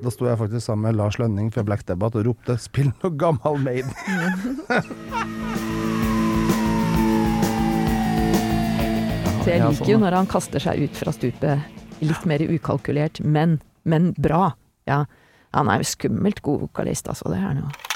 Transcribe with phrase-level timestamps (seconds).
[0.00, 3.12] Da sto jeg faktisk sammen med Lars Lønning fra Black Debbath og ropte 'spill noe
[3.20, 3.92] gammal Maiden'.
[9.40, 13.20] Så jeg liker sånn, jo når han kaster seg ut fra stupet litt mer ukalkulert,
[13.24, 13.58] men,
[13.88, 14.50] men bra.
[14.88, 15.04] Ja,
[15.56, 17.28] han er jo skummelt god vokalist, altså.
[17.32, 17.89] Det er han jo.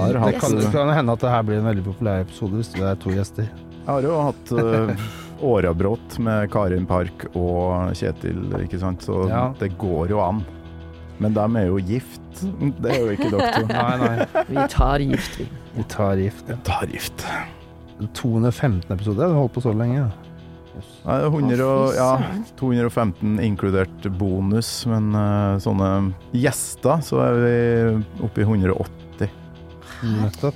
[0.00, 2.72] Har Det kan, det kan hende at det her blir en veldig populær episode hvis
[2.74, 3.48] det er to gjester.
[3.76, 5.06] Jeg har jo hatt uh,
[5.46, 9.46] årabrått med Karin Park og Kjetil, ikke sant, så Ja.
[9.60, 10.44] det går jo an.
[11.22, 12.20] Men de er jo gift.
[12.82, 13.66] Det er jo ikke dere to.
[13.72, 14.44] Nei, nei.
[14.50, 15.46] Vi tar gift, vi.
[15.76, 16.50] Vi tar gift.
[16.66, 17.24] Tar gift.
[18.12, 20.02] 215 episoder, har du holdt på så lenge.
[20.04, 20.10] Ja.
[21.06, 22.10] Nei, 100 og, ja,
[22.60, 25.90] 215 inkludert bonus, men uh, sånne
[26.36, 27.54] gjester så er vi
[28.26, 28.95] oppe i 180.
[30.02, 30.54] Nettopp.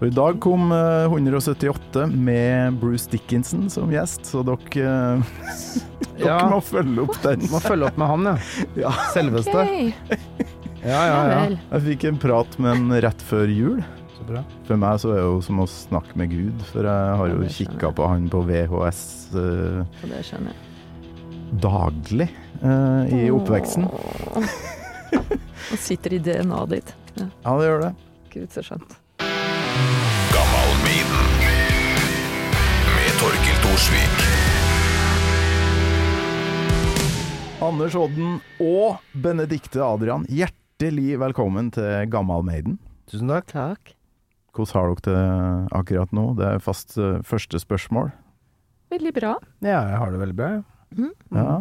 [0.00, 5.22] Så i dag kom eh, 178 med Bruce Dickinson som gjest, så dere, eh,
[6.16, 6.38] dere Ja.
[6.48, 7.44] må følge opp den.
[7.52, 8.36] Må følge opp med han, ja.
[8.86, 8.92] Ja.
[9.12, 9.52] Selveste.
[9.52, 9.92] Okay.
[10.80, 11.40] Ja, ja, ja.
[11.74, 13.82] Jeg fikk en prat med han rett før jul.
[14.16, 14.40] Så bra.
[14.64, 17.44] For meg så er det jo som å snakke med Gud, for jeg har jo
[17.52, 19.02] kikka på han på VHS
[19.36, 21.60] uh, Så det skjønner jeg.
[21.60, 22.30] daglig
[22.64, 23.84] uh, i oppveksten.
[24.40, 26.94] Og sitter i DNA-et ditt.
[27.20, 27.92] Ja, Ja, det gjør det.
[28.30, 28.98] Gud, så skjønt.
[37.60, 42.78] Anders Odden og Benedikte Adrian, hjertelig velkommen til Gammal Maiden.
[43.10, 43.50] Tusen takk.
[43.52, 43.92] Takk.
[44.56, 46.24] Hvordan har dere det akkurat nå?
[46.38, 48.10] Det er fast eh, første spørsmål.
[48.90, 49.34] Veldig bra.
[49.62, 50.50] Ja, jeg har det veldig bra.
[50.96, 51.12] Mm.
[51.36, 51.58] Ja.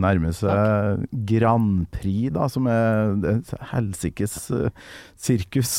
[0.00, 4.84] Nærmer seg Grand Prix, da, som er et helsikes eh,
[5.18, 5.74] sirkus.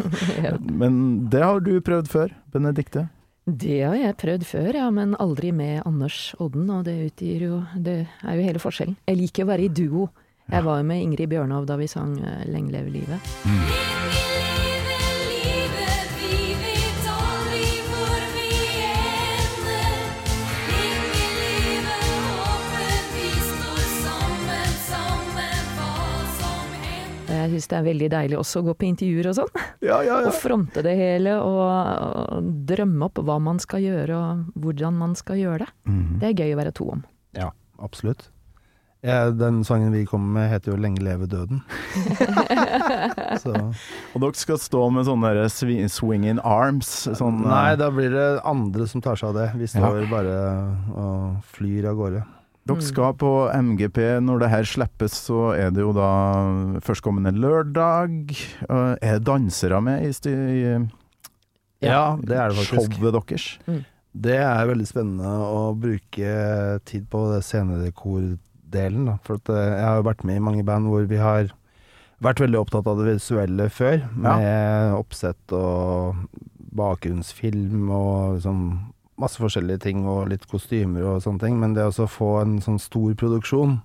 [0.82, 3.08] Men det har du prøvd før, Benedikte?
[3.46, 7.60] Det har jeg prøvd før, ja, men aldri med Anders Odden, og det utgir jo
[7.78, 8.96] Det er jo hele forskjellen.
[9.06, 10.08] Jeg liker å være i duo.
[10.50, 13.30] Jeg var jo med Ingrid Bjørnov da vi sang eh, Lenge leve livet.
[13.46, 14.45] Og
[27.46, 29.64] Jeg syns det er veldig deilig også å gå på intervjuer og sånn.
[29.86, 31.58] Ja, ja, Og fronte det hele og,
[32.36, 35.72] og drømme opp hva man skal gjøre og hvordan man skal gjøre det.
[35.88, 36.16] Mhm.
[36.22, 37.04] Det er gøy å være to om.
[37.38, 38.28] Ja, absolutt.
[39.06, 41.60] Ja, den sangen vi kommer med heter jo 'Lenge leve døden'.
[43.42, 43.52] Så
[44.14, 46.88] Og dere skal stå med sånne swi- swinging arms?
[47.14, 49.48] Sånn, eh, Nei, da blir det andre som tar seg av det.
[49.60, 49.78] Vi Ja.
[49.78, 50.36] står bare
[50.96, 52.24] og flyr av gårde.
[52.66, 53.98] Dere skal på MGP.
[54.26, 56.08] Når det her slippes, så er det jo da
[56.82, 58.32] førstkommende lørdag.
[58.66, 60.32] Eh, Er dansere med i, sti...
[60.32, 60.62] i
[61.86, 62.96] Ja, det er det faktisk.
[62.98, 63.46] showet deres?
[64.16, 66.30] Det er veldig spennende å bruke
[66.88, 69.10] tid på det scenedekordelen.
[69.22, 71.52] For at eh, jeg har jo vært med i mange band hvor vi har
[72.24, 74.00] vært veldig opptatt av det visuelle før.
[74.16, 76.16] Med oppsett og
[76.76, 78.62] bakgrunnsfilm og liksom
[79.18, 81.58] masse forskjellige ting og litt kostymer og sånne ting.
[81.60, 83.78] Men det å få en sånn stor produksjon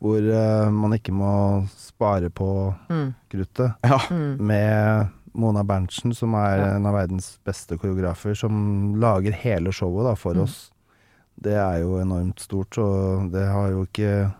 [0.00, 3.14] hvor uh, man ikke må spare på Mm.
[3.30, 3.98] kruttet Ja.
[4.10, 4.36] Mm.
[4.40, 6.70] med Mona Berntsen, som er Ja.
[6.76, 10.42] en av verdens beste koreografer, som lager hele showet da, for Mm.
[10.42, 10.70] oss.
[11.40, 14.32] Det er jo enormt stort, og det har jo ikke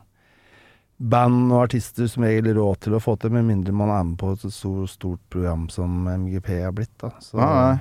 [1.00, 4.18] band og artister som regel råd til å få til, med mindre man er med
[4.20, 6.92] på et så stort program som MGP har blitt.
[7.00, 7.10] Da.
[7.20, 7.80] Så Nei, nei.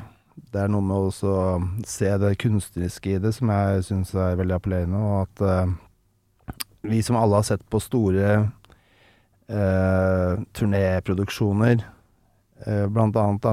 [0.51, 1.11] Det er noe med å
[1.87, 6.55] se det kunstneriske i det som jeg syns er veldig appellerende, og at uh,
[6.87, 8.29] vi som alle har sett på store
[9.51, 11.83] uh, turnéproduksjoner,
[12.67, 13.49] uh, blant annet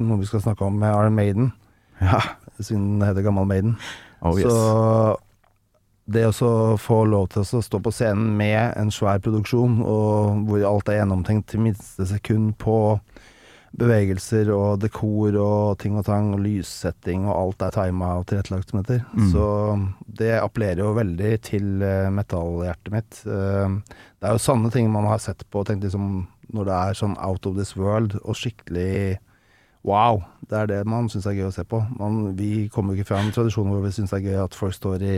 [0.00, 1.52] noe vi skal snakke om med Arne Maiden,
[2.00, 2.20] Ja.
[2.60, 3.76] siden den heter Gammal Maiden.
[4.20, 4.50] Oh, yes.
[4.50, 5.16] Så
[6.06, 10.66] det å få lov til å stå på scenen med en svær produksjon, og hvor
[10.68, 12.98] alt er gjennomtenkt til minste sekund på
[13.76, 18.72] bevegelser og dekor og ting og tang, og lyssetting og alt er tima og tilrettelagt
[18.72, 19.02] som heter.
[19.12, 19.28] Mm.
[19.32, 19.46] Så
[20.20, 23.20] det appellerer jo veldig til eh, metallhjertet mitt.
[23.28, 23.76] Eh,
[24.16, 26.98] det er jo sånne ting man har sett på og tenkt liksom når det er
[27.00, 29.18] sånn out of this world og skikkelig
[29.86, 31.78] Wow, det er det man syns er gøy å se på.
[31.94, 34.56] Man, vi kommer jo ikke fra en tradisjon hvor vi syns det er gøy at
[34.58, 35.12] folk står i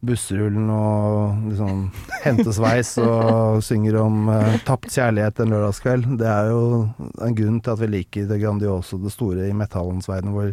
[0.00, 1.82] bussrullen og liksom
[2.24, 6.08] hentesveis og synger om uh, tapt kjærlighet en lørdagskveld.
[6.20, 6.64] Det er jo
[7.20, 10.52] en grunn til at vi liker det grandiose og det store i metallens verden, hvor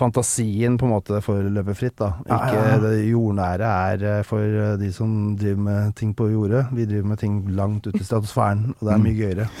[0.00, 1.98] fantasien på en måte får løpe fritt.
[2.00, 2.14] da.
[2.24, 6.66] Ikke Ja, det jordnære er eh, for eh, de som driver med ting på jordet.
[6.72, 9.48] Vi driver med ting langt ute i stratosfæren, og det er mye gøyere.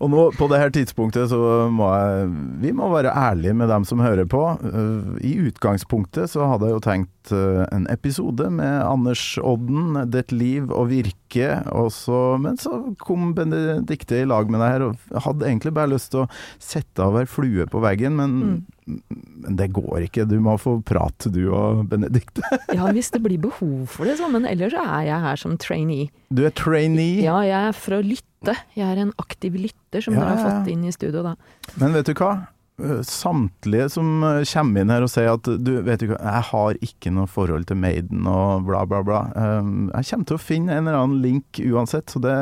[0.00, 2.28] Og nå, på det her tidspunktet, så må jeg
[2.62, 4.40] Vi må være ærlige med dem som hører på.
[4.62, 10.32] Uh, I utgangspunktet så hadde jeg jo tenkt uh, en episode med Anders Odden, 'Det
[10.32, 15.24] liv og virke, og så, men så kom Benedicte i lag med deg her, og
[15.26, 19.70] hadde egentlig bare lyst til å sette av ei flue på veggen, men, men det
[19.76, 20.26] går ikke.
[20.30, 22.42] Du må få prate, du og Benedicte.
[22.76, 24.28] Ja, hvis det blir behov for det, så.
[24.30, 26.10] Men ellers så er jeg her som trainee.
[26.30, 27.20] Du er trainee.
[27.24, 28.56] Ja, jeg er for å lytte.
[28.76, 31.36] Jeg er en aktiv lytter som Ja, dere har fått inn i studio, da.
[31.82, 32.32] Men vet du hva?
[32.80, 36.80] Eh, Samtlige som eh, kommer inn her og sier at du, vet ikke, jeg har
[36.80, 39.22] ikke noe forhold til Maiden og bla, bla, bla.
[39.36, 42.36] Um, Jeg kommer til å finne en eller annen link uansett, så det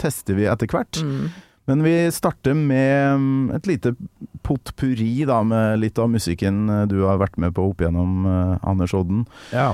[0.00, 1.02] tester vi etter hvert.
[1.04, 1.32] Mm.
[1.70, 3.94] Men vi starter med um, et lite
[4.42, 8.56] potpurri da, med litt av musikken eh, du har vært med på opp gjennom, eh,
[8.66, 9.26] Anders Odden.
[9.54, 9.72] Ja.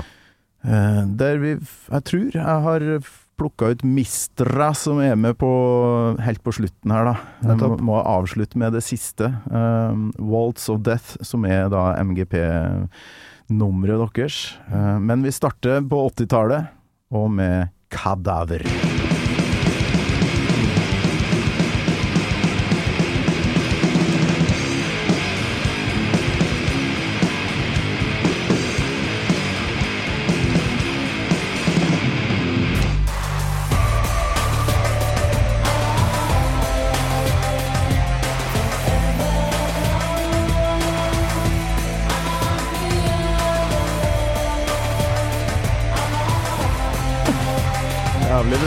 [0.61, 1.55] Eh, Der vi,
[1.89, 2.85] jeg tror jeg har
[3.39, 5.49] plukka ut Mistra, som er med på
[6.23, 7.15] helt på slutten her, da.
[7.45, 9.25] Jeg må, må avslutte med det siste.
[9.47, 14.35] Um, Waltz of Death, som er da MGP-nummeret deres.
[14.69, 16.63] Uh, men vi starter på 80-tallet,
[17.15, 18.98] og med Kadaver.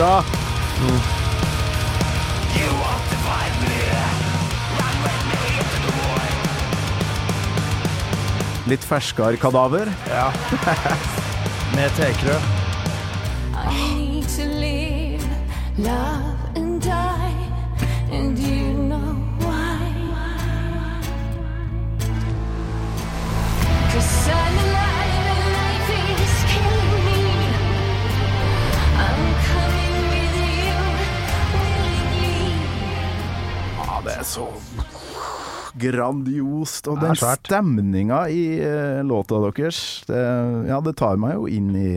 [0.02, 0.24] Bra.
[8.66, 9.92] Litt ferskere Kadaver.
[10.10, 10.32] Ja.
[11.76, 12.34] Med tekrø.
[13.54, 15.22] I need to live,
[15.78, 17.46] love and die,
[18.10, 19.12] and you know
[34.22, 34.46] er så
[35.82, 36.88] grandiost.
[36.92, 40.22] Og den stemninga i eh, låta deres, det,
[40.68, 41.92] ja, det tar meg jo inn i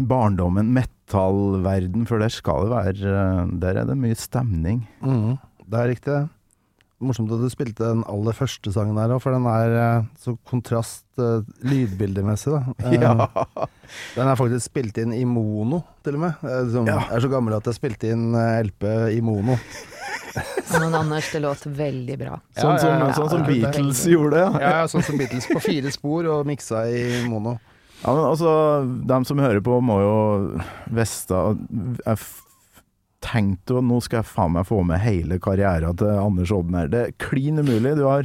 [0.00, 4.84] barndommen, metallverden, for der skal det være eh, Der er det mye stemning.
[5.04, 5.34] Mm,
[5.66, 6.20] det er riktig.
[7.00, 10.34] Morsomt at du spilte den aller første sangen der òg, for den er eh, så
[10.48, 11.06] kontrast
[11.66, 12.56] lydbildemessig.
[12.56, 12.62] da.
[13.50, 13.66] Eh,
[14.14, 16.42] Den er faktisk spilt inn i mono, til og med.
[16.46, 17.18] Jeg er, Ja.
[17.24, 18.84] så gammel at jeg spilte inn LP
[19.16, 19.56] i mono.
[20.80, 22.40] Men Anders, det låt veldig bra.
[22.56, 23.14] Sånn som, ja, ja.
[23.16, 24.44] sånn som Ja, Beatles gjorde det.
[24.46, 24.60] Ja.
[24.60, 27.56] Ja, ja, sånn som Beatles på fire spor og miksa i mono.
[28.00, 28.52] Ja, men altså,
[29.08, 30.14] dem som hører på må jo
[30.88, 31.40] vite
[32.06, 32.20] Jeg
[33.20, 36.88] tenkte jo nå skal jeg faen meg få med hele karrieren til Anders Odner.
[36.88, 37.92] Det er klin umulig.
[37.98, 38.24] Du har,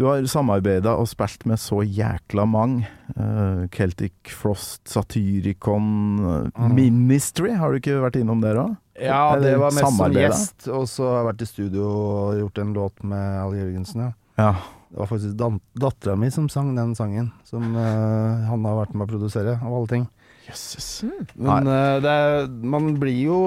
[0.00, 2.88] du har samarbeida og spilt med så jækla mange.
[3.18, 5.90] Uh, Celtic Frost, Satyricon,
[6.24, 6.72] uh, Mm.
[6.78, 8.72] Ministry, har du ikke vært innom der òg?
[9.00, 12.60] Ja, det var mest som gjest, og så har jeg vært i studio og gjort
[12.62, 14.12] en låt med Al Jørgensen, ja.
[14.38, 14.52] Ja.
[14.94, 18.94] Det var faktisk dan- dattera mi som sang den sangen, som uh, han har vært
[18.94, 20.04] med å produsere, av alle ting.
[20.46, 20.88] Jøsses.
[21.34, 23.38] Men uh, det er, man blir jo,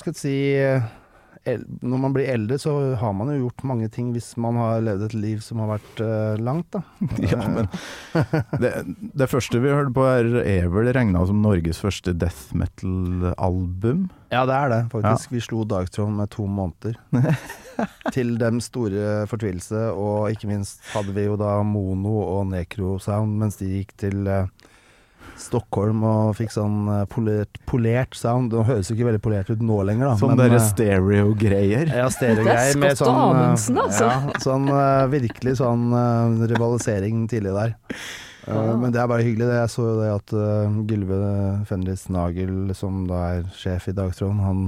[0.00, 0.86] skal jeg si eh,
[1.44, 5.06] Når man blir eldre, så har man jo gjort mange ting hvis man har levd
[5.10, 6.82] et liv som har vært uh, langt, da.
[7.34, 7.68] Ja, men
[8.62, 8.72] det,
[9.12, 14.08] det første vi hørte på her, er vel regna som Norges første death metal-album.
[14.34, 15.34] Ja, det er det, faktisk.
[15.34, 16.96] Vi slo Dagtron med to måneder.
[18.14, 23.58] Til dem store fortvilelse, og ikke minst hadde vi jo da mono og nekrosound mens
[23.58, 24.50] de gikk til eh,
[25.40, 28.52] Stockholm og fikk sånn eh, polert, polert sound.
[28.52, 30.18] Det høres jo ikke veldig polert ut nå lenger, da.
[30.20, 31.90] Sånn derre eh, stereo-greier.
[31.90, 34.10] ja, stereogreier med sånn eh, Amundsen, altså.
[34.10, 34.70] Ja, sånn
[35.12, 35.88] virkelig sånn
[36.50, 37.76] rivalisering tidlig der.
[38.44, 38.74] Ah.
[38.76, 39.50] Men det er bare hyggelig.
[39.56, 40.34] Jeg så jo det at
[40.90, 41.20] Gylve
[41.68, 44.66] Fenris Nagel, som da er sjef i Dagtråden, han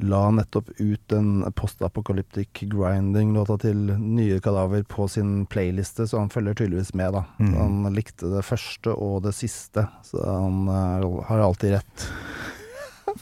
[0.00, 6.56] la nettopp ut den post-apocalyptic grinding-låta til Nye Kadaver på sin playliste, så han følger
[6.62, 7.24] tydeligvis med, da.
[7.38, 7.54] Mm.
[7.58, 12.06] Han likte det første og det siste, så han er, har alltid rett.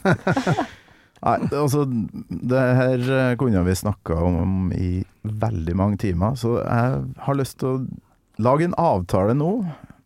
[1.21, 7.03] Nei, altså Det her eh, kunne vi snakka om i veldig mange timer, så jeg
[7.27, 7.81] har lyst til å
[8.41, 9.51] lage en avtale nå.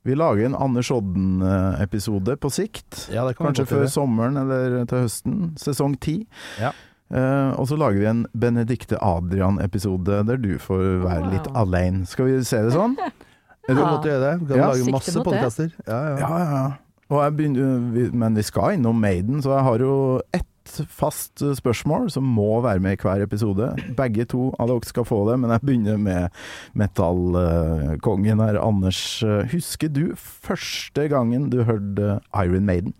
[0.05, 3.07] Vi lager en Anders Odden-episode på sikt.
[3.13, 5.39] Ja, det kan Kanskje før sommeren eller til høsten.
[5.57, 6.19] Sesong ti.
[6.61, 6.71] Ja.
[7.13, 11.31] Eh, og så lager vi en Benedicte Adrian-episode der du får være Wow.
[11.33, 12.05] litt alene.
[12.09, 12.95] Skal vi se det sånn?
[13.65, 14.33] Vi kan måtte godt gjøre det.
[14.41, 14.65] Vi kan Ja.
[14.69, 15.71] lage masse podkaster.
[15.87, 16.17] Ja, ja.
[16.21, 16.71] Ja, ja, ja.
[17.09, 19.95] Og begynner, vi, men vi skal innom Maiden, så jeg har jo
[20.33, 20.45] ett
[20.91, 23.69] fast eh, spørsmål som må være med i hver episode.
[23.97, 26.35] Begge to av dere skal få det, men jeg begynner med
[26.77, 28.59] metallkongen her.
[28.61, 32.93] Anders, eh, husker du første gangen du hørte Iron Maiden?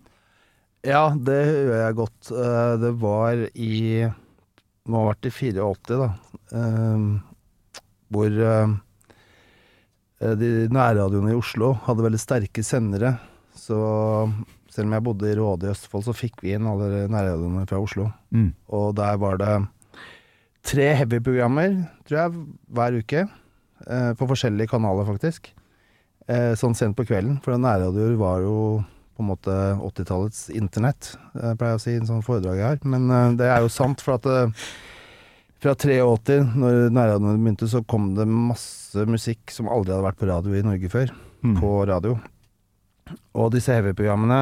[0.86, 2.30] Ja, det gjør jeg godt.
[2.30, 3.72] Eh, Det var i
[4.06, 6.10] Det Må ha vært i 84, da.
[6.52, 7.06] Eh,
[8.10, 8.30] Hvor
[10.40, 13.16] de nærradioene i Oslo hadde veldig sterke sendere.
[13.52, 13.76] Så
[14.76, 17.80] selv om jeg bodde i Råde i Østfold, så fikk vi inn alle nærradioene fra
[17.82, 18.10] Oslo.
[18.36, 18.50] Mm.
[18.76, 19.52] Og der var det
[20.66, 21.76] tre heavy-programmer,
[22.08, 22.40] tror jeg,
[22.76, 23.26] hver uke.
[23.86, 25.50] eh, På forskjellige kanaler, faktisk.
[26.28, 27.40] Eh, Sånn sent på kvelden.
[27.44, 28.56] For nærradioer var jo
[29.16, 32.66] på en måte 80-tallets internett, eh, pleier jeg å si i en sånn foredrag jeg
[32.68, 32.82] har.
[32.84, 34.66] Men eh, det er jo sant, for at eh,
[35.62, 40.28] fra 83, når nærradioene begynte, så kom det masse musikk som aldri hadde vært på
[40.28, 41.14] radio i Norge før.
[41.46, 41.54] Mm.
[41.62, 42.18] På radio.
[43.36, 44.40] Og disse heavy-programmene,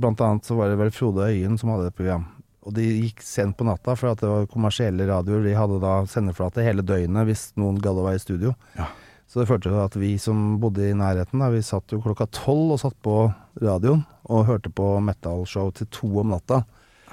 [0.00, 2.24] blant annet så var det vel Frode Øyen som hadde et program.
[2.66, 5.44] Og de gikk sent på natta, for at det var kommersielle radioer.
[5.46, 8.54] De hadde da sendeflate hele døgnet hvis noen gadd å være i studio.
[8.76, 8.88] Ja.
[9.30, 12.26] Så det førte til at vi som bodde i nærheten, da, vi satt jo klokka
[12.34, 13.14] tolv og satt på
[13.62, 16.64] radioen og hørte på metal-show til to om natta.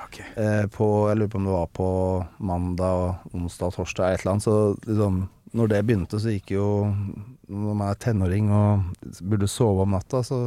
[0.07, 0.25] Okay.
[0.39, 1.89] Eh, på, jeg lurer på om det var på
[2.49, 4.47] mandag, onsdag, torsdag, et eller annet.
[4.47, 4.55] Så
[4.87, 5.19] liksom,
[5.57, 6.67] når det begynte, så gikk jo
[7.47, 10.39] Når man er tenåring og burde sove om natta, så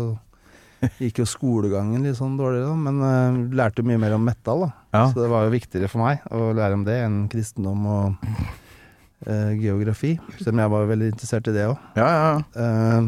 [1.02, 2.72] gikk jo skolegangen litt sånn dårlig, da.
[2.86, 4.70] Men uh, lærte mye mer om metal, da.
[4.96, 5.04] Ja.
[5.12, 8.32] Så det var jo viktigere for meg å lære om det enn kristendom og
[9.28, 10.16] uh, geografi.
[10.38, 11.76] Selv om jeg var veldig interessert i det òg.
[12.00, 13.00] Ja, ja, ja.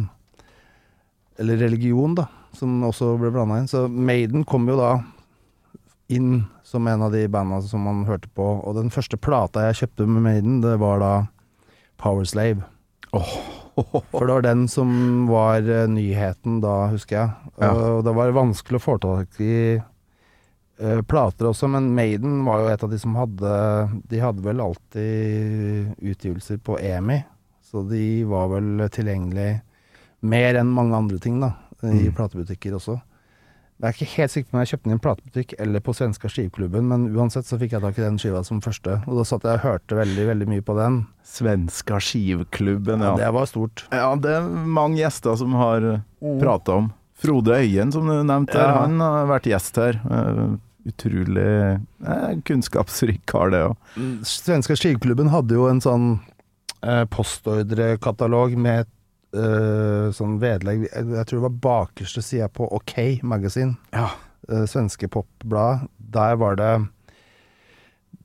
[1.43, 3.71] eller religion, da, som også ble blanda inn.
[3.71, 4.95] Så Maiden kom jo da
[6.13, 8.45] inn som en av de banda som man hørte på.
[8.65, 11.13] Og den første plata jeg kjøpte med Maiden, det var da
[12.01, 12.65] Power Slave.
[14.13, 14.91] For det var den som
[15.31, 17.31] var eh, nyheten da, husker jeg.
[17.63, 17.71] Ja.
[17.73, 22.71] Og det var vanskelig å få tak i eh, plater også, men Maiden var jo
[22.73, 23.53] et av de som hadde
[24.11, 27.23] De hadde vel alltid utgivelser på EMI,
[27.65, 29.51] så de var vel tilgjengelig
[30.23, 31.55] mer enn mange andre ting, da.
[31.83, 32.13] I Mm.
[32.15, 33.01] platebutikker også.
[33.81, 35.93] Jeg er ikke helt sikker på om jeg kjøpte den i en platebutikk eller på
[35.97, 38.99] svenska skivklubben, men uansett så fikk jeg tak i den skiva som første.
[39.11, 40.99] Og da satt jeg og hørte veldig, veldig mye på den.
[41.27, 43.17] Svenska skivklubben, Ja, ja.
[43.25, 43.87] det var stort.
[43.91, 44.47] Ja, det er
[44.79, 45.89] mange gjester som har
[46.21, 46.93] prata om.
[47.23, 48.81] Frode Øyen, som du nevnte, her, Ja.
[48.87, 49.99] han har vært gjest her.
[50.11, 51.49] Eh, utrolig
[52.07, 53.77] eh, kunnskapsrik kar, det òg.
[54.27, 56.09] Svenska skivklubben hadde jo en sånn
[56.83, 58.87] eh, postordrekatalog med
[59.37, 63.77] eh, sånn vedlegg Jeg, jeg tror det var bakerste sida på OK Magasin.
[63.95, 64.11] Ja.
[64.51, 65.89] uh, svenske popblad.
[66.13, 66.73] Der var det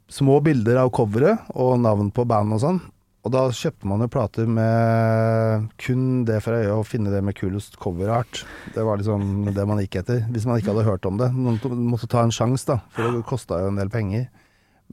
[0.09, 2.79] små bilder av coveret og navn på band og sånn.
[3.27, 7.35] Og da kjøpte man jo plater med kun det for øye å finne det med
[7.35, 8.45] kulest coverart.
[8.71, 11.27] Det var liksom det man gikk etter, hvis man ikke hadde hørt om det.
[11.35, 11.59] Man
[11.89, 14.29] måtte ta en sjanse, da, for det kosta jo en del penger.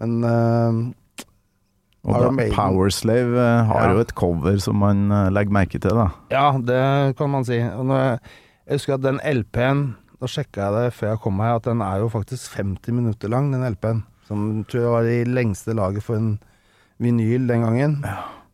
[0.02, 0.80] Men eh,
[2.04, 3.92] Og Iron da, Powerslave eh, har Ja.
[3.96, 6.10] jo et cover som man eh, legger merke til, da.
[6.30, 7.56] Ja, det kan man si.
[7.56, 8.20] Jeg,
[8.66, 9.84] jeg husker at den LP-en
[10.20, 13.28] Da sjekka jeg det før jeg kom her, at den er jo faktisk 50 minutter
[13.28, 14.04] lang, den LP-en.
[14.28, 16.38] Som tror jeg var i lengste laget for en
[17.02, 17.96] vinyl den gangen.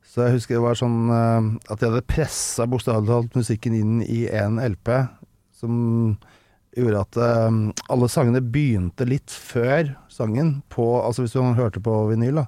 [0.02, 4.00] Så jeg husker det var sånn eh, at de hadde pressa bokstavelig talt musikken inn
[4.02, 4.90] i en LP,
[5.54, 6.16] som
[6.74, 7.16] gjorde at
[7.90, 12.46] alle sangene begynte litt før sangen på Altså hvis man hørte på vinyl, da.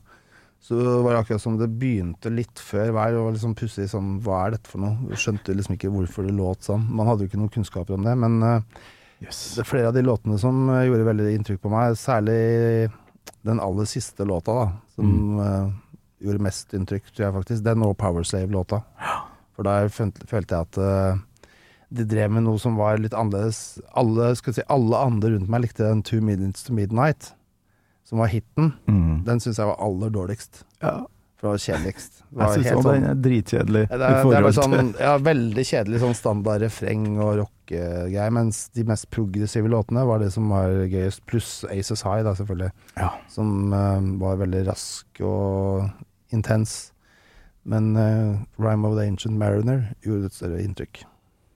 [0.62, 3.12] Så var det akkurat som det begynte litt før hver.
[3.12, 5.10] Det var liksom pussig sånn Hva er dette for noe?
[5.10, 6.84] Jeg skjønte liksom ikke hvorfor det låt sånn.
[6.86, 8.14] Man hadde jo ikke noen kunnskaper om det.
[8.22, 8.38] Men
[9.24, 9.40] yes.
[9.56, 11.96] det er flere av de låtene som eh, gjorde veldig inntrykk på meg.
[11.98, 12.38] Særlig
[13.42, 14.68] den aller siste låta, da.
[14.94, 15.72] Som eh,
[16.22, 17.66] gjorde mest inntrykk, tror jeg faktisk.
[17.66, 18.82] Den og Powerslave-låta.
[19.56, 21.20] For der følte, jeg at uh,
[21.92, 23.80] de drev med noe som var litt annerledes.
[23.98, 27.32] Alle, si, alle andre rundt meg likte den Two Minutes to Midnight,
[28.12, 28.74] som var hiten.
[28.90, 29.22] Mm.
[29.24, 30.66] Den syns jeg var aller dårligst.
[30.84, 30.98] Ja.
[31.40, 32.18] For det var kjedeligst.
[32.18, 33.80] Det Jeg var syns helt òg sånn- den er dritkjedelig.
[33.88, 38.84] Det, er, det er sånn ja, veldig kjedelig sånn standard refreng og rockegreier, mens de
[38.86, 43.08] mest progressive låtene var det som var gøyest, pluss Aces High, da selvfølgelig, Ja.
[43.32, 45.88] som uh, var veldig rask og
[46.36, 46.92] intens.
[47.64, 51.02] Men uh, Rhyme of the Ancient Mariner gjorde et større inntrykk.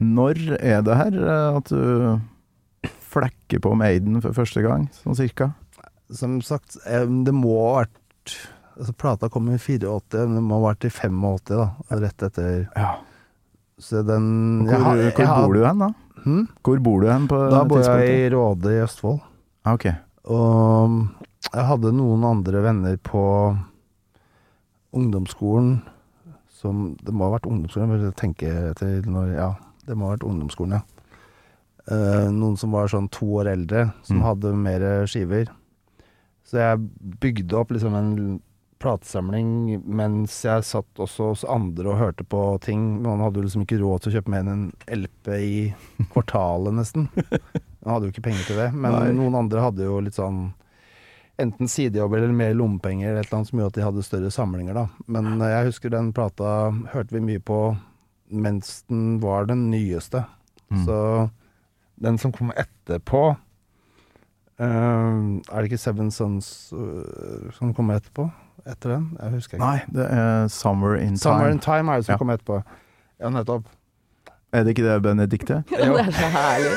[0.01, 2.21] Når er det her eh, at du
[3.07, 5.53] flekker på Maiden for første gang, sånn cirka?
[6.13, 8.37] Som sagt, det må ha vært
[8.79, 11.71] altså, Plata kom i 84, men det må ha vært i 85, da.
[11.91, 12.97] Rett etter Ja.
[13.79, 15.89] Så den Hvor, jeg har- hvor jeg har- bor du hen, da?
[16.25, 16.49] Hmm?
[16.65, 19.21] Hvor bor du hen på Da bor jeg i Råde i Østfold.
[19.65, 19.77] Ah.
[20.25, 21.09] Og
[21.53, 23.57] jeg hadde noen andre venner på
[24.95, 25.83] ungdomsskolen
[26.57, 29.51] som Det må ha vært ungdomsskolen, jeg må tenke etter når Ja,
[29.87, 30.83] det må ha vært ungdomsskolen, ja.
[31.89, 34.23] Eh, noen som var sånn to år eldre, som Mm.
[34.23, 35.49] hadde mer skiver.
[36.47, 36.83] Så jeg
[37.23, 38.11] bygde opp liksom en
[38.79, 42.85] platesamling mens jeg satt også hos andre og hørte på ting.
[43.03, 45.57] Man hadde jo liksom ikke råd til å kjøpe mer enn en LP i
[46.13, 47.09] kvartalet, nesten.
[47.17, 48.69] Man hadde jo ikke penger til det.
[48.77, 49.09] Men Nei.
[49.17, 50.51] noen andre hadde jo litt sånn
[51.41, 54.31] enten sidejobb eller mer lommepenger eller et eller annet som gjorde at de hadde større
[54.33, 54.87] samlinger, da.
[55.13, 56.53] Men jeg husker den plata
[56.95, 57.61] hørte vi mye på
[58.33, 60.25] mens den var den nyeste.
[60.73, 60.87] Mm.
[60.87, 60.97] Så
[62.03, 63.37] den som kom etterpå
[64.59, 64.67] eh,
[65.53, 68.29] Er det ikke Seven Sons uh, som kommer etterpå?
[68.67, 69.11] Etter den?
[69.21, 69.67] Jeg husker ikke.
[69.67, 71.83] Nei, det er Summer in Summer in Time.
[71.85, 72.19] Time er det som Ja.
[72.19, 72.63] kommer etterpå.
[73.21, 73.69] Ja, nettopp.
[74.55, 75.57] Er det ikke det, Benedicte?
[75.71, 76.73] Ja, det er så herlig.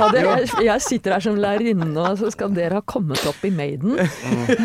[0.00, 3.42] Ja, det, jeg, jeg sitter her som lærerinne, og så skal dere ha kommet opp
[3.44, 3.98] i Maiden.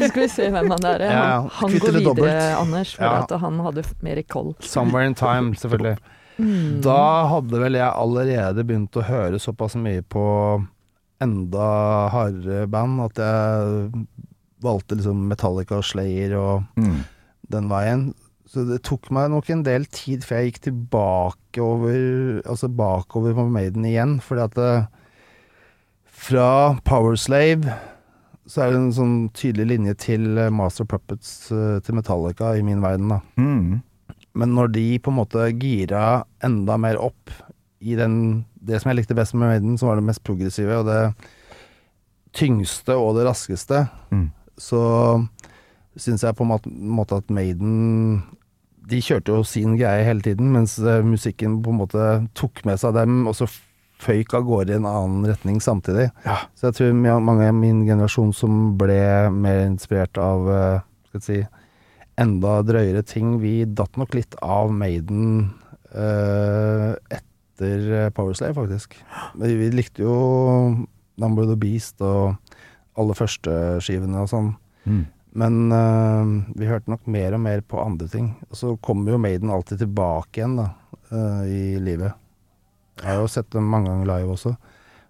[0.07, 1.03] Skal vi se hvem han er.
[1.11, 2.43] Han, han går videre, dobbelt.
[2.61, 3.23] Anders, for Ja.
[3.25, 4.53] at han hadde mer koll.
[4.61, 5.97] Somewhere in Time, selvfølgelig.
[6.37, 6.81] Mm.
[6.85, 10.23] Da hadde vel jeg allerede begynt å høre såpass mye på
[11.23, 11.67] enda
[12.13, 14.05] hardere band at jeg
[14.63, 17.01] valgte liksom Metallica og Slayer og Mm.
[17.51, 18.03] den veien.
[18.47, 23.33] Så det tok meg nok en del tid før jeg gikk tilbake over Altså bakover
[23.33, 24.87] på Maiden igjen, fordi at det,
[26.05, 27.73] fra Powerslave
[28.45, 32.63] så er det en sånn tydelig linje til eh, Master Puppets eh, til Metallica i
[32.65, 33.21] min verden, da.
[33.39, 33.77] Mm.
[34.35, 37.31] Men når de på en måte gira enda mer opp
[37.79, 40.85] i den Det som jeg likte best med Maiden, som var det mest progressive og
[40.87, 41.01] det
[42.33, 44.31] tyngste og det raskeste, Mm.
[44.57, 44.79] så
[45.97, 46.59] syns jeg på en
[46.95, 48.23] måte at Maiden
[48.85, 52.77] De kjørte jo sin greie hele tiden, mens eh, musikken på en måte tok med
[52.81, 53.45] seg dem, og så
[54.03, 56.09] føyk av gårde i en annen retning samtidig.
[56.25, 56.35] Ja.
[56.59, 61.23] Så jeg tror mange av min generasjon som ble mer inspirert av eh, skal jeg
[61.23, 61.47] si,
[62.19, 65.53] enda drøyere ting, vi datt nok litt av Maiden
[65.95, 67.32] eh, etter
[67.67, 68.95] eh, Powerslave, faktisk.
[69.39, 70.15] Vi, Vi likte jo
[71.17, 72.35] Number of the Beast og
[72.97, 73.51] alle første
[73.83, 74.53] skivene og sånn.
[74.85, 75.03] Mm.
[75.33, 78.33] Men uh, vi hørte nok mer og mer på andre ting.
[78.51, 80.67] Og så kommer jo Maiden alltid tilbake igjen, da,
[81.09, 82.13] uh, i livet.
[83.01, 84.53] Jeg har jo sett dem mange ganger live også.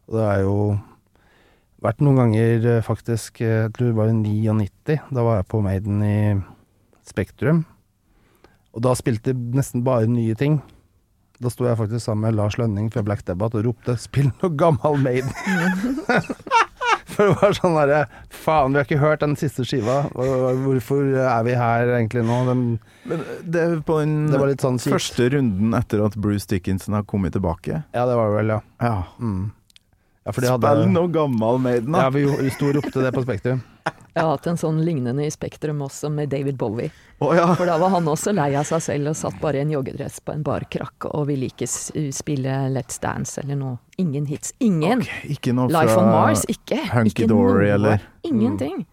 [0.08, 0.58] Og det er jo
[1.84, 5.00] vært noen ganger faktisk Jeg tror det var i 99.
[5.12, 6.18] Da var jeg på Maiden i
[7.08, 7.66] Spektrum.
[8.74, 10.62] Og da spilte nesten bare nye ting.
[11.44, 14.54] Da sto jeg faktisk sammen med Lars Lønning fra Black Debate og ropte 'spill noe
[14.56, 15.34] gammel Maiden'.
[17.14, 17.98] For det var sånn derre
[18.34, 20.00] Faen, vi har ikke hørt den siste skiva.
[20.16, 22.38] Hvorfor er vi her egentlig nå?
[22.48, 22.64] Den,
[23.10, 27.06] Men det på den det var litt sånn første runden etter at Bruce Dickinson har
[27.08, 27.84] kommet tilbake.
[27.94, 28.62] Ja, det var det vel, ja.
[28.82, 28.96] Ja.
[29.20, 29.52] Mm.
[30.24, 32.10] Ja for de hadde, Spill noe gammel Maiden, Ja, da!
[32.16, 33.64] vi, vi sto og ropte det på Spektrum.
[34.14, 36.92] Jeg har hatt en sånn lignende i Spektrum også, med David Bowie.
[37.18, 37.48] Oh, ja.
[37.58, 40.20] For da var han også lei av seg selv og satt bare i en joggedress
[40.22, 43.80] på en barkrakk og ville ikke spille Let's Dance eller noe.
[43.98, 44.54] Ingen hits.
[44.62, 45.02] Ingen!
[45.02, 46.78] Okay, ikke noe Life fra on Mars, ikke.
[46.94, 47.74] Hunky ikke Dory, noe.
[47.80, 48.06] eller?
[48.30, 48.86] Ingenting.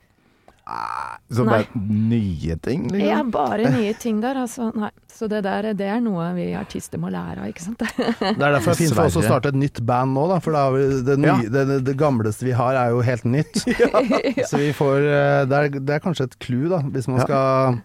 [1.30, 1.60] Så Nei.
[1.60, 3.06] bare nye ting, liksom?
[3.06, 4.72] Ja, bare nye ting der, altså.
[4.74, 4.90] Nei.
[5.14, 7.82] Så det der, det er noe vi artister må lære av, ikke sant.
[7.84, 10.40] Det er derfor det er fint for oss å starte et nytt band nå, da.
[10.42, 11.52] For da har vi, det, nye, Ja.
[11.54, 13.62] det, det, gamleste vi har, er jo helt nytt.
[14.50, 17.28] Så vi får eh, det er, det er kanskje et clou, da, hvis man Ja.
[17.28, 17.80] skal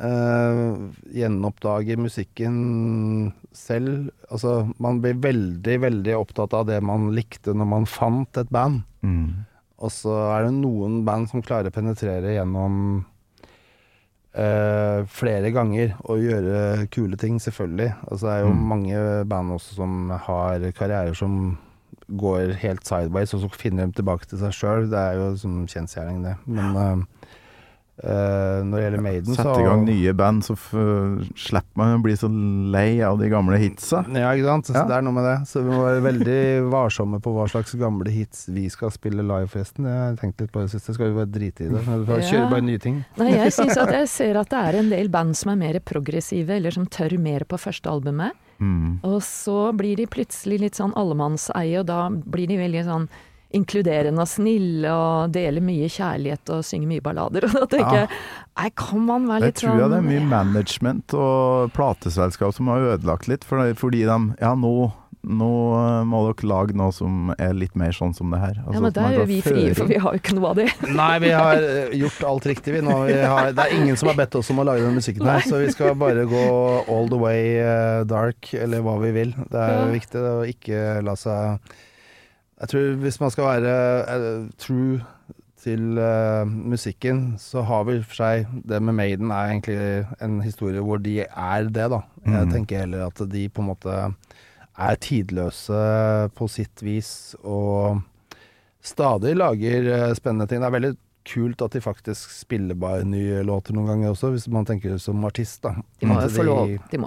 [0.00, 4.06] Uh, gjenoppdage musikken selv.
[4.32, 8.80] Altså, man blir veldig, veldig opptatt av det man likte når man fant et band.
[9.04, 9.44] Mm.
[9.80, 13.04] Og så er det noen band som klarer å penetrere gjennom
[14.36, 17.94] eh, flere ganger og gjøre kule ting, selvfølgelig.
[18.10, 18.68] Altså, det er jo Mm.
[18.68, 21.58] mange band også som har karrierer som
[22.10, 24.90] går helt sideways, og så finner de tilbake til seg sjøl.
[24.90, 26.36] Det er jo som kjensgjerning, det.
[26.46, 27.04] Men eh,
[28.02, 32.02] eh, når det gjelder Maiden, så Sette i gang nye band, så slipper man å
[32.04, 34.02] bli så lei av de gamle hitsa.
[34.14, 34.70] Ja, ikke sant.
[34.70, 34.84] Så Ja.
[34.90, 35.36] Det er noe med det.
[35.48, 39.46] Så vi må være veldig varsomme på hva slags gamle hits vi skal spille live,
[39.52, 39.84] forresten.
[39.86, 40.94] Jeg har tenkt litt på det siste.
[40.96, 41.84] Skal vi bare drite i det?
[41.86, 42.30] Bare Ja.
[42.30, 43.04] Kjøre bare nye ting.
[43.18, 45.80] Nei, jeg syns at jeg ser at det er en del band som er mer
[45.80, 48.32] progressive, eller som tør mer på første albumet.
[48.60, 49.00] Mm.
[49.04, 53.08] Og så blir de plutselig litt sånn allemannseie, og da blir de veldig sånn
[53.56, 57.48] inkluderende og snille og deler mye kjærlighet og synger mye ballader.
[57.50, 58.06] Og da tenker Ja.
[58.06, 61.72] jeg nei, kan man være Jeg litt tror jeg sånn det er mye management og
[61.76, 64.92] plateselskap som har ødelagt litt, for- fordi de Ja, nå,
[65.26, 68.54] nå eh, må dere lage noe som er litt mer sånn som det her.
[68.56, 70.48] Ja, Altså, men at der er jo vi frie, for vi har jo ikke noe
[70.52, 70.68] av det.
[71.02, 72.80] Nei, vi har eh, gjort alt riktig, vi.
[72.86, 75.26] Nå, vi har, det er ingen som har bedt oss om å lage den musikken
[75.28, 76.46] her, så vi skal bare gå
[76.88, 79.34] all the way eh, dark, eller hva vi vil.
[79.50, 79.86] Det er Ja.
[79.92, 81.58] viktig å ikke la seg
[82.60, 83.74] Jeg tror hvis man skal være
[84.14, 85.00] eh, true
[85.60, 90.80] til uh, musikken, så har vi for seg Det med Maiden er egentlig en historie
[90.80, 91.98] hvor de er det, da.
[92.24, 92.52] Jeg Mhm.
[92.54, 94.14] tenker heller at de på en måte
[94.78, 98.00] er tidløse på sitt vis, og
[98.82, 100.60] stadig lager uh, spennende ting.
[100.62, 100.96] Det er veldig
[101.30, 105.22] kult at de faktisk spiller bare nye låter noen ganger også, hvis man tenker som
[105.28, 105.74] artist, da.
[106.00, 106.68] De må jo få lov.
[106.90, 106.98] De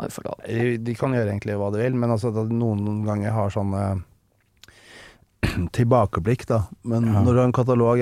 [0.48, 4.04] de, de kan gjøre egentlig hva de vil, men altså at noen ganger har sånne
[5.78, 6.62] tilbakeblikk, da.
[6.84, 7.22] Men Ja.
[7.24, 8.00] når du har en katalog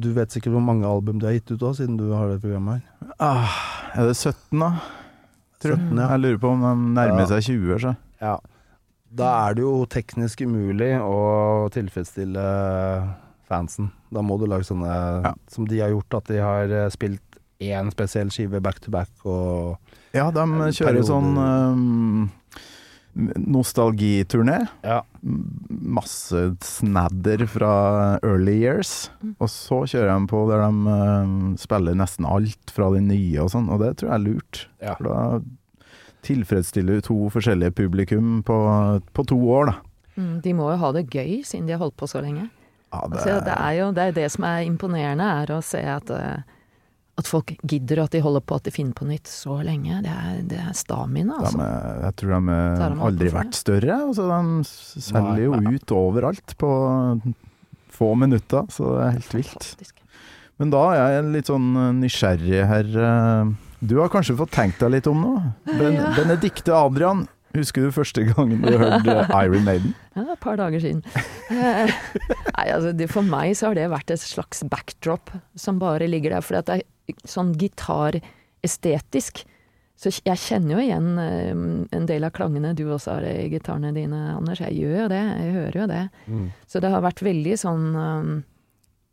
[0.00, 2.40] Du vet sikkert hvor mange album du har gitt ut òg, siden du har det
[2.42, 3.12] programmet her.
[3.18, 3.48] ah,
[3.96, 4.70] Er det 17, da?
[5.60, 6.08] Tror 17, ja.
[6.14, 7.96] Jeg lurer på om de nærmer seg 20, så.
[8.20, 8.36] Ja.
[9.12, 12.44] Da er det jo teknisk umulig å tilfredsstille
[13.50, 13.90] fansen.
[14.14, 15.32] Da må du lage sånne Ja.
[15.48, 17.20] som de har gjort, at de har eh, spilt
[17.60, 19.76] én spesiell skive back to back og
[20.14, 21.02] Ja, de kjører Perioder.
[21.10, 22.30] sånn um,
[23.14, 24.58] nostalgiturné.
[24.86, 25.02] Ja.
[25.68, 27.72] Masse snadder fra
[28.22, 29.10] early years.
[29.22, 29.34] Mm.
[29.38, 33.52] Og så kjører de på der de uh, spiller nesten alt fra det nye og
[33.54, 34.62] sånn, og det tror jeg er lurt.
[34.80, 34.94] Ja.
[34.96, 35.20] For da
[36.26, 38.56] tilfredsstiller du to forskjellige publikum på,
[39.16, 39.76] på to år, da.
[40.20, 42.48] Mm, De må jo ha det gøy, siden de har holdt på så lenge.
[42.90, 45.80] Ja, det, Altså, det er jo det, er det som er imponerende, er å se
[45.80, 46.42] at, eh,
[47.20, 50.00] at folk gidder at de holder på at de finner på nytt så lenge.
[50.04, 51.60] Det er, det er stamina, altså.
[51.64, 54.00] er, jeg tror de har aldri vært større.
[54.08, 54.66] Altså, de
[55.06, 56.70] selger jo ut overalt på
[58.00, 59.70] få minutter, så det er helt vilt.
[60.60, 61.68] Men da er jeg litt sånn
[62.02, 62.88] nysgjerrig her.
[63.10, 63.52] eh.
[63.80, 65.38] Du har kanskje fått tenkt deg litt om noe?
[65.64, 66.10] Ben Ja.
[66.18, 67.22] Benedicte Adrian,
[67.56, 69.94] husker du første gangen du hørte Iron Maiden?
[70.16, 71.04] Ja, et par dager siden.
[71.50, 71.90] Eh,
[72.54, 76.36] Nei, altså, det, for meg så har det vært et slags backdrop som bare ligger
[76.36, 76.44] der.
[76.46, 79.42] For det er sånn gitarestetisk.
[80.00, 81.50] Så jeg kjenner jo igjen eh,
[81.96, 84.62] en del av klangene du også har i gitarene dine, Anders.
[84.62, 86.04] Jeg gjør jo det, jeg hører jo det.
[86.70, 88.30] Så det har vært veldig sånn um,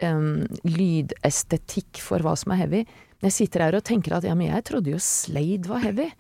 [0.06, 0.30] um,
[0.68, 2.86] lydestetikk for hva som er heavy.
[3.18, 6.12] Men jeg sitter her og tenker at ja, men jeg trodde jo Slade var heavy.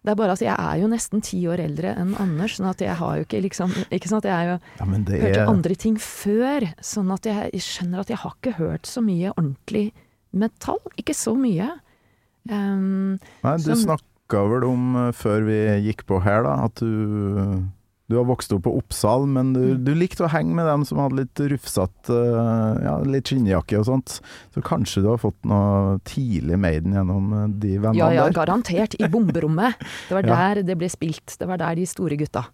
[0.00, 2.80] Det er bare at jeg er jo nesten ti år eldre enn Anders, sånn at
[2.80, 4.86] jeg har jo ikke liksom Ikke sant, jeg har jo Ja,
[5.44, 9.34] er andre ting før, sånn at jeg skjønner at jeg har ikke hørt så mye
[9.36, 9.90] ordentlig
[10.32, 10.78] metall.
[10.96, 11.68] Ikke så mye.
[12.48, 15.58] Um, Nei, du som- snakka vel om eh, før vi
[15.90, 17.66] gikk på her, da, at du
[18.10, 19.84] du har vokst opp på Oppsal, men du, Mm.
[19.86, 22.16] du likte å henge med dem som hadde litt rufsete
[22.82, 24.16] Ja, litt skinnjakke og sånt.
[24.54, 27.98] Så kanskje du har fått noe tidlig Maiden gjennom eh, de vennene der?
[28.00, 28.34] ja ja, der?
[28.40, 28.98] garantert.
[29.00, 29.78] I bomberommet.
[30.08, 30.34] Det var Ja.
[30.54, 31.38] der det ble spilt.
[31.38, 32.44] Det var der de store gutta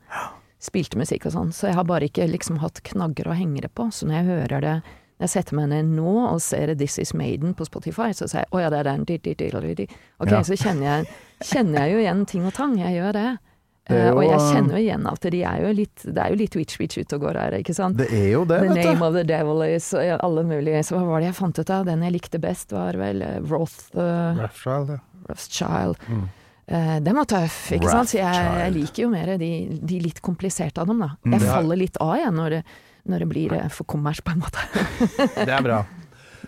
[0.66, 1.50] spilte musikk og sånn.
[1.52, 3.88] Så jeg har bare ikke liksom hatt knagger å henge det på.
[3.92, 4.76] Så når jeg hører det
[5.16, 8.42] når jeg setter meg ned nå og ser This Is Maiden på Spotify, så sier
[8.44, 9.06] jeg å ja, det er den.
[10.20, 10.42] Ok, Ja.
[10.44, 11.06] så kjenner jeg,
[11.40, 12.76] kjenner jeg jo igjen ting og tang.
[12.76, 13.38] Jeg gjør det.
[13.86, 16.32] Det er Eh, og jeg kjenner jo igjen at de er jo litt, det er
[16.32, 17.98] jo litt witch-witch ute og går her, ikke sant?
[18.00, 19.04] Det er jo det, The vet Name du.
[19.06, 20.80] of the Devil is alle mulige.
[20.88, 21.84] Så hva var det jeg fant ut av?
[21.86, 24.98] Den jeg likte best var vel eh, Roth uh, Rothschild, ja.
[25.30, 26.02] Rothschild.
[26.10, 26.26] Mm.
[26.66, 28.10] Uh, den var tøff, ikke sant?
[28.10, 29.52] Så jeg, jeg liker jo mer de,
[29.86, 31.12] de litt kompliserte av dem, da.
[31.22, 31.36] Mm.
[31.36, 32.62] Jeg faller litt av igjen når det,
[33.06, 34.66] når det blir eh, for kommers, på en måte.
[35.38, 35.84] Det er bra.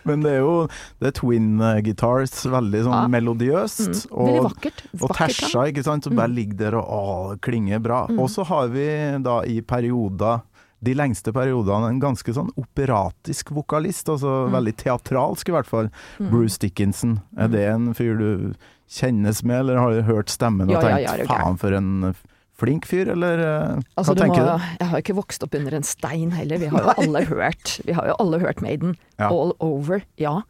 [0.08, 0.54] Men det er jo
[1.00, 3.06] det er twin eh, guitars, veldig sånn Ja.
[3.12, 3.88] melodiøst.
[3.88, 4.18] Mm.
[4.18, 4.82] Veldig Og, vakkert.
[5.02, 6.16] og tersa, ikke sant, som Mm.
[6.22, 8.06] bare ligger der og å, klinger bra.
[8.08, 8.18] Mm.
[8.20, 8.86] Og så har vi
[9.22, 10.42] da i perioder
[10.80, 14.52] de lengste periodene en ganske sånn operatisk vokalist, altså Mm.
[14.52, 15.90] veldig teatralsk i hvert fall.
[16.20, 16.30] Mm.
[16.30, 17.20] Bruce Dickinson.
[17.36, 17.52] Er Mm.
[17.52, 18.54] det en fyr du
[18.88, 22.14] kjennes med, eller har du hørt stemmen og Ja, tenkt ja, ja, faen for en
[22.58, 24.68] flink fyr, eller eh, Altså, hva du må, tenker du?
[24.80, 26.60] jeg har ikke vokst opp under en stein heller.
[26.62, 28.96] Vi har jo alle hørt Vi har jo alle hørt Maiden.
[29.18, 29.30] Ja.
[29.30, 30.40] All over, ja.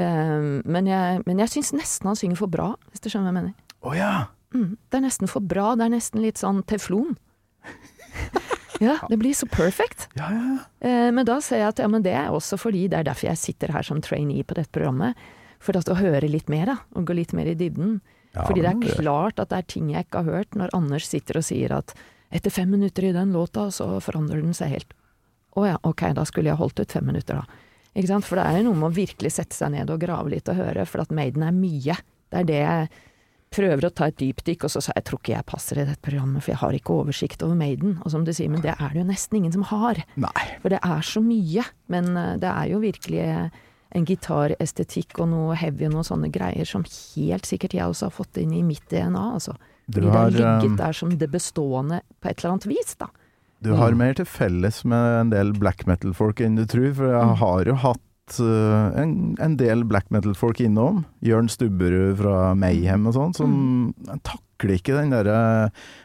[0.00, 3.34] Um, men jeg, men jeg syns nesten han synger for bra, hvis du skjønner hva
[3.34, 3.74] jeg mener.
[3.82, 4.12] Oh, ja!
[4.56, 5.72] Mm, det er nesten for bra.
[5.78, 7.14] Det er nesten litt sånn teflon.
[8.82, 10.08] ja, det blir så perfect.
[10.18, 10.64] Ja, ja, ja.
[10.88, 13.30] Eh, men da ser jeg at ja, men det er også fordi det er derfor
[13.30, 15.18] jeg sitter her som trainee på dette programmet.
[15.62, 16.76] For å høre litt mer, da.
[16.98, 18.00] Og gå litt mer i dybden.
[18.32, 21.08] Ja, fordi det er klart at det er ting jeg ikke har hørt, når Anders
[21.10, 21.92] sitter og sier at
[22.32, 24.94] etter fem minutter i den låta, så forandrer den seg helt.
[25.52, 27.68] Å ja, ok, da skulle jeg holdt ut fem minutter, da.
[27.92, 28.24] Ikke sant?
[28.24, 30.56] For det er jo noe med å virkelig sette seg ned og grave litt og
[30.56, 31.98] høre, for at Maiden er mye.
[32.32, 32.86] Det er det jeg
[33.52, 35.84] prøver å ta et dypdykk, og så sa jeg jeg tror ikke jeg passer i
[35.84, 37.98] dette programmet, for jeg har ikke oversikt over Maiden.
[38.00, 40.00] Og som du sier, men det er det jo nesten ingen som har.
[40.16, 40.46] Nei.
[40.62, 41.66] For det er så mye.
[41.92, 43.26] Men eh, det er jo virkelig
[43.94, 48.14] en gitarestetikk og noe heavy og noen sånne greier som helt sikkert jeg også har
[48.16, 49.56] fått inn i mitt DNA, altså.
[49.92, 52.94] Fordi det har har ligget eh, der som det bestående på et eller annet vis,
[53.00, 53.10] da.
[53.62, 57.36] Du har mer til felles med en del black metal-folk enn du tror, for jeg
[57.42, 58.02] har jo hatt
[58.40, 61.02] eh, en, en del black metal-folk innom.
[61.26, 63.52] Jørn Stubberud fra Mayhem og sånn, som
[64.24, 65.36] takler ikke den derre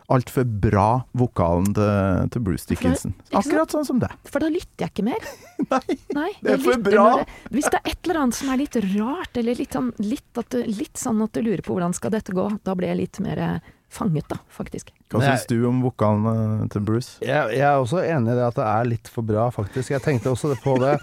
[0.09, 3.13] altfor bra vokalen til, til Bruce Dickinson.
[3.35, 4.09] Akkurat sånn som det.
[4.25, 5.27] For da lytter jeg ikke mer.
[6.17, 6.31] Nei.
[6.41, 7.07] det er for bra.
[7.21, 10.27] det- Hvis det er et eller annet som er litt rart, eller litt sånn, litt,
[10.41, 13.01] at du, litt sånn at du lurer på hvordan skal dette gå, da blir jeg
[13.05, 14.91] litt mer eh, fanget, da, faktisk.
[15.11, 17.17] Hva syns du om vokalen eh, til Bruce?
[17.25, 19.91] Jeg, jeg er også enig i det at det er litt for bra, faktisk.
[19.95, 20.95] Jeg tenkte også på det.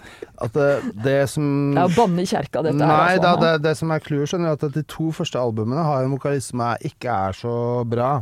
[0.45, 0.69] At det,
[1.05, 3.19] det som Det er å banne i kjerka, dette Nei her.
[3.23, 3.47] da, altså.
[3.47, 6.53] det, det som er clouet, skjønner du, at de to første albumene har en vokalist
[6.55, 7.57] som er, ikke er så
[7.89, 8.13] bra.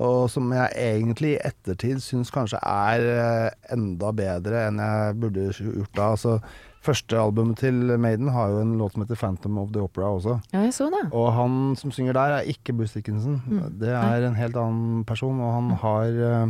[0.00, 5.48] Og som jeg egentlig i ettertid syns kanskje er eh, enda bedre enn jeg burde
[5.50, 6.10] gjort da.
[6.14, 6.36] Altså,
[6.84, 10.40] første albumet til Maiden har jo en låt som heter 'Phantom of the Opera' også.
[10.52, 11.12] Ja, jeg så det.
[11.12, 13.42] Og han som synger der, er ikke Bruce Dickinson.
[13.46, 13.78] Mm.
[13.80, 16.06] Det er en helt annen person, og han har
[16.44, 16.48] uh,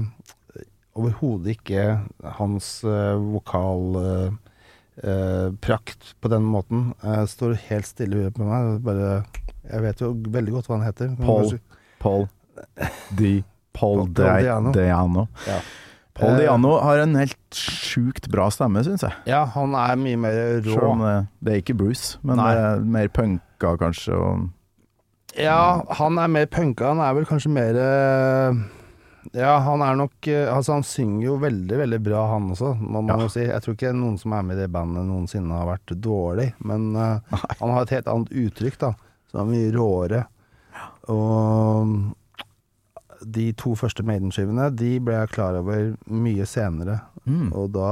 [0.94, 2.00] overhodet ikke
[2.38, 4.32] hans uh, vokal uh,
[5.02, 6.94] eh, prakt på den måten.
[7.26, 8.82] Står helt stille i huet på meg.
[8.84, 9.24] Bare,
[9.70, 11.14] jeg vet jo veldig godt hva han heter.
[11.16, 11.58] Paul.
[12.00, 12.28] Paul
[13.18, 14.72] Di Paul Paul Di- Diano.
[14.72, 15.28] Diano.
[15.46, 15.60] Ja.
[16.20, 19.12] Paul Eh, har en helt sjukt bra stemme, syns jeg.
[19.26, 21.06] Ja, han er mye mer Selv om rå.
[21.08, 22.50] det, det er ikke Bruce, men Nei.
[22.54, 24.16] det er mer punka kanskje.
[24.18, 24.48] Og,
[25.38, 26.88] Ja, han er mer punka.
[26.92, 28.60] Han er vel kanskje mer eh,
[29.36, 33.02] Ja, han er nok eh, Altså, han synger jo veldig, veldig bra, han også, må
[33.04, 33.26] man Ja.
[33.26, 33.44] jo si.
[33.46, 36.94] Jeg tror ikke noen som er med i det bandet noensinne har vært dårlig, men
[36.96, 37.20] uh,
[37.60, 38.92] han har et helt annet uttrykk, da.
[39.30, 40.24] Så han er mye råere.
[41.10, 42.14] Og
[43.24, 47.00] de to første Maiden-skivene, de ble jeg klar over mye senere.
[47.24, 47.52] mm.
[47.52, 47.90] Og da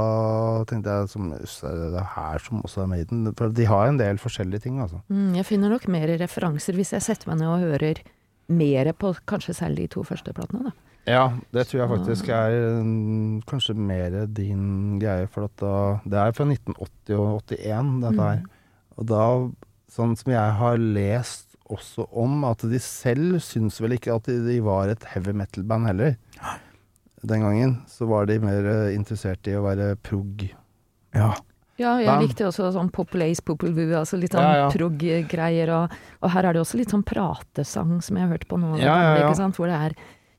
[0.71, 3.27] tenkte jeg som er det her som også er Maiden?
[3.37, 5.03] For de har en del forskjellige ting, altså.
[5.09, 8.03] Mm, jeg finner nok mer referanser hvis jeg setter meg ned og hører
[8.49, 10.77] mer på kanskje særlig de to første platene, da.
[11.09, 11.25] Ja,
[11.57, 16.35] det tror jeg faktisk er mm, kanskje mer din greie, for at da Det er
[16.37, 18.43] fra 1980 og 81, dette her.
[18.99, 19.25] Og da,
[19.89, 24.59] sånn som jeg har lest også om, at de selv syns vel ikke at de,
[24.65, 26.17] var et heavy metal-band heller.
[27.29, 30.47] Den gangen så var de mer eh, interessert i å være prog.
[31.17, 31.33] Ja.
[31.79, 32.23] Ja, jeg Bam.
[32.25, 34.71] likte også sånn Populace, Populvu, altså litt sånn Ja, ja.
[34.75, 35.71] prog-greier.
[35.77, 38.73] Og, og her er det også litt sånn pratesang som jeg har hørt på nå,
[38.81, 39.29] Ja, ja, ja.
[39.29, 39.59] Ikke sant?
[39.61, 39.95] hvor det er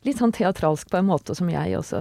[0.07, 1.99] litt sånn teatralsk på en måte som jeg også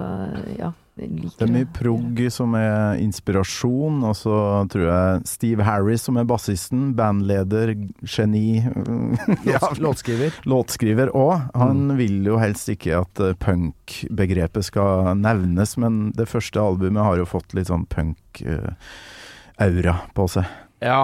[0.59, 0.73] ja.
[0.99, 4.35] Det er mye prog som er inspirasjon, og så
[4.73, 8.59] tror jeg Steve Harris som er bassisten, bandleder, geni,
[9.49, 10.35] ja, Låtskriver.
[10.49, 11.35] låtskriver òg.
[11.59, 17.17] Han vil jo helst ikke at eh, punk-begrepet skal nevnes, men det første albumet har
[17.23, 20.45] jo fått litt sånn punk-aura på seg.
[20.85, 21.03] Ja,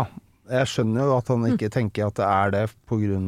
[0.51, 2.65] jeg skjønner jo at han ikke tenker at det er det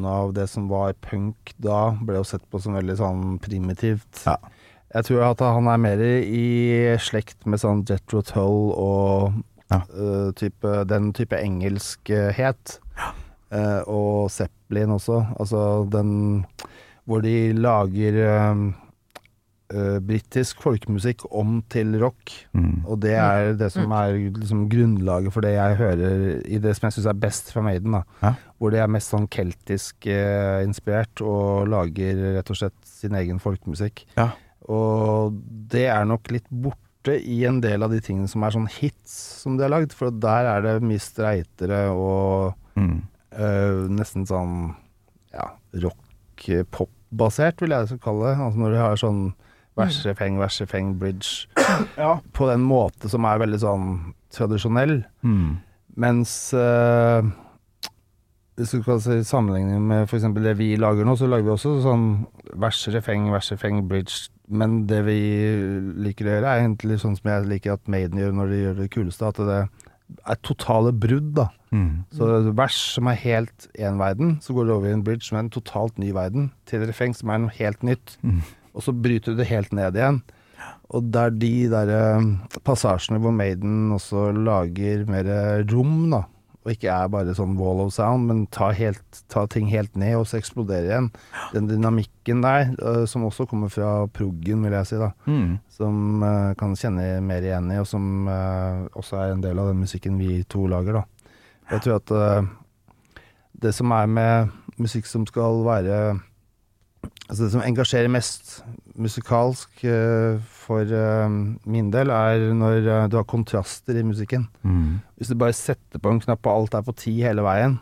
[0.04, 4.24] av det som var punk da, ble jo sett på som veldig sånn primitivt.
[4.26, 4.36] Ja.
[4.96, 9.82] Jeg tror at han er mer i slekt med sånn Jethro Tull og Ja.
[9.90, 12.78] uh, type, den type engelskhet.
[13.46, 15.20] Eh, og Zeppelin også.
[15.38, 16.44] Altså den
[17.06, 18.64] hvor de lager uh,
[19.70, 22.32] uh britisk folkemusikk om til rock.
[22.54, 22.82] Mm.
[22.86, 26.86] Og det er det som er liksom grunnlaget for det jeg hører i det som
[26.86, 27.92] jeg syns er best fra Maiden.
[27.92, 28.34] da Ja.
[28.58, 33.38] Hvor de er mest sånn keltisk uh, inspirert, og lager rett og slett sin egen
[33.38, 34.06] folkemusikk.
[34.16, 34.32] Ja.
[34.72, 35.36] Og
[35.70, 39.12] det er nok litt borte i en del av de tingene som er sånn hits
[39.44, 43.02] som de har lagd, for der er det mye streitere og Mm.
[43.32, 44.74] eh, nesten sånn
[45.32, 45.46] ja,
[45.80, 48.36] rock-pop-basert, vil jeg så kalle det.
[48.42, 49.22] Altså når de har sånn
[49.76, 51.46] versefeng, versefeng, bridge.
[52.36, 53.88] På den måte som er veldig sånn
[54.32, 54.98] tradisjonell.
[55.24, 55.58] Mm.
[55.96, 57.22] Mens eh,
[58.56, 60.26] hvis du kan si sammenligning med f.eks.
[60.44, 62.06] det vi lager nå, så lager vi også sånn
[62.60, 64.28] vers, refreng, vers, refreng, bridge.
[64.46, 65.18] Men det vi
[66.06, 68.76] liker å gjøre, er egentlig sånn som jeg liker at Maiden gjør når de gjør
[68.80, 69.58] det kuleste, at det
[70.30, 71.48] er totale brudd, da.
[71.74, 72.06] Mm.
[72.14, 75.38] Så vers som er helt én verden, så går det over i en bridge som
[75.38, 78.16] er en totalt ny verden, til refreng som er noe helt nytt.
[78.22, 78.40] Mm.
[78.76, 80.22] Og så bryter du det helt ned igjen.
[80.94, 82.30] Og det er de der eh,
[82.64, 85.28] passasjene hvor Maiden også lager mer
[85.72, 86.22] rom, da.
[86.66, 90.16] Og ikke er bare sånn wall of sound, men ta, helt, ta ting helt ned,
[90.18, 91.08] og så eksploderer igjen.
[91.54, 95.12] Den dynamikken der, eh, som også kommer fra proggen, vil jeg si, da.
[95.30, 95.56] Mm.
[95.76, 99.70] Som uh, kan kjenne mer igjen i, og som uh, også er en del av
[99.70, 101.32] den musikken vi to lager, da.
[101.70, 102.50] Jeg tror at uh,
[103.62, 106.00] det som er med musikk som skal være
[107.26, 108.60] Altså det som engasjerer mest
[108.94, 111.26] musikalsk eh, for eh,
[111.70, 114.48] min del, er når eh, du har kontraster i musikken.
[114.66, 114.98] Mm.
[115.16, 117.78] Hvis du bare setter på en knapp og alt er på ti hele veien,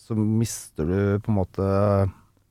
[0.00, 1.70] så mister du på en måte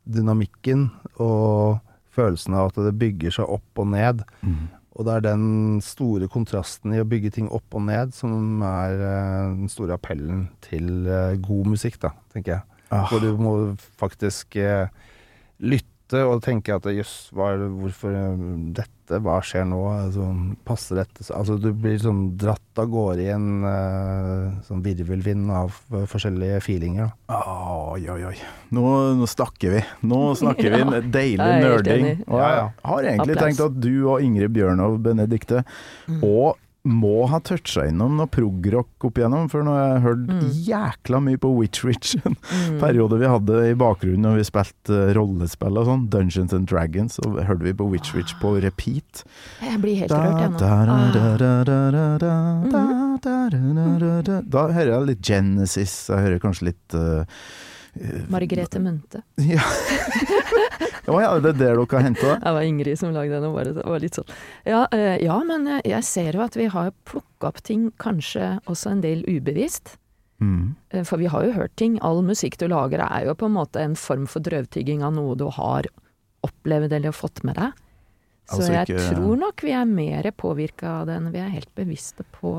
[0.09, 0.89] dynamikken
[1.21, 1.79] og
[2.15, 4.25] følelsen av at det bygger seg opp og ned.
[4.41, 4.67] Mm.
[4.99, 5.43] og det er den
[5.85, 10.49] store kontrasten i å bygge ting opp og ned som er eh, den store appellen
[10.65, 11.07] til
[11.45, 12.65] god musikk, da, tenker jeg.
[12.89, 13.05] Ah.
[13.09, 13.53] Hvor du må
[14.01, 14.89] faktisk eh,
[16.09, 18.39] lytte og tenker at jøss, hvorfor eh,
[18.73, 19.79] dette, hva skjer nå?
[20.05, 20.25] Altså,
[20.65, 25.49] passer dette så- Altså du blir sånn dratt av gårde i en uh, sånn virvelvind
[25.51, 25.71] av
[26.09, 27.39] forskjellige feelinger, da.
[27.93, 28.35] Oi, oi, oi.
[28.71, 28.83] Nå,
[29.17, 29.83] nå snakker vi.
[30.03, 32.23] Nå snakker vi Ja, deilig er nerding.
[32.27, 32.69] Og Ja, jeg ja.
[32.85, 33.57] har egentlig Applaus.
[33.57, 35.63] tenkt at du og Ingrid Bjørnov Benedikte
[36.09, 36.23] Mm.
[36.23, 40.45] og må ha toucha innom noe progrock opp igjennom, for nå har jeg hørt Mm.
[40.65, 42.15] jækla mye på Witch Witch.
[42.25, 42.79] En Mm.
[42.79, 47.19] periode vi hadde i bakgrunnen når vi spilte eh, rollespill og sånn, Dungeons and Dragons,
[47.19, 49.23] så hørte vi på Witch Witch på repeat.
[49.61, 50.57] Jeg blir helt rørt, jeg nå.
[50.59, 51.11] da, Ah.
[53.19, 54.73] Mhm.
[54.73, 57.25] hører jeg litt Genesis, jeg hører kanskje litt uh,
[57.99, 59.21] eh, Margrethe Munthe.
[59.37, 59.61] Ja.
[61.09, 62.37] Å ja, det er der dere har henta det?
[62.43, 64.29] Det var Ingrid som lagde den, og bare, det var litt sånn.
[64.65, 68.59] Ja, eh, ja, men eh, jeg ser jo at vi har plukka opp ting kanskje
[68.67, 69.97] også en del ubevisst.
[70.41, 70.75] Mm.
[70.91, 71.97] Eh, For vi har jo hørt ting.
[72.01, 75.35] All musikk du lager er jo på en måte en form for drøvtygging av noe
[75.35, 75.83] du har
[76.47, 77.73] opplevd eller fått med deg.
[78.49, 81.69] Så Altså jeg tror nok vi er mer påvirka av det enn vi er helt
[81.77, 82.49] bevisste på.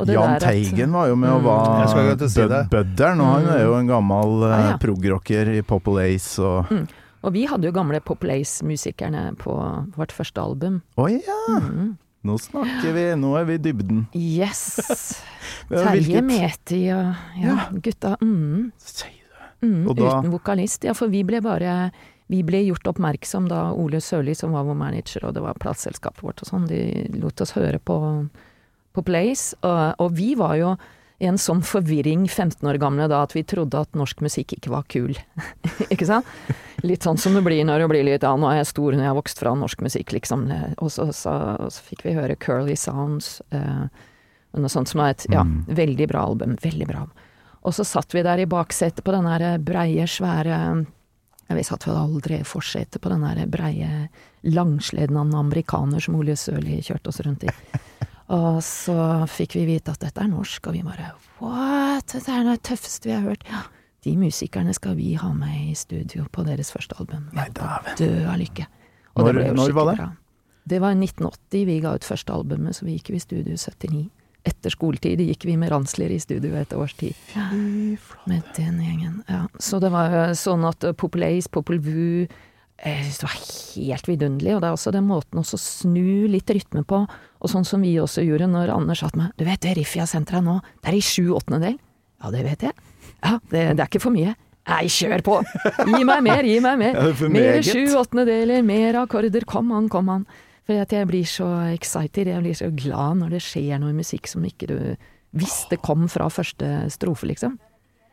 [0.00, 1.44] Og det Jan der at- Teigen var jo med og Mm.
[1.44, 3.20] var ikke å si bødderen, det.
[3.20, 3.54] og han Mm.
[3.54, 4.76] er jo en gammel Ah, ja.
[4.78, 6.66] progrocker i Popple Ace og
[7.26, 9.54] Og vi hadde jo gamle Pop Lace-musikerne på
[9.96, 10.80] vårt første album.
[10.96, 11.38] Å ja!
[11.60, 11.96] Mm.
[12.26, 14.04] Nå snakker vi, nå er vi i dybden.
[14.18, 14.62] Yes!
[15.70, 18.16] Terje Meti og ja, gutta.
[18.22, 18.70] Mm.
[19.62, 20.84] Mm, Og da- Uten vokalist.
[20.86, 21.90] Ja, for vi ble bare
[22.28, 26.24] Vi ble gjort oppmerksom da Ole Sørli, som var vår manager, og det var plateselskapet
[26.26, 26.80] vårt og sånn, de
[27.22, 27.98] lot oss høre på,
[28.98, 29.54] på Place.
[29.62, 30.72] Og, og vi var jo
[31.18, 34.72] i en sånn forvirring 15 år gamle da at vi trodde at norsk musikk ikke
[34.74, 35.14] var kul.
[35.92, 36.26] ikke sant?
[36.84, 39.00] Litt sånn som det blir når du blir litt Ja, nå er jeg stor når
[39.06, 40.44] jeg har vokst fra norsk musikk, liksom.
[40.76, 41.32] Og så, så,
[41.72, 43.38] så fikk vi høre Curly Sounds.
[43.48, 43.86] Eh,
[44.56, 45.64] noe sånt som er et ja, Mm.
[45.68, 46.58] veldig bra album.
[46.62, 47.06] Veldig bra.
[47.66, 50.60] Og så satt vi der i baksetet på den der breie, svære
[51.48, 54.08] ja, Vi satt vel aldri i forsetet på den der breie,
[54.44, 57.52] langsleden av en amerikaner som Ole Sørli kjørte oss rundt i.
[58.34, 58.96] Og så
[59.30, 63.06] fikk vi vite at dette er norsk, og vi bare what, dette er det tøffeste
[63.06, 63.44] vi har hørt.
[63.50, 63.62] Ja,
[64.06, 67.28] de musikerne skal vi ha med i studio på deres første album.
[67.36, 67.96] Nei, dæven.
[67.98, 68.66] dø av lykke.
[69.16, 69.96] Og Når- det når var det?
[69.98, 70.08] bra.
[70.66, 74.10] Det var 1980 vi ga ut første albumet, så vi gikk i studio 79.
[74.46, 77.14] Etter skoletid gikk vi med ransler i studio et års tid.
[78.26, 79.46] Med den gjengen, ja.
[79.58, 82.26] Så det var sånn at uh, Popul Ace, Popul Vuh
[82.78, 86.84] eh, Det var helt vidunderlig, og det er også den måten å snu litt rytme
[86.84, 87.06] på,
[87.40, 90.00] og sånn som vi også gjorde når Anders sa til meg Du vet det riffet
[90.00, 91.78] jeg har sendt deg nå, det er i sju åttendedel?
[92.22, 92.72] Ja, det vet jeg.
[93.20, 94.32] Ja, det, det er ikke for mye.
[94.66, 95.36] Nei, kjør på!
[95.86, 96.96] Gi meg mer, gi meg mer!
[97.06, 100.24] Er Mer sju åttendedeler, mer akkorder, kom an, kom an.
[100.66, 103.98] For at jeg blir så excited, jeg blir så glad når det skjer noe i
[104.00, 104.78] musikk som ikke du
[105.36, 107.60] visste kom fra første strofe, liksom.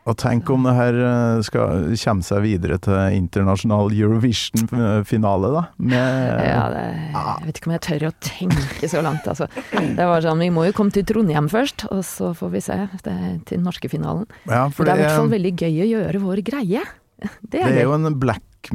[0.04, 5.62] Og tenk om det her eh, skal komme seg videre til internasjonal Eurovision-finale, da.
[5.80, 9.48] Med Ja, det, jeg vet ikke om jeg tør å tenke så langt, altså.
[9.72, 12.80] Det var sånn, vi må jo komme til Trondheim først, og så får vi se
[13.06, 14.28] det, er til den norske finalen.
[14.50, 16.84] Ja, For det er i hvert fall veldig gøy å gjøre vår greie.
[17.24, 18.74] Det Det er er jo en black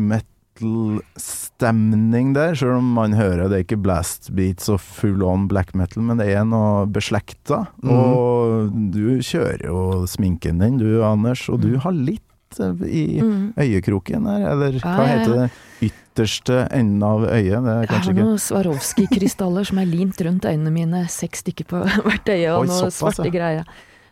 [0.58, 5.74] metal-stemning der, selv om man hører det er ikke blast beats og full on black
[5.78, 7.64] metal, men det er noe beslekta.
[7.82, 7.90] Mm.
[7.92, 12.24] Og du kjører jo sminken din, du Anders, og du har litt
[12.60, 13.52] eh, i Mm.
[13.58, 15.48] øyekroken her, eller hva heter det?
[15.90, 17.62] Ytterste enden av øyet?
[17.62, 21.82] Det er Jeg har noen Swarovski-krystaller som er limt rundt øynene mine, seks stykker på
[22.06, 23.34] hvert øye, og Oi, noe såpass, svarte ja.
[23.34, 23.64] greier.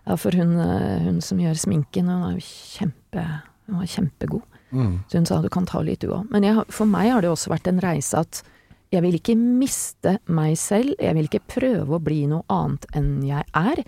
[0.07, 3.25] Ja, for hun, eh, hun som gjør sminken, hun er jo kjempe,
[3.67, 4.45] hun kjempegod.
[4.71, 4.99] Mm.
[5.09, 6.29] Så hun sa du kan ta litt du òg.
[6.33, 8.43] Men jeg, for meg har det også vært en reise at
[8.95, 13.11] jeg vil ikke miste meg selv, jeg vil ikke prøve å bli noe annet enn
[13.27, 13.83] jeg er.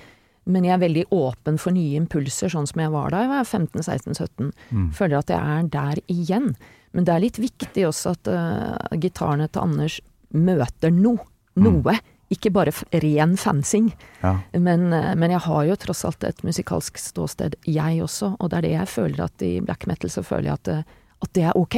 [0.49, 3.47] Men jeg er veldig åpen for nye impulser, sånn som jeg var da jeg var
[3.47, 4.51] 15-16-17.
[4.73, 4.91] Mm.
[4.97, 6.53] Føler at jeg er der igjen.
[6.97, 9.99] Men det er litt viktig også at uh, gitarene til Anders
[10.35, 11.21] møter noe.
[11.59, 11.95] Noe.
[12.31, 13.93] Ikke bare ren fansing.
[14.23, 14.35] Ja.
[14.53, 18.35] Men, eh, men jeg har jo tross alt et musikalsk ståsted, jeg også.
[18.39, 20.85] Og det er det jeg føler at i black metal så føler jeg at, det-
[21.23, 21.77] at det er ok.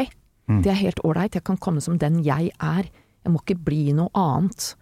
[0.48, 0.62] Mm.
[0.62, 1.34] Det er helt ålreit.
[1.34, 2.84] Jeg kan komme som den jeg er.
[3.24, 4.74] Jeg må ikke bli noe annet.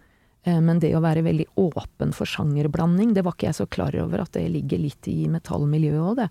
[0.45, 3.93] Eh, Men det å være veldig åpen for sjangerblanding, det var ikke jeg så klar
[4.01, 6.29] over at det ligger litt i metallmiljøet òg, det.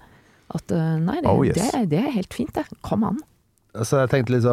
[0.51, 1.55] At eh, nei, det, Oh, yes.
[1.73, 2.65] det, det er helt fint, det.
[2.83, 3.21] Kom an.
[3.85, 4.45] Så jeg tenkte litt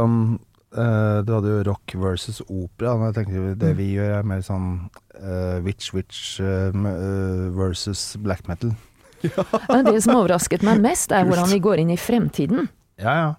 [0.77, 2.95] eh, Du hadde jo rock versus opera.
[3.07, 3.77] Jeg tenkte det Mm.
[3.77, 4.89] vi gjør er mer sånn
[5.21, 8.71] uh, witch witch uh, eh, versus black metal.
[9.25, 9.43] Ja.
[9.81, 12.67] det som overrasket meg mest, er hvordan vi går inn i fremtiden.
[13.01, 13.33] Ja, ja.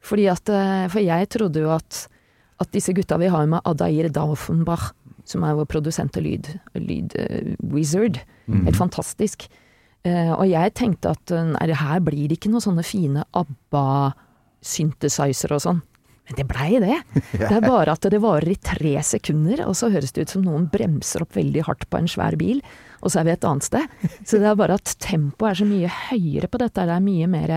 [0.00, 0.48] Fordi at,
[0.88, 2.08] for jeg trodde jo at,
[2.62, 4.94] at disse gutta vi har med Adair Daufenbach
[5.28, 7.12] som er vår produsent og lyd, lyd
[7.60, 8.16] wizard.
[8.46, 8.64] mm.
[8.64, 9.44] Helt fantastisk.
[10.08, 15.60] Eh, og jeg tenkte at nei, her blir det ikke noen sånne fine ABBA-synthesizer og
[15.66, 15.82] sånn.
[16.30, 16.98] Men det blei det.
[17.40, 20.44] Det er bare at det varer i tre sekunder, og så høres det ut som
[20.46, 22.60] noen bremser opp veldig hardt på en svær bil,
[23.00, 23.96] og så er vi et annet sted.
[24.22, 26.86] Så det er bare at tempoet er så mye høyere på dette.
[26.86, 27.54] Det er mye mer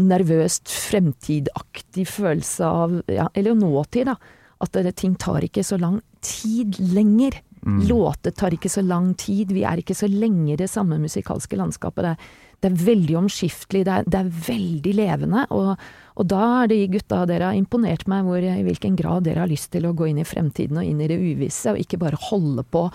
[0.00, 4.16] nervøst, fremtidaktig følelse av ja, Eller nåtid, da.
[4.60, 7.40] At det, ting tar ikke så lang tid lenger.
[7.88, 9.52] Låter tar ikke så lang tid.
[9.52, 12.04] Vi er ikke så lenge i det samme musikalske landskapet.
[12.04, 15.46] Det er, det er veldig omskiftelig, det er, det er veldig levende.
[15.56, 15.72] Og,
[16.20, 19.50] og da er de gutta dere har imponert meg hvor, i hvilken grad dere har
[19.50, 22.20] lyst til å gå inn i fremtiden og inn i det uvisse, og ikke bare
[22.30, 22.88] holde på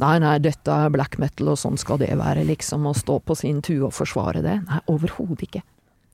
[0.00, 2.88] Nei, nei, dette er black metal, og sånn skal det være, liksom.
[2.88, 4.56] Å stå på sin tue og forsvare det.
[4.64, 5.60] Nei, overhodet ikke.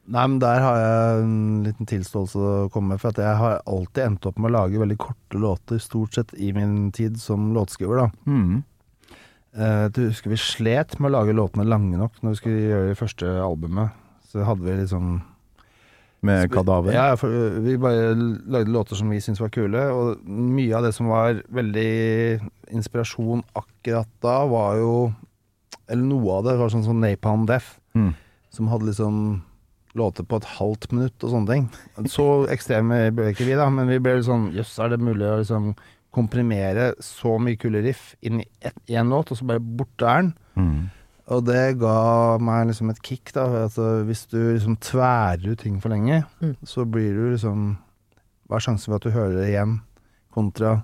[0.08, 3.00] Nei, men der har jeg en liten tilståelse å komme med.
[3.00, 6.34] For at jeg har alltid endt opp med å lage veldig korte låter, stort sett
[6.36, 8.10] i min tid som låtskriver, da.
[8.28, 8.60] Mm.
[9.58, 12.90] Eh, du husker vi slet med å lage låtene lange nok når vi skulle gjøre
[12.90, 13.96] det første albumet.
[14.28, 15.20] Så hadde vi liksom
[16.26, 16.92] Med Kadaver.
[16.92, 18.14] Ja, uh, vi bare
[18.50, 22.40] lagde låter som vi syntes var kule, og mye av det som var veldig
[22.74, 24.94] inspirasjon akkurat da, var jo
[25.88, 28.10] Eller noe av det var sånn som Napalm Death, Mm.
[28.52, 29.42] som hadde liksom
[29.96, 31.70] låter på et halvt minutt og sånne ting.
[32.12, 35.38] Så ekstreme ble ikke vi, da, men vi ble sånn Jøss, er det mulig å
[35.40, 35.72] liksom
[36.12, 38.46] komprimere så mye kule riff inn i
[38.92, 40.34] én låt, og så bare borte er den?
[40.56, 40.90] Mhm.
[41.28, 43.44] Og det ga meg liksom et kick, da.
[43.66, 46.54] Altså, hvis du liksom tværer ut ting for lenge, Mm.
[46.64, 47.76] så blir du liksom
[48.48, 49.80] Hva er sjansen for at du hører det igjen,
[50.32, 50.82] kontra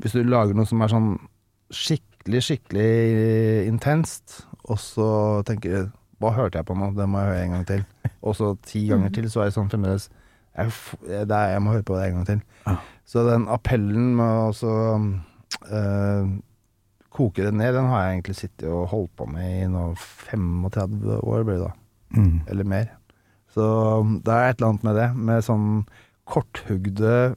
[0.00, 1.08] hvis du lager noe som er sånn
[1.74, 6.92] skikkelig, skikkelig intenst, og så tenker du Hva hørte jeg på nå?
[6.96, 7.82] Det må jeg høre en gang til.
[8.22, 10.08] Og så ti ganger til, så er det sånn fremdeles
[10.56, 10.70] jeg,
[11.28, 12.38] det er, jeg må høre på det en gang til.
[12.66, 12.78] Ah.
[13.04, 14.70] Så den appellen med å også
[15.70, 16.30] eh,
[17.16, 21.18] koke det ned, den har jeg egentlig sittet og holdt på med i nå 35
[21.22, 21.72] år, blir det da.
[22.16, 22.38] Mm.
[22.52, 22.90] Eller mer.
[23.56, 23.66] Så
[24.24, 25.68] det er et eller annet med det, med sånn
[26.28, 27.36] korthugde,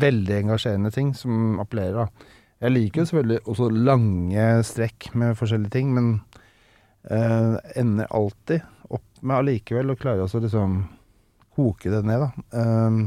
[0.00, 2.36] veldig engasjerende ting som appellerer, da.
[2.60, 6.10] Jeg liker jo selvfølgelig også lange strekk med forskjellige ting, men
[7.08, 10.82] eh, ender alltid opp med allikevel å klare å liksom
[11.56, 12.46] koke det ned, da.
[12.60, 13.00] Eh,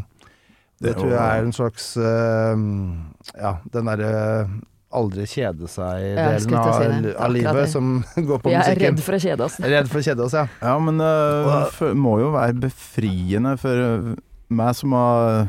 [0.83, 2.63] det, Det tror jeg er en slags eh,
[3.37, 4.13] Ja, den derre
[4.99, 7.65] aldri kjede seg-delen av, si av livet det.
[7.73, 7.89] som
[8.29, 9.57] går på Vi er redd for å kjede oss.
[9.73, 10.45] Redd for å kjede oss, ja.
[10.61, 11.11] Ja, men det
[11.79, 14.13] fø- må jo være befriende for øh,
[14.53, 15.47] meg som har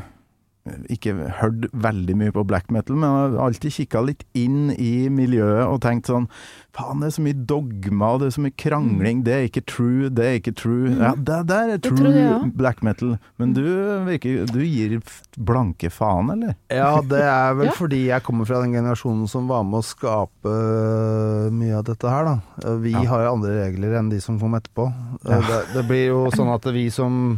[0.89, 5.67] ikke hørt veldig mye på black metal, men har alltid kikka litt inn i miljøet
[5.69, 6.25] og tenkt sånn
[6.75, 9.21] Faen, det er så mye dogma, det er så mye krangling.
[9.23, 10.89] Det er ikke true, det er ikke true.
[10.91, 12.39] Ja, det der er true jeg ja.
[12.51, 13.13] black metal.
[13.39, 13.61] Men du
[14.09, 14.97] virker Du gir
[15.39, 16.57] blanke faen, eller?
[16.67, 17.77] Ja, det er vel Ja.
[17.77, 22.11] fordi jeg kommer fra den generasjonen som var med å skape øh, mye av dette
[22.11, 22.75] her, da.
[22.83, 23.05] Vi Ja.
[23.13, 24.89] har jo andre regler enn de som kom etterpå.
[25.23, 25.39] Ja.
[25.47, 27.37] Det, det blir jo sånn at vi som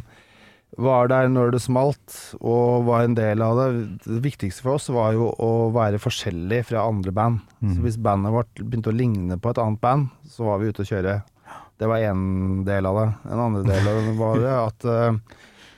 [0.76, 3.70] var der når det smalt, og var en del av det
[4.03, 7.39] Det viktigste for oss var jo å være forskjellig fra andre band.
[7.61, 7.82] Så Mhm.
[7.86, 10.89] hvis bandet vårt begynte å ligne på et annet band, så var vi ute å
[10.91, 11.24] kjøre.
[11.80, 13.32] Det var én del av det.
[13.32, 15.18] En andre del av det var det at uh,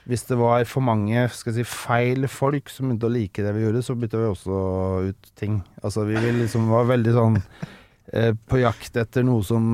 [0.08, 3.62] hvis det var for mange skal si, feil folk som begynte å like det vi
[3.66, 5.62] gjorde, så bytta vi også ut ting.
[5.84, 7.42] Altså vi ville liksom var veldig sånn
[8.10, 9.66] på jakt etter noe som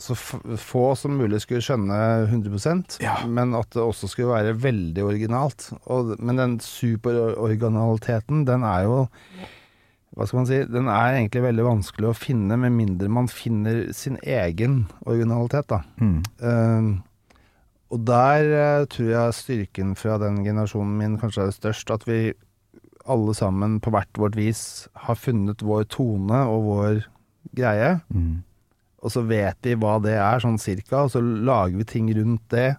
[0.00, 3.18] så få som mulig skulle skjønne 100 Ja.
[3.28, 5.66] men at det også skulle være veldig originalt.
[5.92, 8.96] Og, men den superoriginaliteten, den er jo
[10.12, 13.86] hva skal man si, den er egentlig veldig vanskelig å finne, med mindre man finner
[13.96, 15.80] sin egen originalitet, da.
[16.02, 16.18] Mm.
[16.42, 16.90] Uh,
[17.92, 21.92] og der uh, tror jeg styrken fra den generasjonen min kanskje er størst.
[21.92, 22.34] At vi
[23.08, 27.00] alle sammen på hvert vårt vis har funnet vår tone og vår
[27.56, 27.96] greie.
[28.12, 28.40] Mm.
[29.02, 32.44] Og så vet vi hva det er, sånn cirka, og så lager vi ting rundt
[32.54, 32.70] det.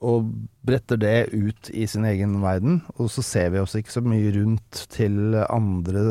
[0.00, 0.28] Og
[0.64, 2.78] bretter det ut i sin egen verden.
[2.96, 6.04] Og så ser vi oss ikke så mye rundt til andre,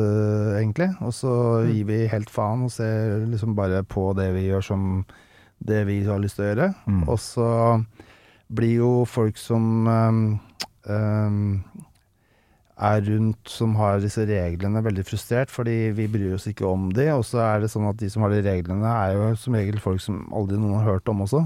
[0.60, 0.92] egentlig.
[1.02, 1.32] Og så
[1.66, 4.84] gir vi helt faen og ser liksom bare på det vi gjør som
[5.66, 6.70] det vi har lyst til å gjøre.
[6.86, 7.02] Mm.
[7.10, 7.50] Og så
[8.50, 10.22] blir jo folk som um,
[10.90, 11.42] ehm,
[12.80, 17.10] er rundt som har disse reglene veldig frustrert, fordi vi bryr oss ikke om de.
[17.12, 19.80] Og så er det sånn at de som har de reglene, er jo som regel
[19.82, 21.44] folk som aldri noen har hørt om også.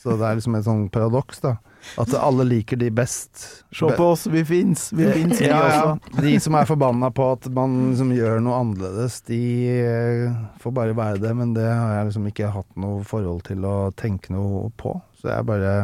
[0.00, 1.58] Så det er liksom et sånn paradoks, da.
[2.00, 3.40] At alle liker de best.
[3.76, 4.86] Se på oss, vi fins!
[4.96, 5.82] Vi fins, vi ja, ja.
[5.92, 6.22] også.
[6.24, 9.40] De som er forbanna på at man liksom gjør noe annerledes, de
[9.74, 11.34] eh, får bare være det.
[11.36, 14.96] Men det har jeg liksom ikke hatt noe forhold til å tenke noe på.
[15.20, 15.74] Så jeg bare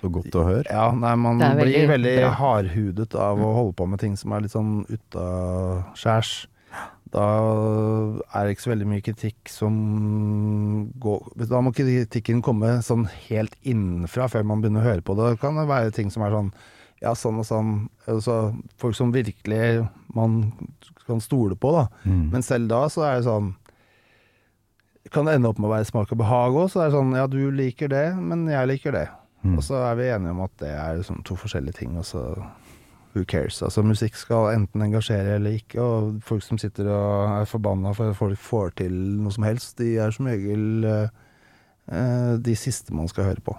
[0.00, 0.64] Så godt å høre.
[0.70, 2.30] Ja, nei, man Det er blir veldig veldig bra.
[2.40, 6.46] hardhudet av å holde på med ting som er litt sånn utaskjærs.
[7.10, 7.24] Da
[8.38, 9.74] er det ikke så veldig mye kritikk som
[11.02, 15.32] går Da må kritikken komme sånn helt innenfra før man begynner å høre på det.
[15.34, 16.52] Det kan være ting som er sånn
[17.00, 17.70] ja, sånn og sånn.
[18.10, 18.34] Altså,
[18.80, 20.52] folk som virkelig man
[21.06, 21.86] kan stole på, da.
[22.04, 22.26] Mm.
[22.34, 23.54] Men selv da så er det sånn
[25.10, 26.68] Kan det ende opp med å være smak og behag òg.
[26.70, 29.06] Så er sånn ja, du liker det, men jeg liker det.
[29.42, 29.56] Mm.
[29.56, 32.24] Og så er vi enige om at det er liksom to forskjellige ting, Altså,
[33.14, 33.62] who cares?
[33.62, 38.12] Altså musikk skal enten engasjere eller ikke, og folk som sitter og er forbanna for
[38.12, 41.08] at folk får til noe som helst, de er som regel eh,
[41.90, 43.56] eh, de siste man skal høre på.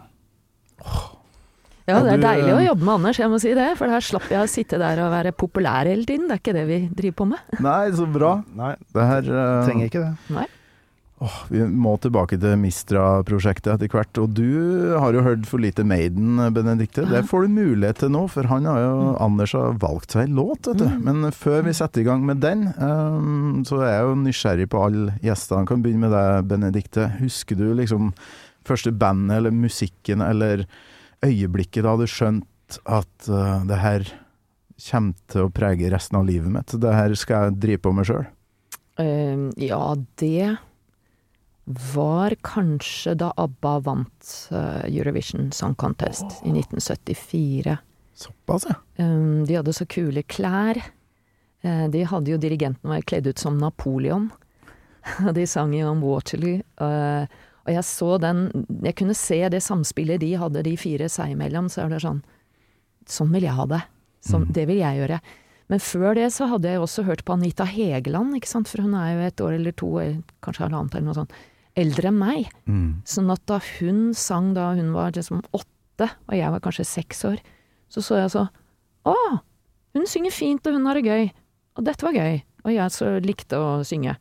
[1.89, 3.67] Ja, det er deilig å eh, jobbe med Anders, jeg må si det.
[3.79, 6.29] For her slapp jeg å sitte der og være populær hele tiden.
[6.29, 7.61] Det er ikke det vi driver på med.
[7.65, 8.35] Nei, så bra.
[8.55, 9.43] Nei, Det her uh...
[9.65, 10.11] trenger ikke det.
[10.37, 10.47] Nei.
[11.21, 14.19] Åh, Vi må tilbake til Mistra-prosjektet etter hvert.
[14.21, 17.05] Og du har jo hørt for lite Maiden, Benedikte.
[17.09, 20.71] Det får du mulighet til nå, for han har jo Anders har valgt seg låt,
[20.71, 20.87] vet du.
[21.05, 24.85] Men før vi setter i gang med den, um, så er jeg jo nysgjerrig på
[24.87, 25.67] alle gjestene.
[25.69, 27.11] Kan begynne med deg, Benedikte.
[27.21, 28.11] Husker du liksom
[28.67, 30.65] første bandet eller musikken eller
[31.25, 34.09] øyeblikket da du skjønte at uh, det her
[34.81, 36.73] kommer til å prege resten av livet mitt?
[36.81, 38.27] Det her skal jeg drive på med sjøl?
[39.01, 39.81] Um, ja,
[40.19, 40.57] det
[41.65, 47.77] var kanskje da ABBA vant eh, Eurovision Song Contest i 1974.
[48.13, 48.75] Såpass, ja.
[49.05, 50.77] Um, de hadde så kule klær.
[51.65, 54.29] Uh, de hadde jo dirigenten var kledd ut som Napoleon.
[55.27, 56.61] Og de sang jo om Waterloo.
[56.81, 57.25] Uh,
[57.61, 58.39] og jeg så den
[58.81, 61.69] Jeg kunne se det samspillet de hadde, de fire seg imellom.
[61.69, 62.23] Så er det sånn
[63.09, 63.81] Sånn vil jeg ha det.
[64.25, 65.21] Sånn, Det vil jeg gjøre.
[65.71, 68.69] Men før det så hadde jeg også hørt på Anita Hegeland, ikke sant.
[68.69, 71.33] For hun er jo et år eller to, eller kanskje halvannet eller noe sånt,
[71.79, 72.49] eldre enn meg.
[72.67, 73.01] Mm.
[73.07, 77.23] Sånn at da hun sang da hun var liksom åtte, og jeg var kanskje seks
[77.29, 77.39] år,
[77.91, 78.47] så så jeg så
[79.07, 79.15] Å,
[79.97, 81.31] hun synger fint, og hun har det gøy.
[81.79, 82.35] Og dette var gøy.
[82.61, 84.13] Og jeg så likte å synge.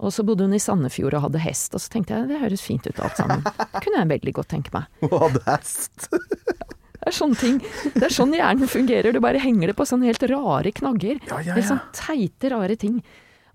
[0.00, 2.64] Og så bodde hun i Sandefjord og hadde hest, og så tenkte jeg det høres
[2.64, 3.40] fint ut alt sammen.
[3.82, 4.88] Kunne jeg veldig godt tenke meg.
[5.04, 6.08] Hun hadde hest.
[7.00, 7.54] Det er sånne ting.
[7.94, 9.14] Det er sånn hjernen fungerer.
[9.16, 11.16] Du bare henger det på sånne helt rare knagger.
[11.30, 12.98] Ja, ja, Helt sånn teite, rare ting.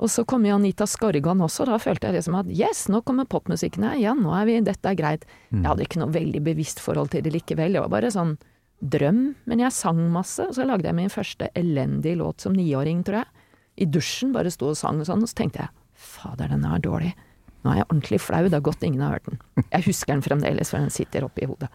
[0.04, 3.28] Og så kom jo Anita Skorgan også, da følte jeg liksom at yes, nå kommer
[3.30, 5.24] popmusikken her igjen, nå er vi, dette er greit.
[5.52, 5.62] Mm.
[5.62, 8.36] Jeg hadde ikke noe veldig bevisst forhold til det likevel, det var bare sånn
[8.84, 9.22] drøm.
[9.48, 13.24] Men jeg sang masse, og så lagde jeg min første elendige låt som niåring, tror
[13.24, 13.48] jeg.
[13.76, 16.84] I dusjen, bare sto og sang og sånn, og så tenkte jeg fader, denne er
[16.84, 17.16] dårlig.
[17.64, 19.40] Nå er jeg ordentlig flau, det er godt ingen har hørt den.
[19.72, 21.72] Jeg husker den fremdeles, for den sitter oppi hodet.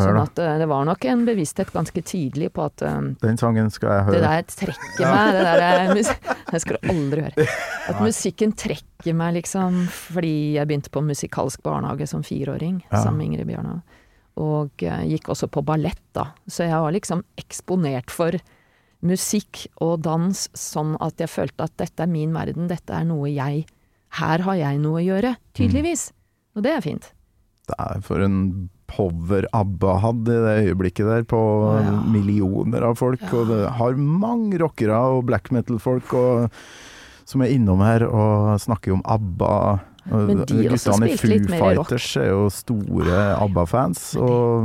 [0.00, 3.68] Sånn at eh, det var nok en bevissthet ganske tidlig på at eh, Den sangen
[3.70, 4.14] skal jeg høre.
[4.14, 7.46] det der trekker meg, det der er mus- skal du aldri høre.
[7.92, 13.02] At musikken trekker meg, liksom, fordi jeg begynte på musikalsk barnehage som fireåring, Ja.
[13.02, 13.82] sammen med Ingrid Bjørnov.
[14.40, 16.30] Og eh, gikk også på ballett, da.
[16.48, 18.32] Så jeg var liksom eksponert for
[19.02, 23.28] musikk og dans sånn at jeg følte at dette er min verden, dette er noe
[23.32, 23.64] jeg
[24.20, 26.12] Her har jeg noe å gjøre, tydeligvis.
[26.54, 27.06] Og det er fint.
[27.66, 31.40] Det er for en power ABBA hadde i det øyeblikket der, på
[31.82, 31.94] Ja.
[32.12, 33.22] millioner av folk.
[33.32, 36.12] Og det har mange rockere og black metal-folk
[37.24, 39.80] som er innom her og snakker om ABBA.
[40.10, 41.36] Men de Guttene i Foo.
[41.46, 44.00] Fighters er jo store ABBA-fans.
[44.18, 44.64] Og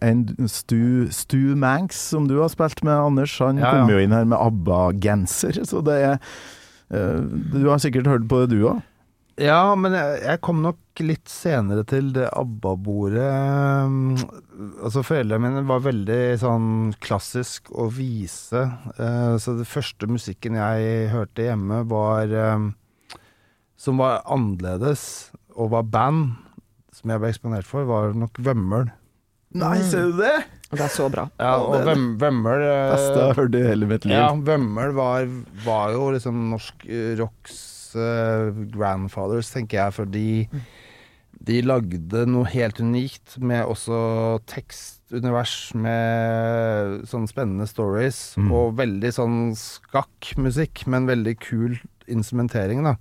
[0.00, 3.70] en Stu, Stu Manx, som du har spilt med, Anders, han Ja, ja.
[3.82, 5.60] kom jo inn her med ABBA-genser.
[5.68, 6.16] Så det er
[6.90, 7.20] eh,
[7.52, 8.80] Du har sikkert hørt på det, du òg?
[9.38, 13.28] Ja, men jeg, jeg kom nok litt senere til det ABBA-bordet.
[13.86, 14.16] Um,
[14.82, 16.68] Altså, foreldrene mine var veldig sånn
[17.04, 18.64] klassisk og vise.
[18.98, 22.72] eh, så det første musikken jeg hørte hjemme, var um,
[23.78, 26.32] Som var annerledes, og var band,
[26.90, 28.88] som jeg ble eksponert for, var nok Vømmøl.
[29.54, 30.34] Nei, ser du det?
[30.68, 31.28] Og det er så bra.
[31.38, 34.18] Ja, og Vømmøl eh, Beste jeg har hørt i hele mitt liv.
[34.18, 35.30] Ja, Vømmøl var,
[35.64, 40.28] var jo liksom norsk eh, rocks grandfathers, tenker jeg, fordi
[41.48, 48.50] de lagde noe helt unikt med også tekstunivers med sånne spennende stories, Mm.
[48.52, 51.78] og veldig sånn skakk musikk, men veldig kul
[52.08, 52.96] instrumentering, da.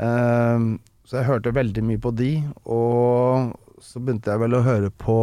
[0.00, 2.32] Ehm, så jeg hørte veldig mye på de,
[2.64, 3.52] og
[3.82, 5.18] så begynte jeg vel å høre på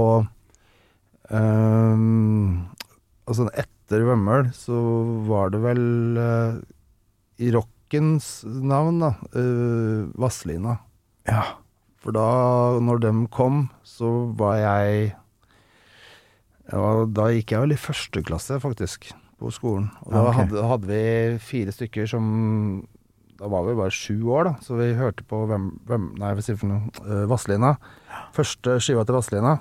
[1.32, 2.66] ehm,
[3.28, 4.78] Altså etter Vømmøl så
[5.28, 5.82] var det vel
[6.20, 6.60] uh,
[7.44, 7.50] i
[7.88, 10.80] rockens navn, da, uh, Vazelina.
[11.28, 11.58] Ja.
[11.98, 15.16] For da, når dem kom, så var jeg
[16.68, 19.90] ja, Da gikk jeg vel i første klasse, faktisk, på skolen.
[20.06, 20.38] Og da okay.
[20.42, 22.86] hadde, hadde vi fire stykker som
[23.40, 26.44] Da var vi bare sju år, da, så vi hørte på hvem, hvem Nei, hva
[26.44, 26.92] sier for noe?
[27.06, 27.78] Uh, Vazelina.
[28.36, 29.60] Første skiva til Vazelina.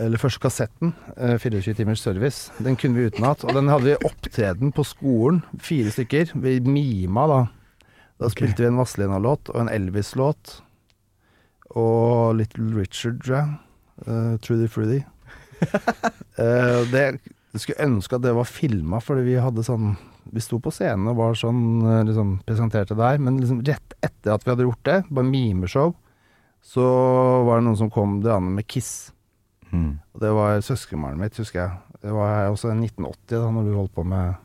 [0.00, 3.44] Eller første kassetten, eh, 24 timers service, den kunne vi utenat.
[3.44, 6.34] Og den hadde vi opptreden på skolen, fire stykker.
[6.34, 7.42] Vi mima da
[8.14, 10.60] Da spilte vi en Vazelina-låt og en Elvis-låt.
[11.74, 13.48] Og Little Richard, tror jeg.
[14.06, 15.00] Uh, Trudy Frudy.
[16.38, 17.18] uh, det,
[17.54, 19.96] jeg skulle ønske at det var filma, fordi vi hadde sånn
[20.34, 24.32] Vi sto på scenen og var sånn eh, liksom presenterte der, men liksom rett etter
[24.32, 25.92] at vi hadde gjort det, bare mimeshow,
[26.64, 26.84] så
[27.44, 29.12] var det noen som kom det an med Kiss.
[29.74, 29.98] Mm.
[30.14, 31.98] Og det var søskenbarnet mitt, husker jeg.
[32.04, 34.38] Det var også 1980, da når du holdt på med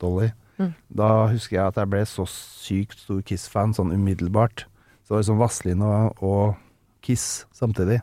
[0.00, 0.30] Dolly.
[0.60, 0.74] Mm.
[1.00, 4.66] Da husker jeg at jeg ble så sykt stor Kiss-fan, sånn umiddelbart.
[5.00, 8.02] Så det var liksom Vazelina og, og Kiss samtidig.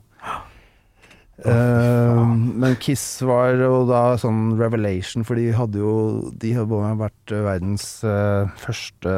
[1.45, 2.17] Uh,
[2.57, 7.85] men Kiss var jo da sånn revelation, for de hadde jo De hadde vært verdens
[8.01, 9.13] uh, første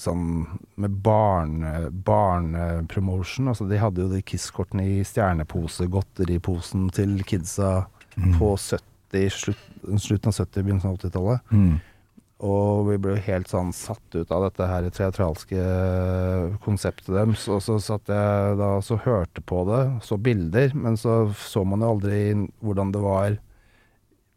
[0.00, 0.46] sånn
[0.80, 3.48] med barne, barnepromotion.
[3.52, 8.34] Altså de hadde jo de Kiss-kortene i stjernepose, godteriposen til kidsa Mm.
[8.38, 9.60] på 70, slutt,
[9.96, 11.40] slutten av 70, begynnelsen av 80-tallet.
[11.50, 11.80] Mm.
[12.44, 15.62] Og vi ble jo helt sånn satt ut av dette her teatralske
[16.64, 17.46] konseptet deres.
[17.48, 21.64] Og så satt jeg da og så hørte på det, så bilder, men så så
[21.64, 22.20] man jo aldri
[22.60, 23.38] hvordan det var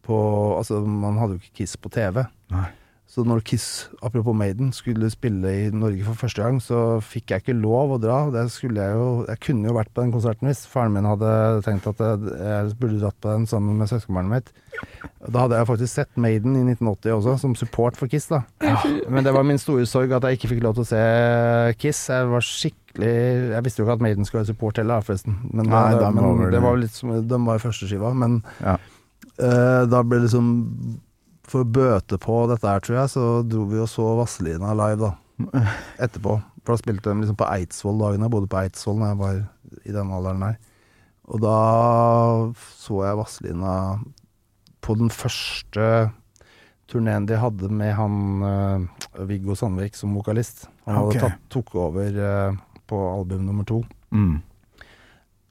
[0.06, 0.18] på
[0.60, 2.24] Altså, man hadde jo ikke Kiss på TV.
[2.54, 2.68] Nei.
[3.16, 3.66] Så når Kiss,
[4.04, 8.00] apropos Maiden, skulle spille i Norge for første gang, så fikk jeg ikke lov å
[8.04, 8.18] dra.
[8.34, 11.30] Det skulle jeg jo Jeg kunne jo vært på den konserten hvis faren min hadde
[11.64, 14.52] tenkt at jeg, burde dratt på den sammen med søskenbarnet mitt.
[15.32, 18.42] Da hadde jeg faktisk sett Maiden i 1980 også, som support for Kiss, da.
[19.08, 21.02] Men det var min store sorg at jeg ikke fikk lov til å se
[21.80, 22.04] Kiss.
[22.12, 23.16] Jeg var skikkelig
[23.56, 25.40] Jeg visste jo ikke at Maiden skulle være support heller, forresten.
[25.54, 28.76] Men, Nei, det, men var det var litt som De var førsteskiva, men Ja.
[29.40, 30.52] uh, da ble det liksom
[31.46, 35.12] For å bøte på dette her, tror jeg, så dro vi og så Vazelina live,
[35.12, 35.66] da.
[36.06, 36.40] Etterpå.
[36.64, 39.42] For da spilte de liksom på Eidsvoll dagen Jeg bodde på Eidsvoll da jeg var
[39.86, 40.56] i den alderen der.
[41.30, 41.58] Og da
[42.78, 43.74] så jeg Vazelina
[44.86, 46.10] på den første
[46.90, 50.68] turneen de hadde med han uh, Viggo Sandvik som vokalist.
[50.86, 53.82] Han hadde tatt, tok over uh, på album nummer to.
[54.14, 54.38] Mm.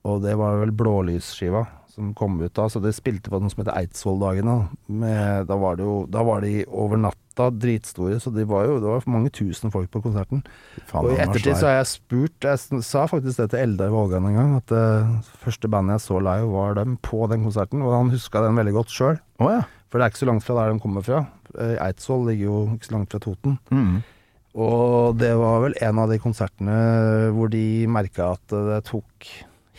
[0.05, 1.65] Og det var vel Blålysskiva
[1.95, 4.57] som kom ut da, så det spilte på noe som heter Eidsvolldagene.
[5.49, 8.91] Da var det jo Da var de over natta dritstore, så de var jo, det
[8.91, 10.43] var mange tusen folk på konserten.
[10.91, 14.27] Fan, og i ettertid så har jeg spurt Jeg sa faktisk det til Eldar Vågan
[14.29, 17.83] en gang, at det første bandet jeg så live, var dem på den konserten.
[17.83, 19.63] Og han huska den veldig godt sjøl, Oh, ja.
[19.91, 21.25] for det er ikke så langt fra der de kommer fra.
[21.59, 23.59] Eh, Eidsvoll ligger jo ikke så langt fra Toten.
[23.75, 23.97] Mm.
[24.55, 26.75] Og det var vel en av de konsertene
[27.35, 29.27] hvor de merka at det tok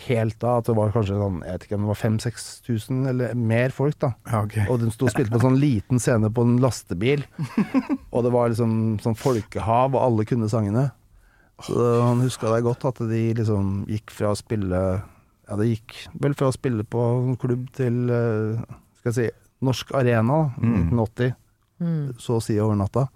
[0.07, 3.33] helt da At det var kanskje sånn, jeg vet ikke om det var 5000-6000 eller
[3.39, 4.09] mer folk, da.
[4.31, 4.65] ja okay.
[4.69, 7.23] Og de sto og spilte på en sånn liten scene på en lastebil.
[8.13, 10.89] Og det var liksom sånn folkehav, og alle kunne sangene.
[11.63, 14.81] Så han huska det godt, at de liksom gikk fra å spille
[15.47, 18.63] Ja, det gikk vel fra å spille på en klubb til eh,
[18.99, 19.27] skal jeg si
[19.65, 20.89] Norsk Arena, da, Mm.
[20.91, 21.35] 1980.
[21.79, 22.03] Mm.
[22.19, 23.07] Så å si over natta.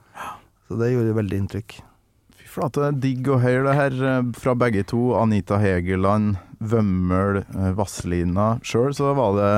[0.67, 1.80] Så det gjorde veldig inntrykk.
[2.49, 5.11] Flate, digg og høre det her eh, fra begge to.
[5.19, 8.47] Anita Hegeland, Vømmøl, Vasslina Vazelina.
[8.65, 9.53] Sjøl så var det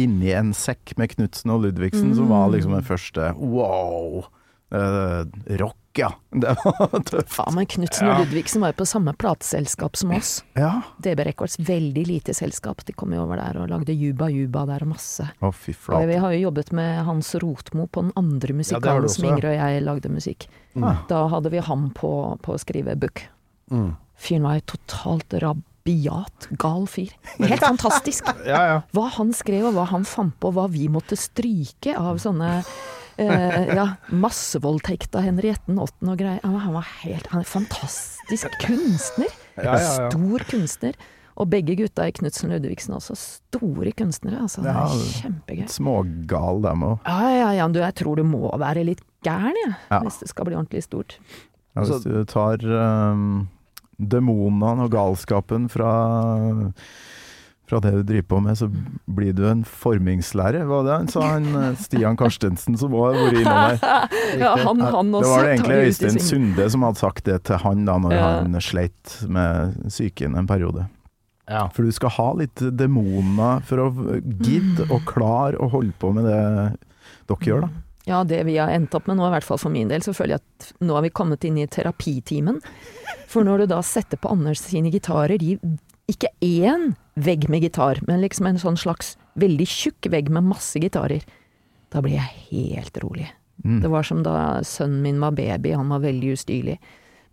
[0.00, 4.26] inni en sekk med Knutsen og Ludvigsen som var liksom den første wow!
[4.74, 5.22] Eh,
[5.60, 6.12] rock, ja.
[6.36, 7.38] Det var tøft.
[7.38, 10.32] Ja, men Knutsen og Ludvigsen var jo på samme plateselskap som oss.
[10.58, 10.82] Ja.
[11.02, 12.84] DB Records, veldig lite selskap.
[12.86, 15.24] De kom jo over der og lagde Juba Juba der og masse.
[15.40, 16.10] Å, fy flate.
[16.10, 19.28] vi har jo jobbet med Hans Rotmo på den andre musikalen ja, som.
[19.30, 20.48] Ingrid og jeg lagde musikk.
[20.76, 21.00] Ah.
[21.08, 22.10] Da hadde vi ham på,
[22.44, 23.24] på å skrive book.
[23.72, 23.94] Mm.
[24.20, 27.14] Fyren var jo totalt rabiat gal fyr.
[27.40, 28.28] Helt fantastisk.
[28.44, 28.76] Ja, ja.
[28.96, 32.60] Hva han skrev og hva han fant på, hva vi måtte stryke av sånne
[33.18, 36.40] eh, ja, massevoldtekt av Henriette den og greier.
[36.44, 39.32] Han, var helt Han er fantastisk kunstner.
[39.56, 40.10] Ja, ja, ja.
[40.10, 40.98] Stor kunstner.
[41.36, 43.16] Og begge gutta i Knutsen Ludvigsen også.
[43.20, 44.40] Store kunstnere.
[44.46, 45.66] Altså, det er kjempegøy.
[45.68, 46.94] Smågal, dem òg.
[47.04, 50.00] Ja, ja, ja, du, jeg tror du må være litt gæren, jeg, Ja.
[50.00, 51.18] hvis det skal bli ordentlig stort.
[51.76, 53.48] Ja, hvis du tar um,
[54.00, 55.92] demonene og galskapen fra,
[57.66, 58.68] fra det du driver på med, så
[59.10, 63.16] blir du en formingslærer, var det han sa, han eh, Stian Karstensen som òg har
[63.24, 64.10] vært innom her.
[64.42, 66.20] Ja, han, han Det var det egentlig Øystein.
[66.22, 68.26] Sunde som hadde sagt det til han da når Ja.
[68.44, 70.86] han sleit med psyken en periode.
[71.50, 71.68] Ja.
[71.74, 73.90] For du skal ha litt demoner for å
[74.42, 76.40] gidde og klare å holde på med det
[77.30, 77.82] dere gjør, da.
[78.06, 80.12] Ja, det vi har endt opp med nå, i hvert fall for min del, så
[80.14, 82.60] føler jeg at nå har vi kommet inn i terapitimen.
[83.26, 85.56] For når du da setter på Anders sine gitarer i
[86.10, 90.78] ikke én vegg med gitar, men liksom en sånn slags veldig tjukk vegg med masse
[90.80, 91.24] gitarer,
[91.90, 93.26] da blir jeg helt rolig.
[93.64, 93.80] Mm.
[93.82, 94.36] Det var som da
[94.66, 96.76] sønnen min var baby, han var veldig ustyrlig.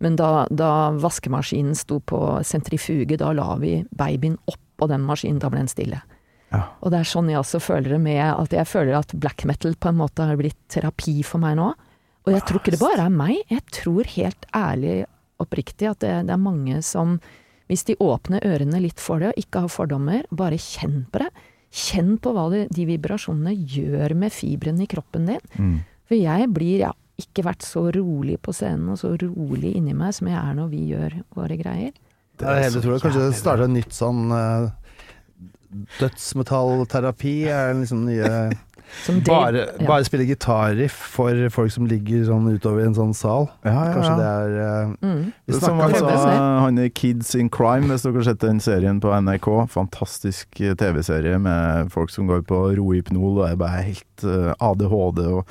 [0.02, 5.52] Men da, da vaskemaskinen sto på sentrifuge, da la vi babyen oppå den maskinen, da
[5.52, 6.00] ble den stille.
[6.50, 6.64] Ja.
[6.82, 9.74] Og det er sånn jeg også føler det med at jeg føler at black metal
[9.78, 11.72] på en måte har blitt terapi for meg nå.
[12.24, 14.94] Og jeg tror ikke det bare er meg, jeg tror helt ærlig
[15.42, 17.18] oppriktig at det, det er mange som,
[17.70, 21.30] hvis de åpner ørene litt for det og ikke har fordommer, bare kjenn på det.
[21.74, 25.48] Kjenn på hva de, de vibrasjonene gjør med fibrene i kroppen din.
[25.56, 25.78] Mm.
[26.10, 29.94] For jeg blir, jeg har ikke vært så rolig på scenen og så rolig inni
[29.96, 31.94] meg som jeg er når vi gjør våre greier.
[32.38, 33.00] Det er helt utrolig.
[33.02, 34.70] Kanskje det starter en nytt sånn uh,
[35.98, 38.30] Dødsmetallterapi er liksom nye
[39.04, 39.86] Som Dave- Bare, ja.
[39.88, 43.48] bare spille gitarriff for folk som ligger sånn utover i en sånn sal.
[43.64, 45.32] Ja, ja, Kanskje det er uh, Mm.
[45.60, 49.10] Som han sa, han er Kids in Crime, hvis dere har sett den serien på
[49.12, 49.48] NRK.
[49.74, 55.20] Fantastisk eh, TV-serie med folk som går på rohypnol og er bare helt uh, ADHD.
[55.26, 55.44] Og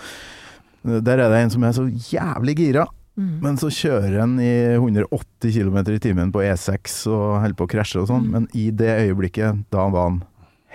[0.88, 3.36] eh, der er det en som er så jævlig gira, Mm.
[3.44, 7.70] men så kjører han i 180 km i timen på E6 og holder på å
[7.70, 8.24] krasje og sånn.
[8.26, 8.32] Mm.
[8.34, 10.16] Men i det øyeblikket, da var han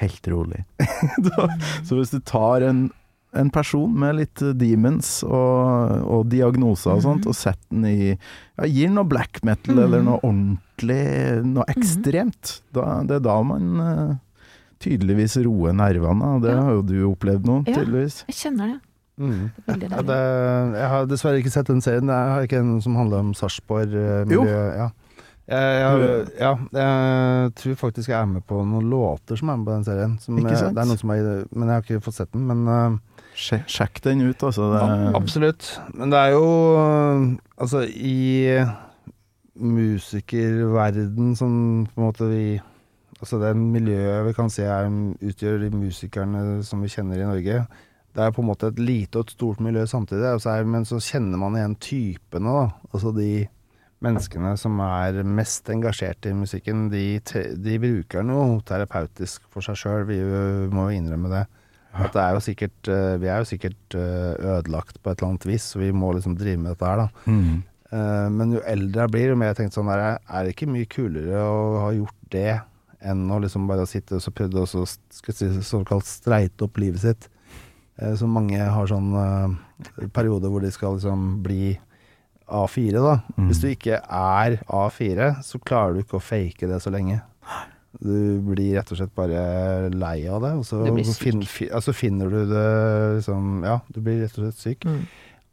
[0.00, 0.64] helt rolig.
[1.86, 2.88] så hvis du tar en
[3.36, 7.28] en person med litt eh, demons og, og diagnoser og sånt, Mhm.
[7.28, 9.82] og setter den i ja, Gir noe black metal Mhm.
[9.84, 12.54] eller noe ordentlig, noe ekstremt.
[12.72, 14.14] Da, det er da man eh,
[14.80, 16.62] tydeligvis roer nervene, og det Ja.
[16.62, 17.74] har jo du opplevd nå, Ja.
[17.76, 18.24] tydeligvis.
[18.32, 18.80] Jeg kjenner det.
[19.20, 19.50] mm.
[19.66, 20.18] Det,
[20.80, 22.06] Jeg har dessverre ikke sett den serien.
[22.08, 24.32] Det er ikke en som handler om Sarpsborg-miljøet?
[24.32, 24.42] Jo.
[24.46, 24.88] Ja.
[25.48, 29.68] Jeg, jeg, ja, jeg tror faktisk jeg er med på noen låter som er med
[29.70, 30.16] på den serien.
[30.20, 30.66] Som, Ikke eh?
[30.76, 32.44] Det er noen som er, men jeg har ikke fått sett den.
[32.50, 34.66] Men uh, Sje- Sjekk den ut, altså.
[34.74, 35.70] Det, Ja, absolutt.
[35.94, 36.44] Men det er jo
[37.58, 38.58] Altså, i
[39.58, 41.52] musikerverden som
[41.94, 42.42] på en måte vi
[43.18, 44.86] Altså det miljøet vi kan se er,
[45.26, 47.56] utgjør de musikerne som vi kjenner i Norge.
[48.14, 50.36] Det er på en måte et lite og et stort miljø samtidig,
[50.70, 52.68] men så kjenner man igjen typene, da.
[52.92, 53.48] Altså de
[54.04, 57.18] menneskene som er mest engasjert i musikken, de,
[57.58, 60.04] de bruker noe terapeutisk for seg sjøl.
[60.08, 60.20] Vi
[60.74, 61.46] må jo innrømme det.
[61.98, 65.32] At det er jo sikkert øh, Vi er jo sikkert øh, ødelagt på et eller
[65.32, 67.08] annet vis, så vi må liksom drive med dette her, da.
[67.24, 67.58] mm.
[67.88, 70.68] Eh, men jo eldre jeg blir, jo mer jeg tenkte sånn der, Er det ikke
[70.68, 72.58] mye kulere å ha gjort det
[73.08, 77.28] enn å liksom bare sitte og så prøvde å si, såkalt streite opp livet sitt?
[77.96, 81.78] Eh, så mange har sånn eh, perioder hvor de skal liksom bli
[82.48, 83.16] A4, da.
[83.36, 83.46] Mm.
[83.50, 87.20] Hvis du ikke er A4, så klarer du ikke å fake det så lenge.
[87.98, 90.82] Du blir rett og slett bare lei av det, og så,
[91.18, 92.66] fin, fi, altså finner du det
[93.18, 94.84] liksom Ja, du blir rett og slett syk.
[94.86, 95.00] Mm.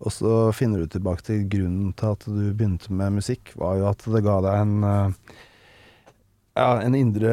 [0.06, 3.88] Og så finner du tilbake til grunnen til at du begynte med musikk, var jo
[3.89, 5.38] at det ga deg en eh,
[6.56, 7.32] ja, en indre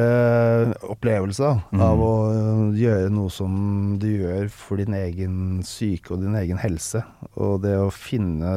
[0.91, 1.81] opplevelse da, Mm.
[1.85, 2.13] av å
[2.75, 3.53] gjøre noe som
[3.99, 5.37] du gjør for din egen
[5.67, 7.03] syke og din egen helse.
[7.35, 8.51] Og det å finne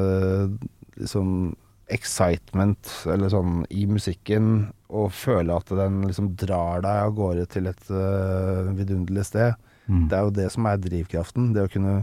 [1.01, 1.55] liksom
[1.93, 7.69] excitement eller sånn i musikken, og føle at den liksom drar deg av gårde til
[7.71, 9.55] et uh, vidunderlig sted.
[9.87, 10.09] Mm.
[10.11, 11.53] Det er jo det som er drivkraften.
[11.55, 11.95] Det å kunne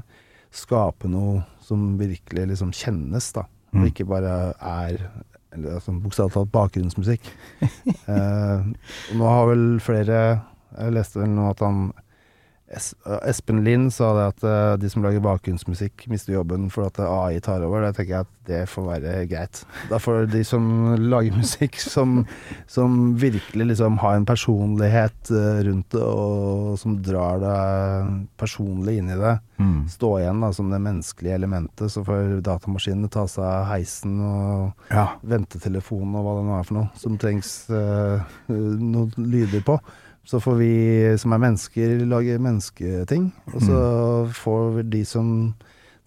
[0.56, 3.48] skape noe som virkelig liksom kjennes, da.
[3.74, 3.88] Og Mm.
[3.90, 5.00] ikke bare er
[5.54, 7.28] eller, altså, bokstavelig talt bakgrunnsmusikk.
[8.10, 8.62] uh,
[9.18, 10.20] nå har vel flere
[10.74, 11.92] Jeg leste vel nå at han
[12.76, 12.92] es,
[13.28, 17.40] Espen Lind sa det at eh, de som lager bakgrunnsmusikk, mister jobben for at AI
[17.44, 17.86] tar over.
[17.86, 19.62] Da tenker jeg at det får være greit.
[19.90, 20.66] Da får de som
[21.00, 22.26] lager musikk, som,
[22.68, 29.14] som virkelig liksom har en personlighet eh, rundt det, og som drar deg personlig inn
[29.16, 29.86] i det, Mm.
[29.88, 31.92] stå igjen da som det menneskelige elementet.
[31.94, 35.06] Så får datamaskinene ta seg av heisen og Ja.
[35.24, 38.20] ventetelefonen og hva det nå er for noe, som trengs uh,
[38.50, 39.78] noen lyder på.
[40.26, 40.72] Så får vi
[41.20, 43.26] som er mennesker, lage mennesketing.
[43.54, 43.80] Og så
[44.32, 45.54] får de som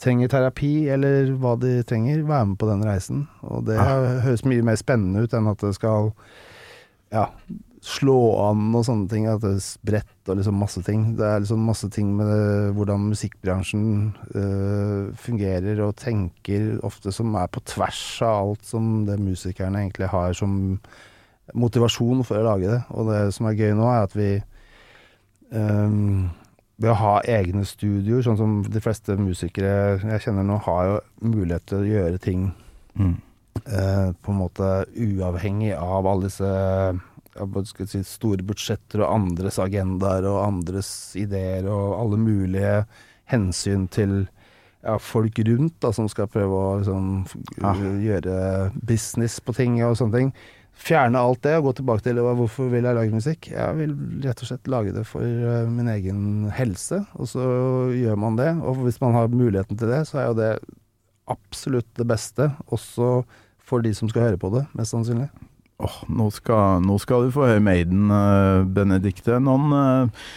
[0.00, 3.26] trenger terapi, eller hva de trenger, være med på den reisen.
[3.42, 4.20] Og det Ah.
[4.24, 6.12] høres mye mer spennende ut enn at det skal
[7.12, 7.26] ja,
[7.86, 8.16] slå
[8.50, 9.26] an og sånne ting.
[9.30, 11.16] At det er spredt og liksom masse ting.
[11.16, 17.34] Det er liksom masse ting med det, hvordan musikkbransjen øh, fungerer og tenker, ofte som
[17.36, 20.80] er på tvers av alt som det musikerne egentlig har som
[21.54, 22.80] motivasjon for å lage det.
[22.96, 24.30] Og det som er gøy nå, er at vi
[25.52, 26.30] um,
[26.76, 30.96] ved å ha egne studioer, sånn som de fleste musikere jeg kjenner nå, har jo
[31.32, 32.48] mulighet til å gjøre ting
[32.96, 33.18] Mm.
[33.66, 36.48] eh, på en måte uavhengig av alle disse
[37.68, 40.88] skal si, store budsjetter og andres agendaer og andres
[41.20, 42.86] ideer og alle mulige
[43.28, 44.14] hensyn til
[44.82, 47.26] ja, folk rundt da, som skal prøve å liksom,
[47.60, 47.74] Ja.
[47.74, 50.32] gjøre business på ting og sånne ting.
[50.76, 53.48] Fjerne alt det og gå tilbake til hvorfor vil jeg lage musikk.
[53.50, 53.94] Jeg vil
[54.26, 57.46] rett og slett lage det for eh, min egen helse, og så
[57.96, 58.52] gjør man det.
[58.60, 60.52] Og hvis man har muligheten til det, så er jo det
[61.32, 63.24] absolutt det beste, også
[63.66, 65.30] for de som skal høre på det, mest sannsynlig.
[65.82, 69.40] Åh, nå, skal, nå skal du få høre Maiden, uh, Benedicte.
[69.42, 70.28] Noen eh,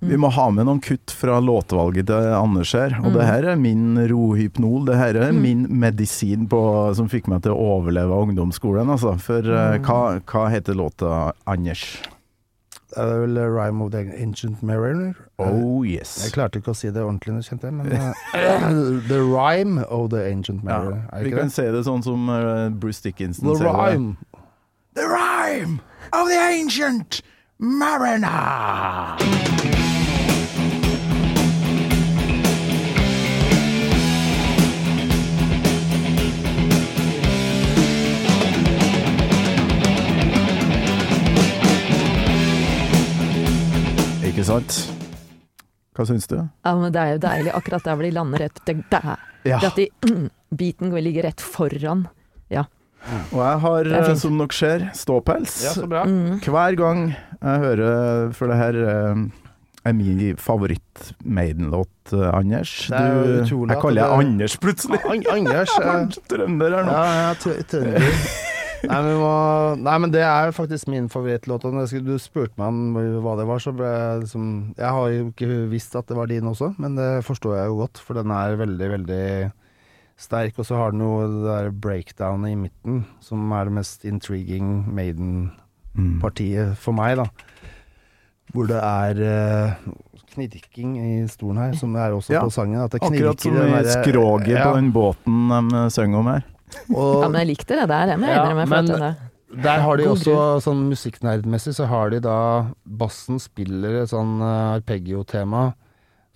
[0.00, 2.90] Vi må ha med noen kutt fra låtvalget til Anders her.
[3.02, 4.84] Og det her er min rohypnol.
[4.88, 6.60] Det her er min medisin på,
[6.96, 9.10] som fikk meg til å overleve ungdomsskolen, altså.
[9.22, 11.08] For eh, hva, hva heter låta,
[11.48, 11.82] Anders?
[12.92, 15.14] Det er vel uh, Rhyme of the Ancient Mariner.
[15.42, 17.98] Oh yes Jeg klarte ikke å si det ordentlig, nå, kjente jeg, men uh,
[19.10, 21.02] The Rhyme of the Ancient Mariner.
[21.10, 21.56] Ja, vi kan det?
[21.58, 22.18] se det sånn som
[22.80, 23.74] Bruce Dickinson The sier det.
[23.74, 24.10] Rhyme.
[24.96, 25.80] The rhyme
[26.12, 27.22] of the ancient
[27.58, 29.16] mariner.
[44.36, 44.74] Ikke sant?
[45.96, 46.34] Hva syns du?
[46.36, 49.14] Ja, men det er jo deilig akkurat der hvor de lander rett det, der.
[49.48, 49.62] Ja.
[49.64, 49.86] At de,
[50.60, 52.04] biten ligger rett foran.
[53.06, 55.56] Og jeg har, eh, som dere ser, ståpels.
[55.64, 56.02] Ja, så bra.
[56.04, 56.40] Mm.
[56.42, 59.20] Hver gang jeg hører For det her eh,
[59.86, 62.74] er min favoritt-Maiden-låt, eh, Anders.
[62.90, 65.00] Det er Du, jeg kaller deg Anders plutselig.
[65.06, 66.98] An Anders eh, Trønder her nå.
[66.98, 68.10] Ja, ja, tr- trønder.
[68.88, 69.30] Nei må,
[69.82, 71.64] nei, men det er faktisk min favorittlåt.
[71.64, 74.46] og Du spurte meg om hva det var, så ble jeg liksom
[74.78, 77.80] Jeg har jo ikke visst at det var din også, men det forstår jeg jo
[77.82, 79.52] godt, for den er veldig, veldig
[80.16, 80.58] sterk.
[80.58, 84.86] Og så har den jo det der breakdownet i midten, som er det mest intriguing
[84.94, 86.76] Maiden-partiet Mm.
[86.76, 87.26] for meg, da.
[88.54, 89.72] Hvor det er eh,
[90.34, 92.78] knirking i stolen her, som det er også Ja, på sangen.
[92.84, 96.44] Akkurat som i skroget ja, på den båten de synger om her.
[96.94, 98.68] Og- Ja, men jeg likte det der, det må jeg Ja, innrømme.
[98.68, 99.16] men- det,
[99.62, 104.74] Der har de også, sånn musikknerdmessig, så har de da Bassen spiller et sånn uh,
[104.80, 105.74] arpeggio-tema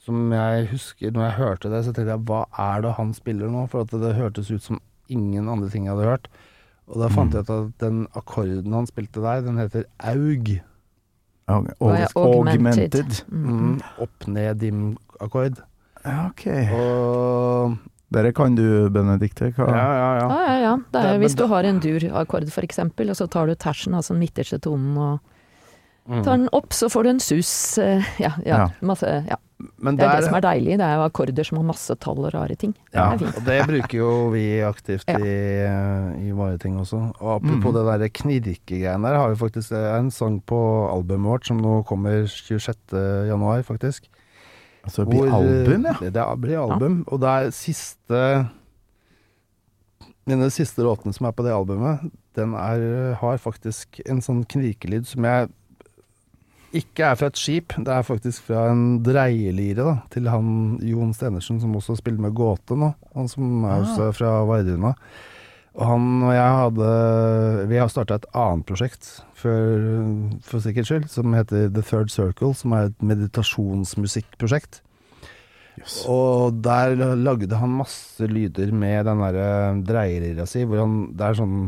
[0.01, 3.49] som jeg husker Når jeg hørte det, så tenkte jeg hva er det han spiller
[3.51, 3.69] nå?
[3.69, 4.81] For at det hørtes ut som
[5.11, 6.29] ingen andre ting jeg hadde hørt.
[6.89, 10.61] Og da fant jeg ut at den akkorden han spilte der, den heter aug.
[11.49, 13.25] aug er augmented?
[13.29, 13.51] Mm.
[13.51, 15.59] Mm, Opp-ned-dim-akkord.
[16.05, 16.47] Ja, ok.
[16.73, 17.77] Og
[18.13, 19.53] Dere kan du, Benedicte.
[19.57, 20.29] Ja, ja, ja.
[20.29, 20.77] Ja, ja, ja.
[20.93, 24.15] Det er, hvis du har en dur-akkord for eksempel, og så tar du tersen, altså
[24.17, 25.19] den midterste tonen, og
[26.11, 26.25] Mm.
[26.25, 27.79] tar den opp, så får du en sus.
[27.79, 29.37] eh, Ja, ja, masse, ja.
[29.79, 30.79] Men Det er det som er deilig.
[30.79, 32.75] Det er jo akkorder som har masse tall og rare ting.
[32.95, 35.19] Ja, Det og det bruker jo vi aktivt Ja.
[35.19, 37.13] i, i våre ting også.
[37.21, 37.75] Og apropos Mhm.
[37.75, 42.27] det der knirkegreiene der, har vi faktisk en sang på albumet vårt som nå kommer
[42.27, 43.27] 26.
[43.29, 44.09] januar, faktisk.
[44.89, 45.95] Så det blir Hvor- album, ja.
[46.01, 48.23] Det, det blir album, og det er siste
[50.29, 52.05] Mine siste låtene som er på det albumet,
[52.39, 52.83] den er,
[53.19, 55.49] har faktisk en sånn knikelyd som jeg
[56.77, 61.11] ikke er fra et skip, det er faktisk fra en dreielire da, til han Jon
[61.17, 64.93] Stenersen som også spiller med Gåte nå, han som er også fra Vardruna.
[65.79, 66.87] Og han og jeg hadde
[67.71, 69.09] Vi har starta et annet prosjekt
[69.39, 69.89] for,
[70.45, 74.83] for sikkerhets skyld, som heter The Third Circle, som er et meditasjonsmusikkprosjekt.
[76.11, 79.51] Og der lagde han masse lyder med den derre
[79.87, 81.59] dreierira si, hvor han Det er sånn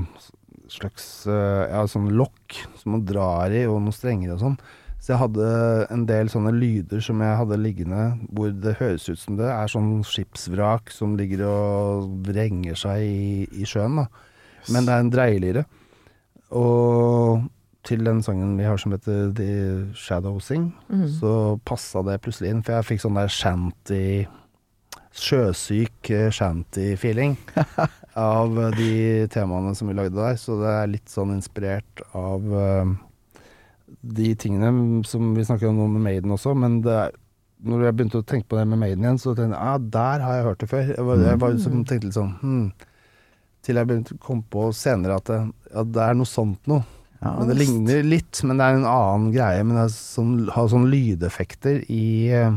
[0.72, 4.58] slags eh, Ja, sånn lokk som man drar i, og noen strenger og sånn.
[5.02, 5.46] Så jeg hadde
[5.90, 9.66] en del sånne lyder som jeg hadde liggende, hvor det høres ut som det er
[9.72, 14.06] sånn skipsvrak som ligger og vrenger seg i, i sjøen, da.
[14.70, 15.64] Men det er en dreielire.
[16.54, 17.42] Og
[17.82, 19.50] til den sangen vi har som heter The
[19.98, 21.08] Shadow Sing, Mhm.
[21.18, 24.26] så passa det plutselig inn, for jeg fikk sånn der shanty
[25.12, 27.34] Sjøsyk eh, shanty-feeling
[28.16, 30.38] av de temaene som vi lagde der.
[30.40, 32.94] Så det er litt sånn inspirert av eh,
[34.02, 37.18] de tingene som vi snakker om nå med Maiden også, men det er
[37.62, 40.24] når jeg begynte å tenke på det med Maiden igjen, så tenkte jeg ja, der
[40.24, 40.88] har jeg hørt det før.
[40.88, 42.64] Jeg, var, jeg var liksom, tenkte litt sånn hmm.
[43.62, 45.38] Til jeg begynte å komme på senere at det,
[45.70, 46.82] ja, det er noe sånt noe.
[47.22, 49.62] Ja, Men det ligner litt, men det er en annen greie.
[49.62, 52.56] Men det sånn, har sånne lydeffekter i, eh,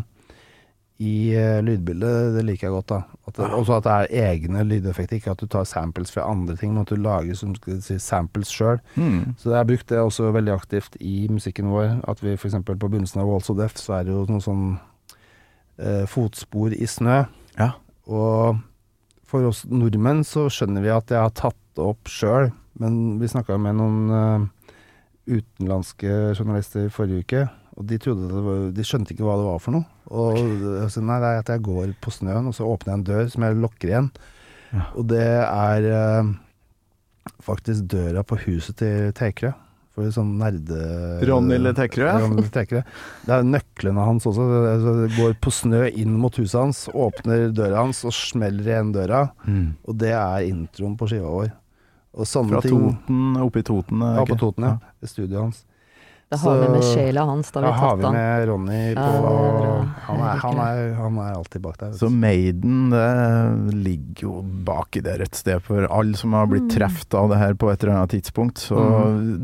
[1.04, 2.92] i eh, lydbildet, det liker jeg godt.
[2.94, 3.32] da.
[3.36, 6.72] Det, også at det er egne lydeffekter, ikke at du tar samples fra andre ting,
[6.72, 7.52] men at du lager som
[7.84, 8.80] si, samples sjøl.
[8.96, 9.36] Mm.
[9.38, 11.98] Så jeg har brukt det også veldig aktivt i musikken vår.
[12.08, 12.56] At vi f.eks.
[12.64, 14.70] på begynnelsen av Walls of Death, så er det jo noe sånn
[15.84, 17.26] eh, fotspor i snø.
[17.60, 17.74] Ja.
[18.08, 18.62] Og
[19.28, 23.28] for oss nordmenn så skjønner vi at jeg har tatt det opp sjøl, men vi
[23.32, 24.48] snakka med noen eh,
[25.42, 27.44] utenlandske journalister i forrige uke,
[27.76, 29.90] og de var, de skjønte ikke hva det var for noe.
[30.12, 30.88] Og okay.
[30.94, 33.30] så nei, det er at jeg går på snøen, og så åpner jeg en dør
[33.34, 34.10] som jeg lukker igjen.
[34.72, 34.88] Ja.
[34.94, 36.34] Og det er eh,
[37.46, 39.54] faktisk døra på huset til Tekerø.
[39.96, 40.78] For sånn nerde...
[41.24, 42.10] Ronny Tekerø.
[42.26, 42.82] Ronny Tekerø.
[43.24, 44.48] Det er nøklene hans også.
[44.76, 49.30] Det går på snø inn mot huset hans, åpner døra hans og smeller igjen døra.
[49.48, 49.70] Mm.
[49.88, 51.54] Og det er introen på skiva vår.
[52.16, 54.04] Fra ting Toten, oppe i Toten?
[54.04, 54.38] Ja, på?
[54.40, 54.94] Toten, ja.
[55.04, 55.64] I studioet hans.
[56.32, 58.14] Da har vi med sjela hans, da Da vi har tatt vi han.
[58.16, 59.74] med Ronny på det er bra.
[60.08, 61.92] han, er, han, er, han er alltid bak der.
[62.00, 62.10] Så.
[62.10, 64.34] Maiden det ligger jo
[64.66, 66.74] baki der et sted for alle som har blitt Mm.
[66.80, 68.58] truffet av det her på et eller annet tidspunkt.
[68.58, 68.76] Så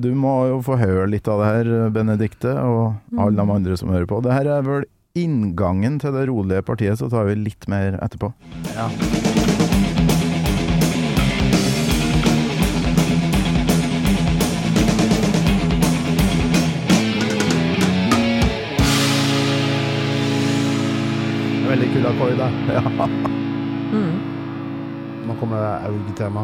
[0.02, 3.56] du må jo få høre litt av det her, Benedikte, og alle de Mm.
[3.56, 4.22] andre som hører på.
[4.24, 8.34] Det her er vel inngangen til det rolige partiet, så tar vi litt mer etterpå.
[21.72, 22.50] Veldig kul akkord, da.
[22.76, 22.82] Ja.
[23.92, 24.18] Mm.
[25.28, 26.44] Nå kommer det Aug-tema.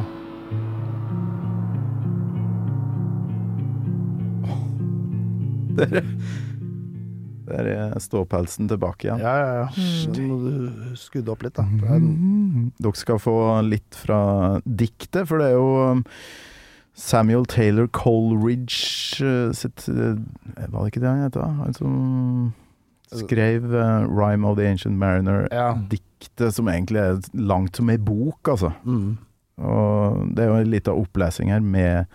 [7.47, 9.21] Der er ståpelsen tilbake igjen.
[9.23, 9.67] Ja, ja, ja.
[10.11, 11.63] Nå må du skudde opp litt, da.
[11.87, 12.03] Er-
[12.83, 14.19] Dere skal få litt fra
[14.67, 16.03] diktet, for det er jo um,
[16.97, 20.17] Samuel Taylor Coleridge uh, sitt uh,
[20.57, 21.37] Var det ikke det han het?
[21.37, 21.47] da?
[21.61, 21.93] Han som
[23.11, 25.47] skrev uh, 'Rhyme of the Ancient Mariner'.
[25.51, 25.77] Ja.
[25.91, 28.71] Diktet som egentlig er langt som ei bok, altså.
[28.85, 29.17] Mm.
[29.57, 32.05] Og det er jo en liten opplesing her med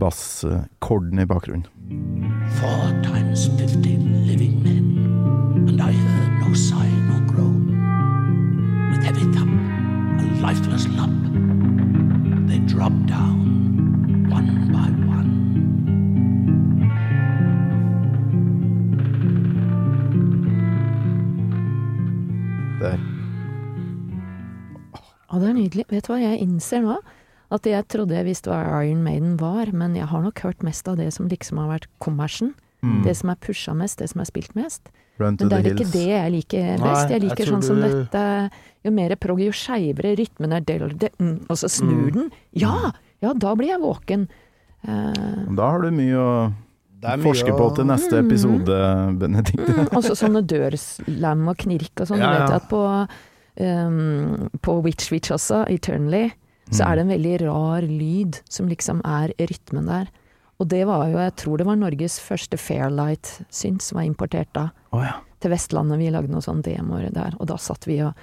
[0.00, 1.66] basskorden i bakgrunnen.
[2.58, 7.76] Four times fifteen living men, and I heard no sigh nor groan.
[8.90, 9.60] With heavy thump,
[10.18, 11.22] a lifeless lump,
[12.48, 13.43] they dropped down
[22.84, 22.98] Der.
[25.32, 25.84] Ja, det er nydelig.
[25.90, 26.98] Vet du hva jeg innser nå?
[27.54, 30.88] At jeg trodde jeg visste hva Iron Maiden var, men jeg har nok hørt mest
[30.90, 32.52] av det som liksom har vært kommersen.
[32.84, 33.02] Mm.
[33.06, 34.90] Det som er pusha mest, det som er spilt mest.
[35.20, 35.92] Run to Men det the er ikke hills.
[35.94, 37.02] det jeg liker best.
[37.04, 38.24] Jeg jeg liker jeg sånn som dette.
[38.84, 42.12] Jo mer prog, jo skeivere rytmen er, del, det, mm, og så snur Mm.
[42.18, 42.30] den.
[42.52, 42.92] Ja!
[43.22, 44.26] Ja, da blir jeg våken.
[44.86, 46.52] Uh, Da har du mye å
[47.24, 48.26] forske på til neste Mm.
[48.26, 48.78] episode,
[49.20, 49.72] Benedikte.
[49.74, 52.18] Mm, også sånne dørslam og knirk og sånn.
[52.18, 53.08] Ja, Du vet at på,
[53.60, 56.32] um, på Witch Witch også, Eternally,
[56.70, 56.90] så Mm.
[56.90, 60.08] er det en veldig rar lyd som liksom er rytmen der.
[60.60, 64.70] Og det var jo, jeg tror det var Norges første Fairlight-synt som var importert da.
[64.92, 65.14] Oh, ja.
[65.40, 68.14] Til Vestlandet, vi lagde noen sånne demoer der, og da satt vi og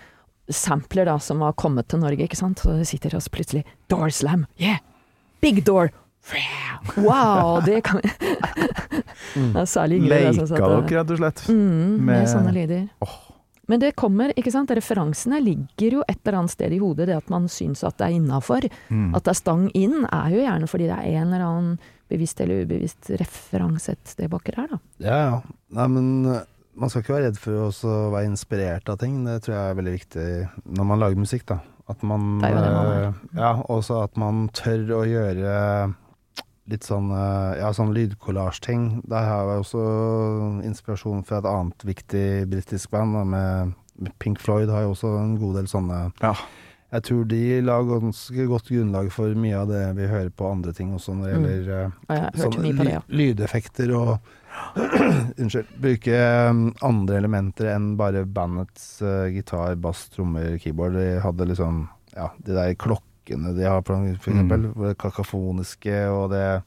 [0.49, 2.57] Sampler da, som var kommet til Norge, ikke sant.
[2.59, 4.47] Så sitter oss plutselig Doorslam!
[4.59, 4.79] yeah!
[5.39, 5.91] Big door!
[6.97, 11.43] Wow, det kan vi Det er særlig Ingrid Leika satt dere, rett og slett?
[11.49, 12.87] Mm, med, Med- sånne lyder.
[13.03, 13.17] Oh.
[13.71, 17.15] Men det kommer, ikke sant, referansene ligger jo et eller annet sted i hodet, det
[17.15, 18.65] at man syns at det er innafor.
[18.91, 19.13] Mm.
[19.15, 21.77] At det er stang inn, er jo gjerne fordi det er en eller annen
[22.11, 24.79] bevisst eller ubevisst referanse et sted baki der, da.
[25.05, 25.37] Ja, ja.
[25.77, 26.41] Nei, men eh,
[26.75, 29.21] man skal ikke være redd for å også være inspirert av ting.
[29.29, 30.27] Det tror jeg er veldig viktig
[30.75, 31.61] når man lager musikk, da.
[31.91, 33.07] At man Det er jo det man er.
[33.07, 35.55] eh, Ja, også at man tør å gjøre
[36.69, 39.01] litt sånn eh, Ja, sånn lydkollasjting.
[39.09, 39.85] Der har jeg også
[40.67, 45.35] inspirasjon fra et annet viktig britisk band, med med Pink Floyd har jo også en
[45.37, 46.33] god del sånne Ja.
[46.91, 50.73] Jeg tror de la ganske godt grunnlag for mye av det vi hører på andre
[50.73, 51.45] ting også, når det Mm.
[51.45, 51.93] gjelder mm.
[52.09, 53.01] Og jeg hørte Sånn mye på det, ja.
[53.07, 54.17] lydeffekter og
[55.39, 55.67] Unnskyld.
[55.79, 56.17] Bruke
[56.49, 60.93] um, andre elementer enn bare bandets uh, gitar, bass, trommer, keyboard.
[60.99, 62.73] De hadde liksom Ja, de der
[63.25, 64.73] klokkene de har, for for Mm.
[64.87, 66.61] Det kakafoniske og det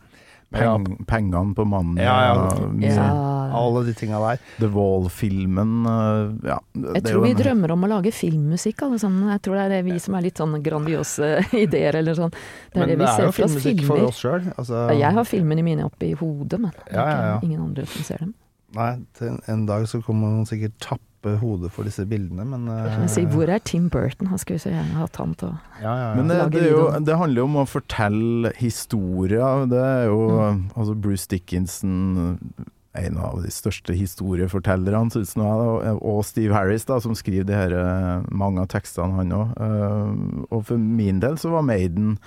[0.55, 2.35] Peng, pengene på mannen Ja, ja.
[2.63, 3.51] og Ja.
[3.59, 4.39] Alle de tinga der.
[4.61, 6.59] The Wall-filmen øh, Ja.
[6.75, 9.31] Jeg det er tror vi en- drømmer om å lage filmmusikk, alle sammen.
[9.33, 12.31] Jeg tror det er det vi som er litt sånn grandiose ideer, eller sånn.
[12.31, 13.97] Det er Men det vi ser for oss filmmusikk filmer.
[13.97, 14.53] for oss sjøl.
[14.57, 17.41] Altså, Jeg har filmene mine oppe i hodet, men det er Ja, ja, ja.
[17.43, 18.35] ingen andre som ser dem.
[18.75, 21.01] Nei, til en, en dag så kommer man sikkert tappe
[21.41, 24.29] hodet for disse bildene, men uh, si, hvor er Tim Burton?
[24.31, 26.14] Han skulle så gjerne hatt han til å ja, ja, ja.
[26.18, 29.66] Men det, Lage det, jo, det handler jo om å fortelle historier.
[29.72, 30.62] Det er jo Mm.
[30.77, 32.49] altså Bruce Dickinson
[32.95, 35.49] en av de største historiefortellerne, synes nå
[35.83, 40.47] jeg, og Steve Harris, da, som skriver de her, eh, mange av tekstene, han òg.
[40.53, 42.18] Og for min del så var Maiden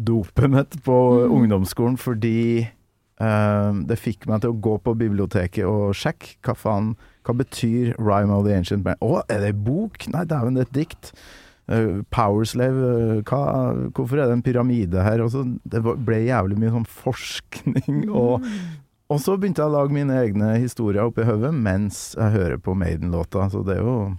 [0.00, 0.96] dopet mitt på
[1.28, 1.34] Mm.
[1.36, 2.68] ungdomsskolen fordi
[3.20, 6.96] eh, det fikk meg til å gå på biblioteket og sjekke hva faen
[7.26, 8.98] Hva betyr 'Rhyme of the Ancient Man'?
[9.04, 10.06] Å, er det ei bok?
[10.12, 11.12] Nei, dæven, det er et dikt.
[11.70, 13.40] Uh, Powerslave, hva,
[13.94, 15.20] hvorfor er det en pyramide her?
[15.22, 18.08] Og så, det ble jævlig mye sånn forskning.
[18.10, 18.42] Og,
[19.10, 22.74] og så begynte jeg å lage mine egne historier oppi hodet mens jeg hører på
[22.74, 23.46] Maiden-låta.
[23.52, 24.16] Så det er jo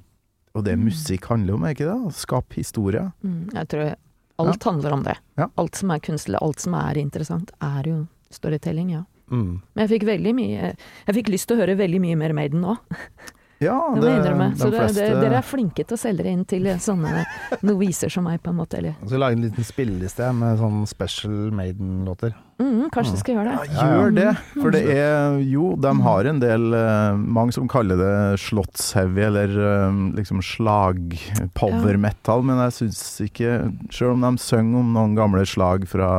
[0.54, 1.96] Og det musikk handler om, er ikke det?
[1.96, 3.12] Å skape historier.
[3.24, 3.94] Mm, Jeg tror
[4.42, 5.14] alt handler om det.
[5.40, 5.48] Ja.
[5.58, 9.04] Alt som er kunstlig, alt som er interessant, er jo storytelling, ja.
[9.32, 9.52] Mm.
[9.74, 12.66] Men jeg fikk veldig mye Jeg fikk lyst til å høre veldig mye mer Maiden
[12.66, 12.78] nå.
[13.62, 16.26] Ja, Det må jeg de Så det, fleste det, dere er flinke til å selge
[16.26, 17.26] det inn til sånne
[17.70, 18.80] noviser som meg, på en måte.
[18.80, 22.34] Eller Så lage en liten spilleliste med sånn special Maiden-låter.
[22.58, 23.20] mm, kanskje mm.
[23.22, 23.76] skal gjøre det.
[23.76, 24.32] Ja, gjør det.
[24.56, 29.54] For det er jo, de har en del eh, Mange som kaller det slottsheavy, eller
[29.68, 31.14] eh, liksom slag
[31.58, 33.60] power metal, men jeg syns ikke
[33.94, 36.10] Selv om de synger om noen gamle slag fra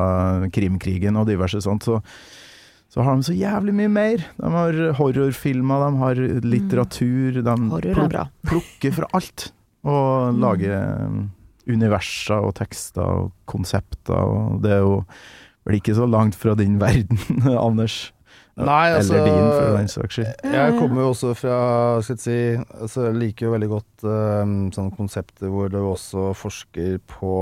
[0.54, 1.98] Krimkrigen og diverse sånt, så
[2.92, 4.24] så har de så jævlig mye mer.
[4.36, 7.38] De har horrorfilmer, de har litteratur.
[7.40, 8.18] De er pluk-
[8.50, 9.46] plukker fra alt.
[9.88, 11.22] Og lager eh,
[11.72, 14.98] universer og tekster og konsepter, og det er jo
[15.66, 17.18] vel ikke så langt fra din verden,
[17.68, 18.10] Anders.
[18.60, 20.32] Nei, altså- Eller din, for den saks skyld.
[20.52, 21.56] Jeg kommer jo også fra
[22.04, 26.34] skal jeg si, altså Jeg liker jo veldig godt um, sånne konsepter hvor du også
[26.36, 27.32] forsker på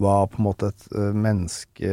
[0.00, 1.90] hva på en måte et uh, menneske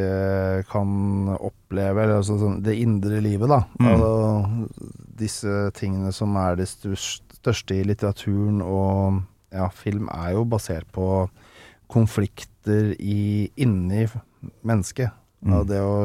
[0.70, 3.62] kan oppleve, eller altså sånn, det indre livet, da.
[3.78, 3.90] Mm.
[3.92, 4.90] Altså,
[5.22, 9.22] disse tingene som er det største, i litteraturen og
[9.54, 11.06] ja, film, er jo basert på
[11.92, 14.06] konflikter i, inni
[14.64, 15.12] mennesket.
[15.42, 15.52] Mm.
[15.52, 15.96] Ja, det å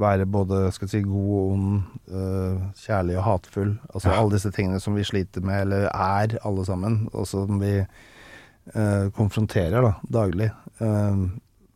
[0.00, 1.80] være både skal si, god og ond,
[2.14, 3.72] øh, kjærlig og hatfull.
[3.90, 7.80] Altså alle disse tingene som vi sliter med, eller er alle sammen, og som vi
[8.74, 10.50] øh, konfronterer da, daglig.
[10.80, 11.26] Eh,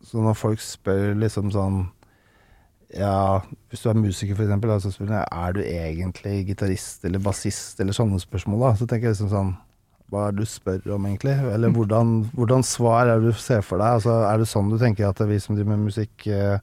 [0.05, 1.85] så når folk spør liksom sånn
[2.95, 7.19] Ja, hvis du er musiker for eksempel, så spør de er du egentlig gitarist eller
[7.19, 8.69] bassist, eller sånne spørsmål, da.
[8.77, 9.55] Så tenker jeg liksom sånn
[10.13, 11.33] hva er det du spør om, egentlig?
[11.49, 13.97] Eller hvordan, hvordan svar er det du ser for deg?
[13.97, 16.61] Altså, er det sånn du tenker at vi som driver med musikk, eh,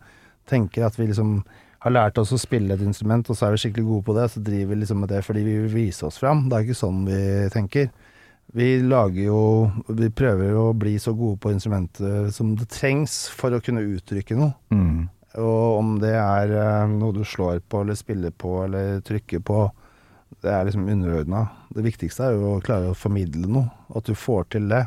[0.48, 1.40] tenker at vi liksom
[1.82, 4.28] har lært oss å spille et instrument, og så er vi skikkelig gode på det,
[4.30, 6.46] så driver vi liksom med det fordi vi vil vise oss fram?
[6.48, 7.22] Det er ikke sånn vi
[7.54, 7.90] tenker.
[8.52, 9.42] Vi lager jo
[9.88, 13.84] Vi prøver jo å bli så gode på instrumentet som det trengs for å kunne
[13.94, 14.52] uttrykke noe.
[14.74, 15.08] Mm.
[15.40, 19.64] Og om det er eh, noe du slår på, eller spiller på, eller trykker på,
[20.44, 21.46] det er liksom underordna.
[21.72, 24.84] Det viktigste er jo å klare å formidle noe, at du får til det.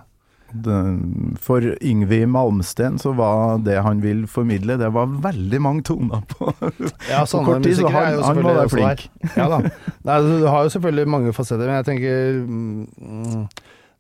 [1.42, 6.52] For Yngvi Malmsten så var det han vil formidle, det var veldig mange toner på
[7.12, 9.08] Ja, På kort tid, så han- han må være flink.
[9.36, 9.60] Ja da.
[10.08, 13.48] Nei, du har jo selvfølgelig mange fasetter, men jeg tenker mm,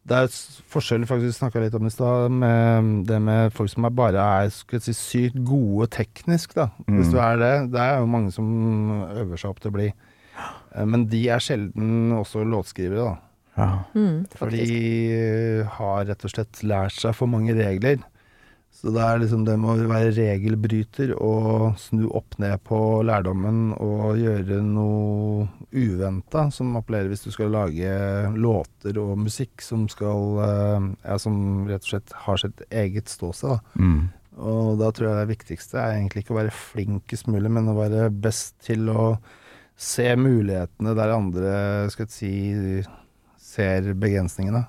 [0.06, 0.28] Det er
[0.70, 3.96] forskjell, faktisk, vi snakka litt om det i stad, med det med folk som er
[3.98, 6.68] bare er skal jeg si, sykt gode teknisk, da.
[6.86, 7.12] Hvis Mm.
[7.12, 7.54] du er det.
[7.74, 8.46] Det er jo mange som
[9.10, 9.88] øver seg opp til å bli.
[10.76, 13.16] Eh, Men de er sjelden også låtskrivere, da.
[13.56, 13.70] Ja.
[13.96, 14.66] Mm, For de
[15.78, 18.04] har rett og slett lært seg for mange regler.
[18.76, 22.78] Så det er liksom det med å være regelbryter og snu opp ned på
[23.08, 27.94] lærdommen og gjøre noe uventa som appellerer hvis du skal lage
[28.36, 33.56] låter og musikk som skal eh, Ja, som rett og slett har sitt eget ståsted,
[33.56, 33.80] da.
[33.80, 34.04] Mm.
[34.44, 37.78] Og da tror jeg det viktigste er egentlig ikke å være flinkest mulig, men å
[37.80, 39.14] være best til å
[39.80, 41.56] se mulighetene der andre,
[41.96, 42.34] skal jeg si,
[43.56, 44.66] ser begrensningene.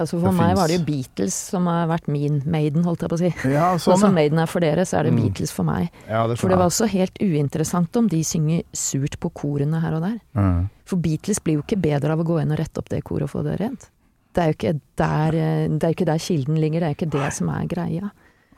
[0.00, 3.02] Altså for Det meg finnes- var det jo Beatles som har vært min Maiden, holdt
[3.04, 3.50] jeg på å si.
[3.52, 4.14] ja, Sånn og som.
[4.16, 5.20] Maiden er for dere, så er det Mm.
[5.26, 5.90] Beatles for meg.
[6.08, 9.92] Ja, det For det var også helt uinteressant om de synger surt på korene her
[9.98, 10.20] og der.
[10.34, 10.70] Mm.
[10.86, 13.22] For Beatles blir jo ikke bedre av å gå inn og rette opp det koret
[13.24, 13.90] og få det rent.
[14.32, 16.94] Det er jo ikke der, eh, det er jo ikke der kilden ligger, det er
[16.94, 18.10] jo ikke det som er greia.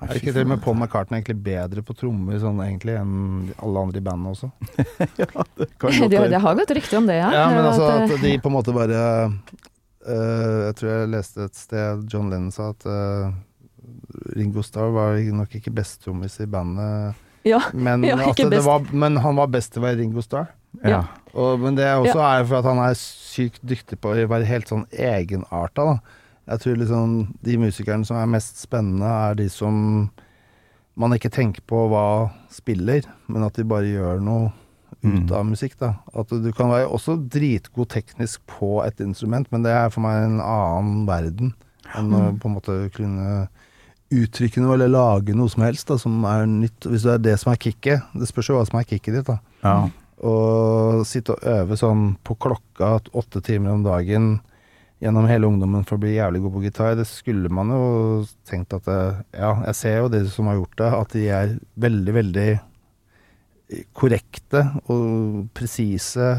[0.03, 3.53] Er det ikke til og med Paul McCartney egentlig bedre på trommer sånn egentlig enn
[3.63, 4.51] alle andre i bandet også?
[5.23, 5.29] ja,
[5.59, 6.43] Det, godt det, være.
[6.47, 7.31] har gått rykte om det, ja.
[7.37, 11.47] Ja, men altså eh, at de på en måte bare uh, Jeg tror jeg leste
[11.47, 13.31] et sted John Lennon sa at uh,
[14.37, 18.85] Ringo Starr var nok ikke best trommis i bandet, ja, men, Ja, at det var,
[18.93, 20.51] men han var best til å være Ringo Starr.
[20.87, 21.05] Ja.
[21.33, 24.49] Og, men det er også er for at han er sykt dyktig på å være
[24.49, 26.19] helt sånn egenarta, da.
[26.49, 27.13] Jeg tror liksom
[27.47, 30.11] de musikerne som er mest spennende, er de som
[30.99, 34.51] man ikke tenker på hva spiller, men at de bare gjør noe
[35.03, 35.33] ut Mm.
[35.35, 35.95] av musikk, da.
[36.15, 40.25] At du kan være også dritgod teknisk på et instrument, men det er for meg
[40.29, 41.55] en annen verden
[41.97, 43.49] enn å på en måte kunne
[44.13, 46.87] uttrykke noe eller lage noe som helst da, som er nytt.
[46.87, 49.27] Hvis det er det som er kicket, det spørs jo hva som er kicket ditt,
[49.27, 49.39] da.
[49.65, 49.89] Ja.
[50.23, 54.41] Å sitte og øve sånn på klokka åtte timer om dagen
[55.03, 57.81] gjennom hele ungdommen for å bli jævlig god på gitar, det skulle man jo
[58.49, 58.99] tenkt at det,
[59.35, 62.49] Ja, jeg ser jo de som har gjort det, at de er veldig, veldig
[63.97, 64.63] korrekte
[64.93, 66.31] og presise.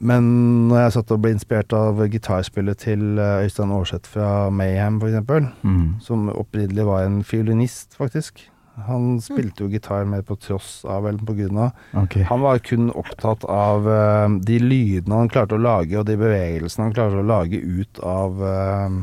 [0.00, 0.28] Men
[0.70, 5.50] når jeg satt og ble inspirert av gitarspillet til eh, Øystein Aarseth fra Mayhem, f.eks.,
[5.62, 6.00] Mm.
[6.00, 8.46] som opprinnelig var en fiolinist, faktisk.
[8.86, 11.70] Han spilte jo gitar mer på tross av eller på grunn av.
[12.04, 12.22] Okay.
[12.28, 16.88] Han var kun opptatt av uh, de lydene han klarte å lage, og de bevegelsene
[16.88, 19.00] han klarte å lage ut av uh,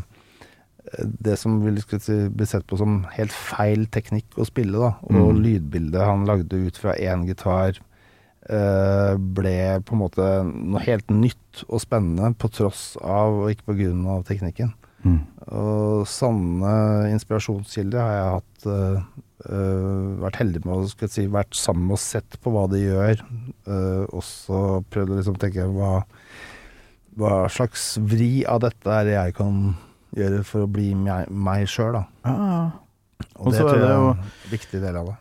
[1.03, 4.93] det som vil skal si, bli sett på som helt feil teknikk å spille, da.
[5.09, 5.41] Og Mm.
[5.43, 7.79] lydbildet han lagde ut fra én gitar,
[8.49, 13.71] uh, ble på en måte noe helt nytt og spennende på tross av, og ikke
[13.73, 14.73] på grunn av, teknikken.
[15.03, 15.19] Mm.
[15.47, 16.71] Og sanne
[17.13, 18.65] inspirasjonskilder har jeg hatt
[19.49, 22.65] eh, eh, vært heldig med å skal jeg si, vært sammen og sett på hva
[22.71, 23.23] de gjør.
[23.67, 26.01] Uh, også prøvd å liksom tenke hva,
[27.19, 29.61] hva slags vri av dette er det jeg kan
[30.17, 32.03] gjøre for å bli meg, meg sjøl, da.
[32.27, 32.67] Ah,
[33.37, 35.17] Og, Og det er tror jeg er en viktig del av det.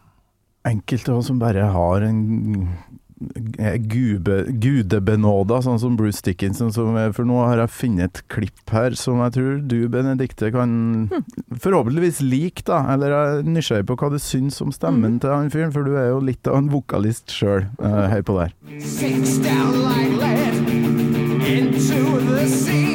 [0.70, 2.20] enkelte som bare har en
[2.55, 2.70] eh,
[3.16, 6.72] gube, gudebenåda, sånn som Bruce Dickinson.
[6.74, 10.70] Som for nå har jeg funnet et klipp her som jeg tror du, Benedikte, kan
[11.51, 12.82] forhåpentligvis like, da.
[12.94, 15.97] Eller jeg er nysgjerrig på hva du syns om stemmen til han fyren, for du
[15.97, 17.68] er jo litt av en vokalist sjøl.
[17.80, 18.55] Uh, hør på det her.
[21.47, 22.85] into the sea.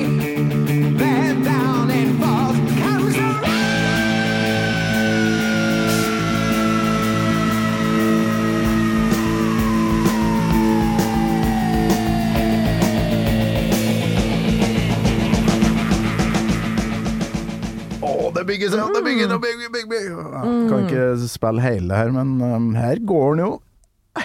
[18.42, 20.08] Det bygges, ja, det bygges, bygg, bygg, bygg.
[20.12, 20.42] Ja,
[20.72, 23.52] Kan ikke spille hele her, men um, her går den jo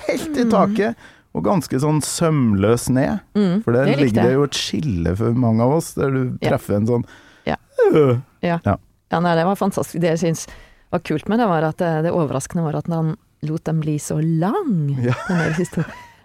[0.09, 0.97] helt i taket.
[1.37, 3.19] Og ganske sånn sømløs ned.
[3.37, 6.23] Mm, For der det ligger det jo et skille for mange av oss, der du
[6.41, 6.55] Ja.
[6.55, 7.05] treffer en sånn
[7.47, 7.59] Ja.
[7.93, 8.23] øh.
[8.43, 10.01] Ja, nei, det var fantastisk.
[10.01, 10.47] Det jeg syns
[10.91, 13.15] var kult med det, var at det, det overraskende var at han
[13.45, 15.13] lot dem bli så lang, Ja.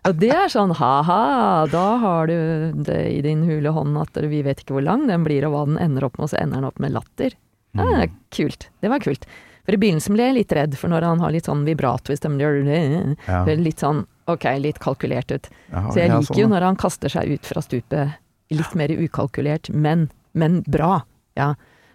[0.07, 4.39] Og det er sånn ha-ha, da har du det i din hule hånd at vi
[4.41, 6.55] vet ikke hvor lang den blir og hva den ender opp med, og så ender
[6.57, 7.35] den opp med latter.
[7.77, 8.11] Er Mm.
[8.31, 8.69] kult.
[8.81, 9.26] Det var kult.
[9.65, 12.15] For i begynnelsen ble jeg litt redd, for når han har litt sånn vibrato i
[12.18, 13.43] stemmen, Ja.
[13.45, 15.49] litt sånn ok, litt kalkulert ut.
[15.72, 18.14] Ja, Så jeg liker sånn, jo når han kaster seg ut fra stupet
[18.49, 21.03] litt mer ukalkulert, men, men bra.
[21.38, 21.53] Ja.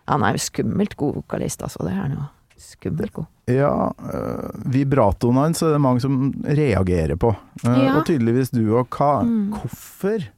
[0.09, 1.79] Han er jo skummelt god vokalist, altså.
[1.85, 2.25] Det er han jo.
[2.59, 3.27] Skummelt god.
[3.49, 7.37] Ja, uh, vibratoen hans er det mange som reagerer på.
[7.67, 7.99] Uh, Ja.
[7.99, 9.51] Og tydeligvis du og Hva Mm.
[9.53, 10.29] Hvorfor?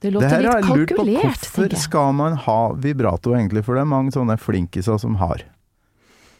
[0.00, 0.96] Det Det låter her litt jeg lurt på.
[0.96, 1.82] kalkulert, Hvorfor tenker jeg.
[1.82, 3.64] skal man ha vibrato, egentlig?
[3.64, 5.42] For det er mange sånne flinkiser som har.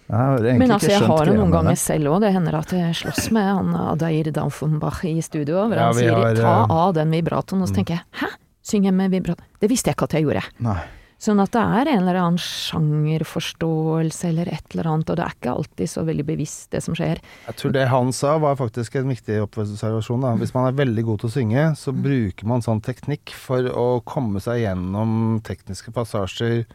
[0.08, 2.20] Jeg har egentlig Men altså, ikke jeg har det noen ganger selv òg.
[2.20, 6.14] Det hender at jeg slåss med han Adair Daufenbach i studio, hvor Ja, han sier
[6.14, 7.76] har, 'ta eh, av den vibratoen', og så mm.
[7.76, 8.28] tenker jeg 'hæ,
[8.62, 9.44] synger jeg med vibrato'?
[9.60, 10.44] Det visste jeg ikke at jeg gjorde.
[10.60, 10.80] Nei.
[11.18, 15.34] Sånn at det er en eller annen sjangerforståelse eller et eller annet, og det er
[15.34, 17.18] ikke alltid så veldig bevisst det som skjer.
[17.48, 20.22] Jeg tror det han sa var faktisk en viktig observasjon.
[20.22, 20.34] Da.
[20.38, 22.02] Hvis man er veldig god til å synge, så Mm.
[22.02, 26.66] bruker man sånn teknikk for å komme seg gjennom tekniske passasjer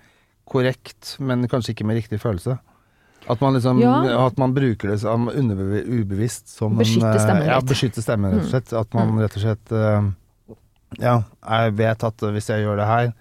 [0.45, 2.59] korrekt, men kanskje ikke med riktig følelse.
[3.29, 4.25] At man liksom Ja.
[4.27, 8.43] At man bruker det som underbevisst som Beskytte en eh, stemmen Ja, beskytte stemmen, rett
[8.43, 8.73] og slett.
[8.73, 9.19] At man Mm.
[9.21, 10.11] rett og slett eh,
[10.99, 13.13] Ja, jeg vet at hvis jeg gjør det her,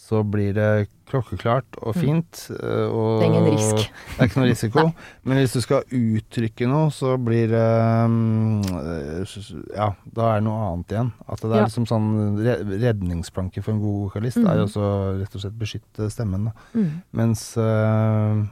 [0.00, 2.00] så blir det klokkeklart og Mm.
[2.00, 2.50] fint.
[2.50, 3.76] eh, Og Det er ingen risk.
[4.16, 4.84] Det er ikke noe risiko.
[5.24, 7.70] Men hvis du skal uttrykke noe, så blir det
[8.10, 11.12] mm, eh, Ja, da er det noe annet igjen.
[11.28, 11.64] At det er Ja.
[11.66, 12.38] liksom sånn
[12.80, 14.48] redningsplanke for en god vokalist Mm.
[14.50, 16.44] er jo også rett og slett beskytte stemmen.
[16.44, 16.52] Da.
[16.74, 17.02] Mm.
[17.12, 18.44] Mens eh,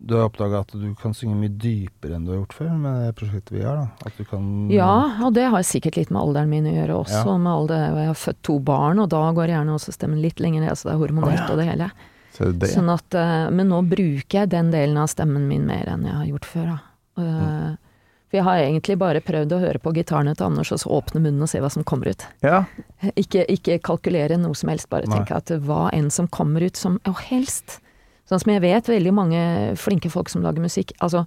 [0.00, 3.02] du har oppdaga at du kan synge mye dypere enn du har gjort før med
[3.04, 3.82] det prosjektet vi har.
[3.82, 4.06] da.
[4.08, 4.94] At du kan Ja,
[5.26, 7.24] og det har sikkert litt med alderen min å gjøre også.
[7.28, 7.34] Ja.
[7.36, 10.64] Med alder, jeg har født to barn, og da går gjerne også stemmen litt lenger
[10.64, 11.50] ned, så det er hormonelt oh, ja.
[11.52, 11.90] og det hele.
[12.32, 12.70] Så det.
[12.72, 16.16] Sånn at, eh, men nå bruker jeg den delen av stemmen min mer enn jeg
[16.16, 16.72] har gjort før.
[16.72, 16.78] Da.
[17.20, 17.28] Mm.
[17.28, 17.76] Eh,
[18.30, 21.20] For jeg har egentlig bare prøvd å høre på gitarene til Anders og så åpne
[21.20, 22.24] munnen og se hva som kommer ut.
[22.46, 22.62] Ja.
[23.18, 25.18] Ikke, ikke kalkulere noe som helst, bare Nei.
[25.18, 27.80] tenke at hva enn som kommer ut som Og helst!
[28.30, 29.42] Sånn som jeg vet veldig mange
[29.80, 30.94] flinke folk som lager musikk.
[31.02, 31.24] Altså,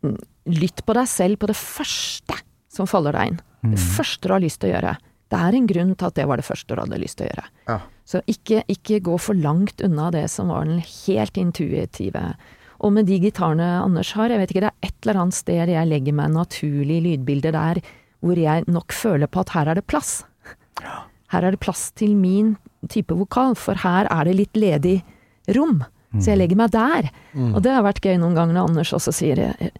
[0.00, 0.16] mm,
[0.56, 2.38] lytt på deg selv på det første
[2.72, 3.42] som faller deg inn.
[3.74, 4.96] Det første du har lyst til å gjøre.
[5.32, 7.30] Det er en grunn til at det var det første du hadde lyst til å
[7.30, 7.44] gjøre.
[7.68, 7.76] Ja.
[8.08, 12.24] Så ikke, ikke gå for langt unna det som var den helt intuitive.
[12.82, 15.70] Og med de gitarene Anders har, jeg vet ikke, det er et eller annet sted
[15.70, 17.80] jeg legger meg naturlig lydbilde der
[18.22, 20.22] hvor jeg nok føler på at her er det plass.
[20.82, 22.56] Her er det plass til min
[22.90, 24.98] type vokal, for her er det litt ledig
[25.56, 25.80] rom.
[26.20, 27.08] Så jeg legger meg der.
[27.32, 27.54] Mm.
[27.54, 29.70] Og det har vært gøy noen ganger når Anders også sier eh,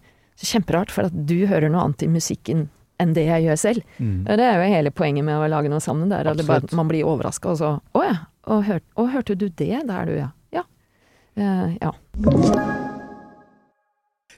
[0.43, 2.69] Kjemperart, for at du hører noe annet i musikken
[3.03, 3.83] enn det jeg gjør selv.
[3.99, 4.25] Mm.
[4.29, 6.13] Det er jo hele poenget med å lage noe sammen.
[6.15, 8.17] Er det bare, man blir overraska, og så Å ja.
[8.51, 9.85] Og, hør, og hørte du det?
[9.87, 10.31] Der du, ja.
[10.51, 10.65] Ja.
[11.39, 11.93] Uh, ja.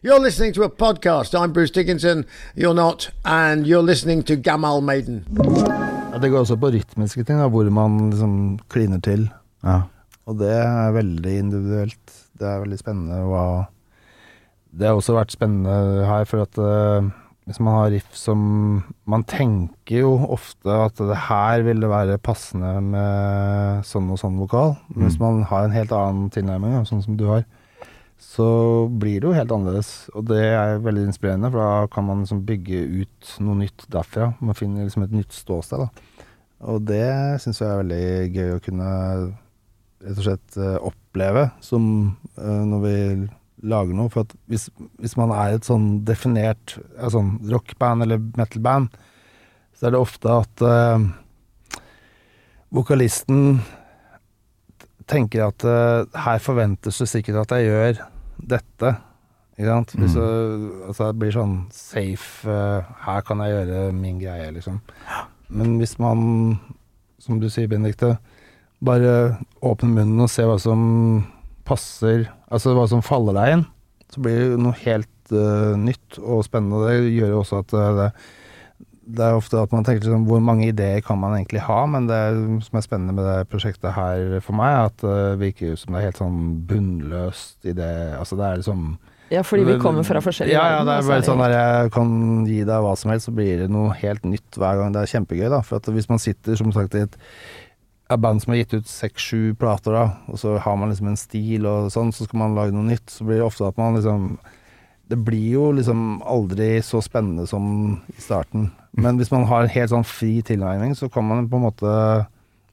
[0.05, 1.35] You're listening to a podcast.
[1.35, 2.27] I'm Bruce Dickinson.
[2.55, 3.11] You're not.
[3.25, 5.25] And you're listening to Gamal Maiden.
[6.13, 9.31] Ja, det går også på rytmiske ting, da, hvor man liksom kliner til.
[9.65, 9.81] ja.
[10.25, 12.15] Og det er veldig individuelt.
[12.39, 13.45] Det er veldig spennende hva
[14.75, 17.11] Det har også vært spennende her, for at uh,
[17.45, 18.39] hvis man har riff som
[19.07, 24.75] Man tenker jo ofte at det her ville være passende med sånn og sånn vokal.
[24.95, 27.45] Men hvis man har en helt annen tilnærming, sånn som du har,
[28.17, 29.93] så blir det jo helt annerledes.
[30.17, 34.33] Og det er veldig inspirerende, for da kan man liksom bygge ut noe nytt derfra.
[34.41, 36.25] Man finner liksom et nytt ståsted, da.
[36.73, 37.05] Og det
[37.45, 38.91] syns jeg er veldig gøy å kunne
[40.05, 41.85] rett og slett eh, oppleve som
[42.37, 42.97] eh, når vi
[43.65, 44.13] lager noe.
[44.13, 44.69] For at hvis,
[45.01, 46.77] hvis man er et sånn definert
[47.13, 48.93] sånn rockband eller metalband,
[49.75, 51.01] så er det ofte at uh,
[52.75, 53.59] vokalisten
[55.11, 58.05] tenker at uh, her forventes det sikkert at jeg gjør
[58.55, 58.95] dette.
[59.55, 59.97] Ikke sant?
[59.99, 60.29] Hvis det,
[60.89, 64.81] altså det blir sånn safe uh, Her kan jeg gjøre min greie, liksom.
[65.55, 66.57] Men hvis man,
[67.23, 68.17] som du sier, Benedicte,
[68.85, 69.15] bare
[69.65, 70.83] åpne munnen og se hva som
[71.69, 73.67] passer, altså hva som faller deg inn,
[74.13, 76.85] så blir det noe helt uh, nytt og spennende.
[76.87, 78.09] Det gjør jo også at eh, det,
[79.19, 82.07] det er ofte at man tenker sånn, hvor mange ideer kan man egentlig ha, men
[82.11, 82.21] det
[82.67, 86.01] som er spennende med det prosjektet her for meg, er at det virker som det
[86.01, 86.39] er helt sånn
[86.69, 87.91] bunnløst idé.
[88.19, 88.87] Altså det er liksom
[89.33, 92.09] Ja, fordi vi kommer fra forskjellige Ja, ja, det er bare sånn der jeg kan
[92.49, 94.95] gi deg hva som helst, så blir det noe helt nytt hver gang.
[94.95, 95.61] Det er kjempegøy, da.
[95.65, 97.19] For at hvis man sitter, som sagt, i et
[98.11, 101.17] et band som har gitt ut seks-sju plater, da, og så har man liksom en
[101.17, 103.97] stil og sånn, så skal man lage noe nytt, så blir det ofte at man
[103.97, 104.39] liksom
[105.09, 108.71] Det blir jo liksom aldri så spennende som i starten.
[108.97, 111.91] Men hvis man har en helt sånn fri tilnærming, så kan man på en måte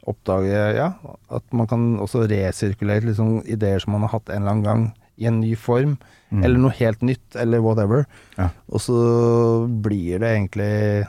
[0.08, 0.94] oppdage ja,
[1.30, 4.86] at man kan også resirkulere liksom ideer som man har hatt en eller annen gang,
[5.18, 5.98] i en ny form,
[6.32, 6.45] Mm.
[6.45, 8.06] eller noe helt nytt, eller whatever.
[8.38, 8.45] Ja.
[8.72, 11.06] Og så blir det egentlig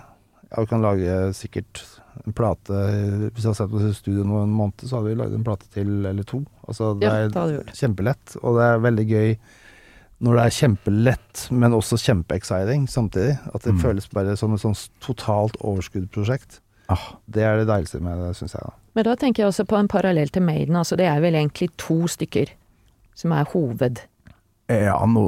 [0.50, 1.78] Ja, vi kan lage sikkert
[2.26, 2.72] en plate
[3.32, 5.66] Hvis jeg hadde sett på studio nå en måned, så hadde vi lagd en plate
[5.72, 6.44] til eller to.
[6.68, 7.72] Altså, det Ja, er gjort.
[7.74, 9.36] kjempelett, og det er veldig gøy
[10.22, 13.38] når det er kjempelett, men også kjempeexciting samtidig.
[13.54, 13.80] At det Mm.
[13.82, 16.60] føles bare som et sånn totalt overskuddsprosjekt.
[16.88, 18.62] Ah, Det er det deiligste med det, syns jeg.
[18.62, 18.70] da.
[18.94, 20.76] Men da tenker jeg også på en parallell til Maiden.
[20.76, 22.48] Altså det er vel egentlig to stykker
[23.14, 24.00] som er hoved...
[24.86, 25.22] ja, nå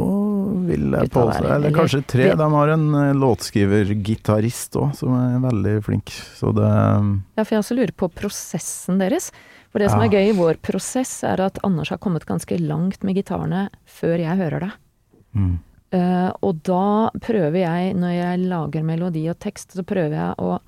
[0.69, 2.29] vil jeg påstå Eller kanskje tre.
[2.39, 6.13] De har en eh, låtskriver-gitarist òg, som er veldig flink.
[6.39, 9.31] Så det Ja, for jeg også lurer på prosessen deres.
[9.73, 10.07] For det som Ja.
[10.07, 14.19] er gøy i vår prosess, er at Anders har kommet ganske langt med gitarene før
[14.19, 14.73] jeg hører det.
[15.35, 15.59] mm.
[15.95, 20.59] Uh, og da prøver jeg, når jeg lager melodi og tekst, så prøver jeg å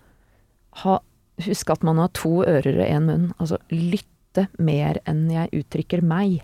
[0.85, 1.01] ha
[1.45, 3.25] Huske at man har to ører og én munn.
[3.39, 6.39] Altså lytte mer enn jeg uttrykker meg.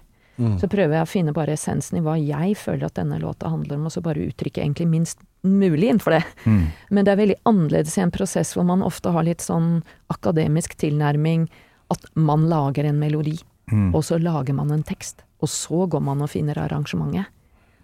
[0.58, 3.76] Så prøver jeg å finne bare essensen i hva jeg føler at denne låta handler
[3.78, 6.24] om, og så bare uttrykke egentlig minst mulig innenfor det.
[6.46, 6.64] Mm.
[6.90, 9.82] Men det er veldig annerledes i en prosess hvor man ofte har litt sånn
[10.12, 11.48] akademisk tilnærming.
[11.90, 13.38] At man lager en melodi,
[13.70, 13.94] Mm.
[13.94, 15.22] og så lager man en tekst.
[15.40, 17.26] Og så går man og finner arrangementet.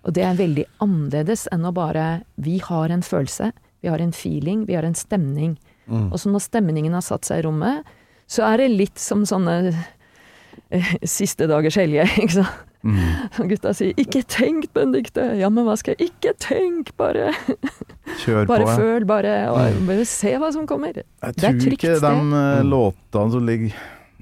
[0.04, 3.52] Og det er veldig annerledes enn å bare Vi har en følelse,
[3.82, 5.56] vi har en feeling, vi har en stemning.
[5.88, 6.12] Mm.
[6.12, 7.84] Og så når stemningen har satt seg i rommet,
[8.26, 9.74] så er det litt som sånne
[11.18, 12.64] siste dagers helge, ikke sant.
[12.86, 13.48] Mm.
[13.50, 15.34] Gutta sier 'ikke tenk, Benedicte'.
[15.40, 17.32] Ja, men hva skal jeg ikke tenke, bare
[18.22, 18.68] Kjør bare på.
[18.70, 18.76] ja.
[18.78, 20.94] føl, bare, og bare se hva som kommer.
[20.94, 21.04] Jeg
[21.34, 23.74] Det er tror ikke de eh, låtene som ligger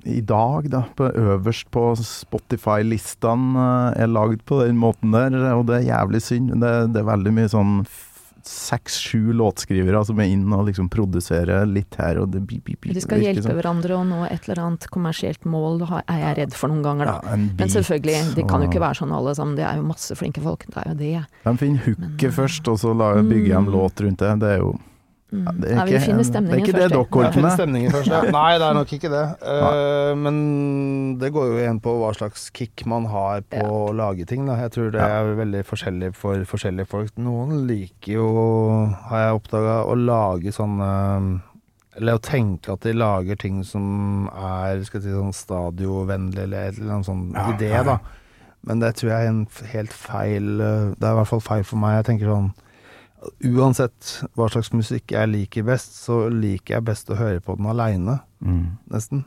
[0.06, 5.66] i dag, da, på øverst på Spotify-listene, eh, er lagd på den måten der, og
[5.68, 6.55] det er jævlig synd.
[6.62, 7.81] Det, det er veldig mye sånn
[8.48, 12.93] seks-sju låtskrivere som er inn og liksom produserer litt her og det bi, bi, bi,
[12.97, 13.56] De skal hjelpe sånn.
[13.59, 17.20] hverandre å nå et eller annet kommersielt mål, er jeg redd for noen ganger, da.
[17.24, 19.56] Ja, en Men selvfølgelig, det kan jo ikke være sånn alle sammen.
[19.56, 21.27] Det er jo masse flinke folk, det er jo det.
[21.44, 23.73] De finner hooket først, og så bygger de Mm.
[23.73, 24.39] låt rundt det.
[24.40, 24.81] Det er jo Mm.
[25.35, 27.40] Ja, det er Nei, vi ikke- finner det er stemningen ikke det dere holder på
[27.43, 28.32] med.
[28.32, 29.24] Nei, det er nok ikke det.
[29.43, 33.66] Uh, men det går jo igjen på hva slags kick man har på Ja.
[33.66, 34.47] å lage ting.
[34.47, 34.55] Da.
[34.55, 37.11] Jeg tror det er veldig forskjellig for forskjellige folk.
[37.19, 38.28] Noen liker jo,
[39.11, 41.40] har jeg oppdaga, å lage sånne
[41.97, 46.69] Eller å tenke at de lager ting som er skal jeg si, sånn stadiovennlig, eller
[46.69, 47.98] en eller sånn Ja, idé, da.
[48.66, 51.65] Men det tror jeg er en helt feil eh, Det er i hvert fall feil
[51.65, 52.05] for meg.
[52.05, 52.53] Jeg tenker sånn
[53.44, 57.66] Uansett hva slags musikk jeg liker best, så liker jeg best å høre på den
[57.66, 58.77] aleine, Mm.
[58.90, 59.24] nesten.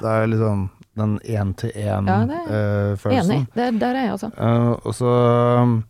[0.00, 3.30] Det er liksom den Ja, er- én-til-én-følelsen.
[3.32, 3.46] Enig.
[3.54, 4.30] Der, der er jeg altså.
[4.84, 5.10] og så
[5.62, 5.84] um,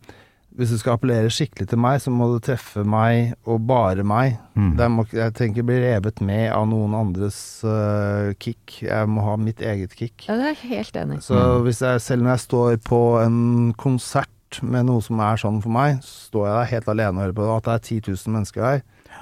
[0.57, 4.33] Hvis du skal appellere skikkelig til meg, så må du treffe meg og bare meg.
[4.53, 4.73] Mm.
[4.75, 8.81] Det må, jeg tenker ikke bli revet med av noen andres uh, kick.
[8.83, 10.25] Jeg må ha mitt eget kick.
[10.27, 11.21] Ja, det er jeg helt enig.
[11.23, 11.63] Så Mm.
[11.63, 14.27] hvis jeg, selv når jeg står på en konsert
[14.61, 17.45] med noe som er sånn for meg, står jeg der helt alene og hører på
[17.45, 17.55] det.
[17.55, 18.81] At det er 10 000 mennesker her,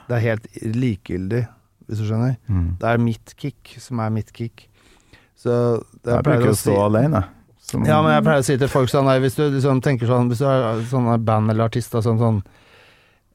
[0.10, 0.48] det er helt
[0.80, 1.42] likegyldig,
[1.88, 2.38] hvis du skjønner.
[2.50, 2.70] Mm.
[2.82, 4.66] Det er mitt kick som er mitt kick.
[5.40, 5.52] Så
[6.04, 7.24] det Jeg pleier å å stå alene.
[7.70, 10.10] Som, Ja, men jeg pleier å si til folk sånn nei, Hvis du liksom tenker
[10.10, 12.40] sånn Hvis du er sånne band eller artister sånn sånn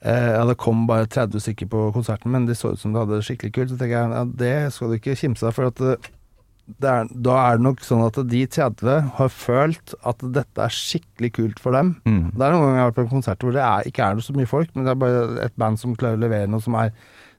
[0.02, 2.98] eh, Ja, det kom bare 30 stykker på konserten, men de så ut som det
[3.04, 3.70] hadde det skikkelig kult.
[3.70, 6.10] Så tenker jeg ja, det skal du ikke kimse av, for at eh,
[6.80, 11.32] er, da er det nok sånn at de 30 har følt at dette er skikkelig
[11.36, 11.94] kult for dem.
[12.08, 12.30] Mm.
[12.32, 14.36] Det er noen ganger jeg har vært på konsert hvor det er, ikke er så
[14.36, 16.94] mye folk, men det er bare et band som klarer å levere noe som, er,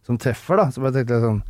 [0.05, 0.67] som treffer, da.
[0.75, 1.41] Så bare tenkte jeg sånn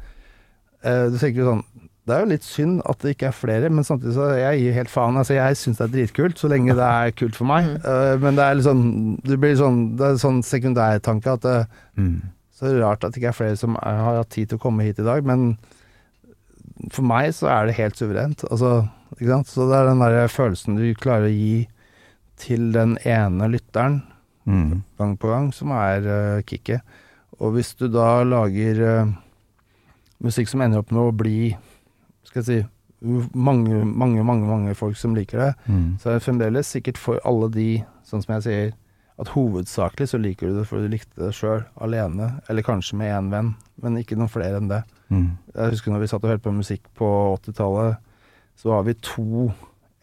[0.85, 1.64] eh, Du tenker jo sånn
[2.06, 4.76] Det er jo litt synd at det ikke er flere, men samtidig så jeg gir
[4.77, 5.15] helt faen.
[5.18, 7.72] Altså, jeg syns det er dritkult, så lenge det er kult for meg.
[7.81, 8.84] Eh, men det er liksom
[9.26, 11.57] Det blir sånn Det er sånn sekundærtanke at det,
[11.97, 12.22] Mm.
[12.56, 14.84] så rart at det ikke er flere som er, har hatt tid til å komme
[14.85, 15.57] hit i dag, men
[16.91, 18.43] for meg så er det helt suverent.
[18.52, 19.47] Altså, ikke sant?
[19.52, 21.68] Så det er den der følelsen du klarer å gi
[22.41, 24.02] til den ene lytteren
[24.45, 24.84] Mm.
[24.99, 26.81] gang på gang, som er uh, kicket.
[27.41, 29.14] Og hvis du da lager uh,
[30.22, 31.56] musikk som ender opp med å bli
[32.27, 32.60] skal jeg si
[33.34, 35.97] mange, mange, mange, mange folk som liker det, Mm.
[35.99, 38.73] så er det fremdeles sikkert for alle de, sånn som jeg sier,
[39.18, 43.14] at hovedsakelig så liker du det fordi du likte det sjøl, alene, eller kanskje med
[43.15, 44.84] én venn, men ikke noen flere enn det.
[45.14, 45.30] Mm.
[45.53, 48.02] Jeg husker når vi satt og hørte på musikk på 80-tallet,
[48.56, 49.49] så var vi to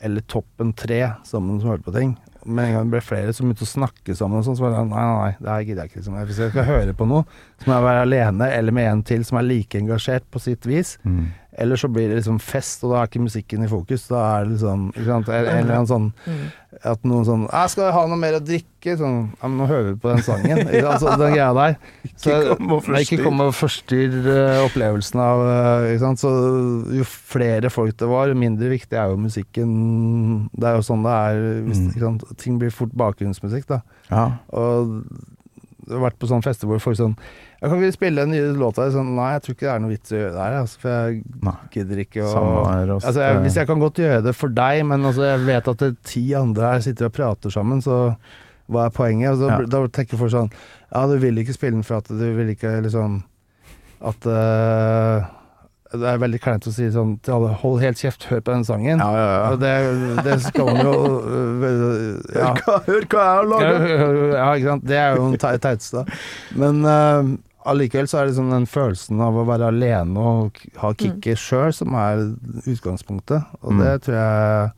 [0.03, 2.16] eller toppen tre sammen som hørte på ting.
[2.43, 4.73] Med en gang det ble flere som begynte å snakke sammen, og sånn, så var
[4.73, 6.01] det sånn Nei, nei, nei, det her gidder jeg ikke.
[6.01, 6.16] Liksom.
[6.27, 7.27] Hvis jeg skal høre på noe,
[7.62, 10.66] så må jeg være alene, eller med en til som er like engasjert på sitt
[10.66, 10.97] vis.
[11.07, 11.31] Mm.
[11.59, 14.07] Eller så blir det liksom fest, og da er ikke musikken i fokus.
[14.09, 15.29] Da er det liksom ikke sant?
[15.29, 16.07] En en eller annen sånn
[16.89, 19.93] At noen sånn «Jeg 'Skal ha noe mer å drikke?' Sånn Ja, men nå hører
[19.93, 20.62] vi på den sangen.
[20.73, 20.89] ja.
[20.95, 21.77] Altså, den greia der.
[22.16, 22.57] Så,
[23.05, 26.19] ikke kom og forstyrr eh, opplevelsen av eh, ikke sant?
[26.24, 26.33] Så
[26.97, 30.49] jo flere folk det var, jo mindre viktig er jo musikken.
[30.57, 31.45] Det er jo sånn det er.
[31.69, 31.89] Hvis, Mm.
[31.93, 32.24] ikke sant?
[32.39, 33.83] Ting blir fort bakgrunnsmusikk, da.
[34.11, 34.39] Ja.
[34.51, 35.05] Og
[35.87, 37.16] jeg har vært på sånne fester hvor folk sånn
[37.62, 39.78] ja, 'Kan ikke spille en ny låt her?' Sånn, Nei, jeg tror ikke det er
[39.84, 41.56] noe vits i å gjøre det her, altså, for jeg Nei.
[41.70, 43.06] gidder ikke å også.
[43.06, 45.78] Altså, jeg, hvis jeg kan godt gjøre det for deg, men altså, jeg vet at
[45.78, 48.16] det er ti andre her sitter og prater sammen, så
[48.72, 49.36] hva er poenget?
[49.39, 49.59] Så, Ja.
[49.66, 50.51] Da tenker folk sånn
[50.94, 53.22] Ja, du vil ikke spille den for at du vil ikke liksom
[54.01, 55.26] At uh,
[55.93, 58.64] Det er veldig kleint å si sånn til alle Hold helt kjeft, hør på den
[58.64, 58.98] sangen.
[59.02, 59.56] Ja, ja, ja.
[59.60, 60.94] Det, det skal man jo
[62.39, 62.55] ja.
[62.55, 63.72] Hør hva- Hør hva jeg har laga!
[64.39, 64.86] Ja, ikke sant.
[64.89, 66.06] Det er jo den te- teiteste.
[66.56, 67.36] Men uh,
[67.68, 71.72] allikevel så er det sånn den følelsen av å være alene og ha kicket sjøl
[71.76, 72.22] som er
[72.66, 73.44] utgangspunktet.
[73.62, 73.82] Og Mm.
[73.84, 74.72] det tror jeg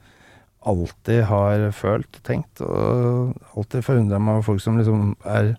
[0.66, 5.56] alltid har følt, og tenkt, og alltid forundra meg over folk som liksom er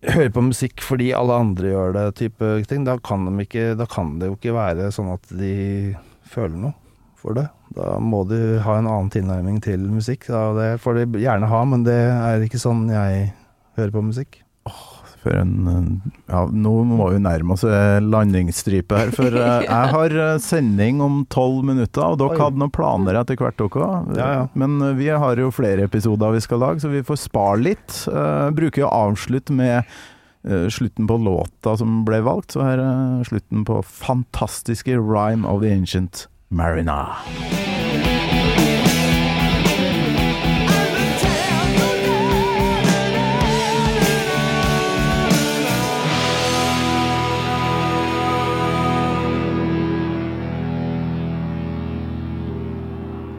[0.00, 2.84] Hører på musikk fordi alle andre gjør det, type ting.
[2.88, 5.94] Da kan, de ikke, da kan det jo ikke være sånn at de
[6.24, 6.72] føler noe
[7.20, 7.50] for det.
[7.76, 10.24] Da må de ha en annen tilnærming til musikk.
[10.32, 10.54] Da.
[10.56, 13.34] Det får de gjerne ha, men det er ikke sånn jeg
[13.76, 14.40] hører på musikk.
[15.20, 19.90] For en eh, Ja, nå må vi nærme oss eh, landingsstripe her, for eh, jeg
[19.94, 22.40] har sending om tolv minutter, og dere Oi.
[22.40, 24.14] hadde noen planer etter hvert, dere òg.
[24.18, 24.46] Ja, ja.
[24.58, 28.00] Men vi har jo flere episoder vi skal lage, så vi får spare litt.
[28.10, 30.00] Eh, bruker å avslutte med
[30.72, 35.68] slutten på låta som ble valgt, så her er slutten på fantastiske Rhyme of the
[35.68, 37.02] Ancient Marina.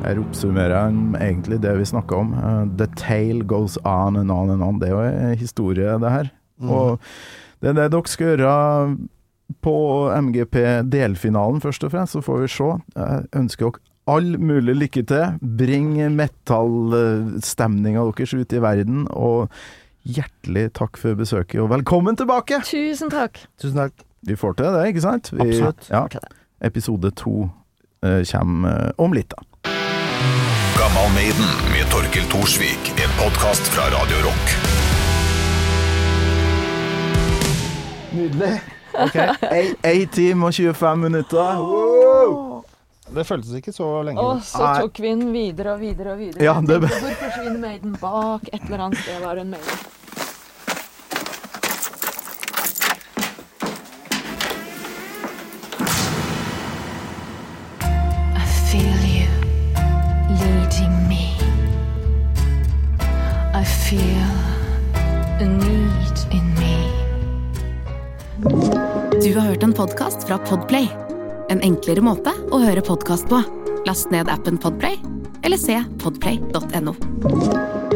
[0.01, 2.33] Her oppsummerer jeg egentlig det vi snakka om.
[2.33, 4.79] Eh, The tale goes on and on and on.
[4.81, 5.01] Det er jo
[5.31, 6.31] en historie, det her.
[6.61, 6.99] Og
[7.61, 8.97] det er det dere skal gjøre
[9.61, 9.75] på
[10.27, 10.57] MGP
[10.89, 12.17] delfinalen, først og fremst.
[12.17, 12.69] Så får vi se.
[12.97, 15.37] Jeg ønsker dere all mulig lykke til.
[15.61, 19.05] Bring metallstemninga deres ut i verden.
[19.13, 19.51] Og
[20.01, 22.57] hjertelig takk for besøket, og velkommen tilbake!
[22.65, 23.37] Tusen takk.
[23.61, 24.01] Tusen takk.
[24.25, 25.29] Vi får til det, ikke sant?
[25.33, 25.89] Vi, Absolutt.
[25.93, 26.07] Ja.
[26.65, 27.49] Episode to
[28.05, 29.45] eh, kommer eh, om litt, da.
[30.81, 32.93] Gammal Maiden med Torkel Thorsvik.
[33.03, 34.45] En podkast fra Radio Rock.
[38.13, 38.61] Nydelig.
[39.91, 41.61] Ei time og 25 minutter.
[41.61, 42.63] Wow!
[43.15, 44.21] Det føltes ikke så lenge.
[44.23, 46.43] Og så tok vi den videre og videre og videre.
[46.47, 47.95] Ja, det- Hvor forsvinner Maiden?
[48.01, 49.79] Bak et eller annet sted var en Maiden.
[63.91, 63.99] Feel
[65.39, 66.75] a need in me.
[69.21, 70.87] Du har hørt en podkast fra Podplay.
[71.49, 73.41] En enklere måte å høre podkast på.
[73.83, 74.95] Last ned appen Podplay,
[75.43, 77.90] eller se podplay.no.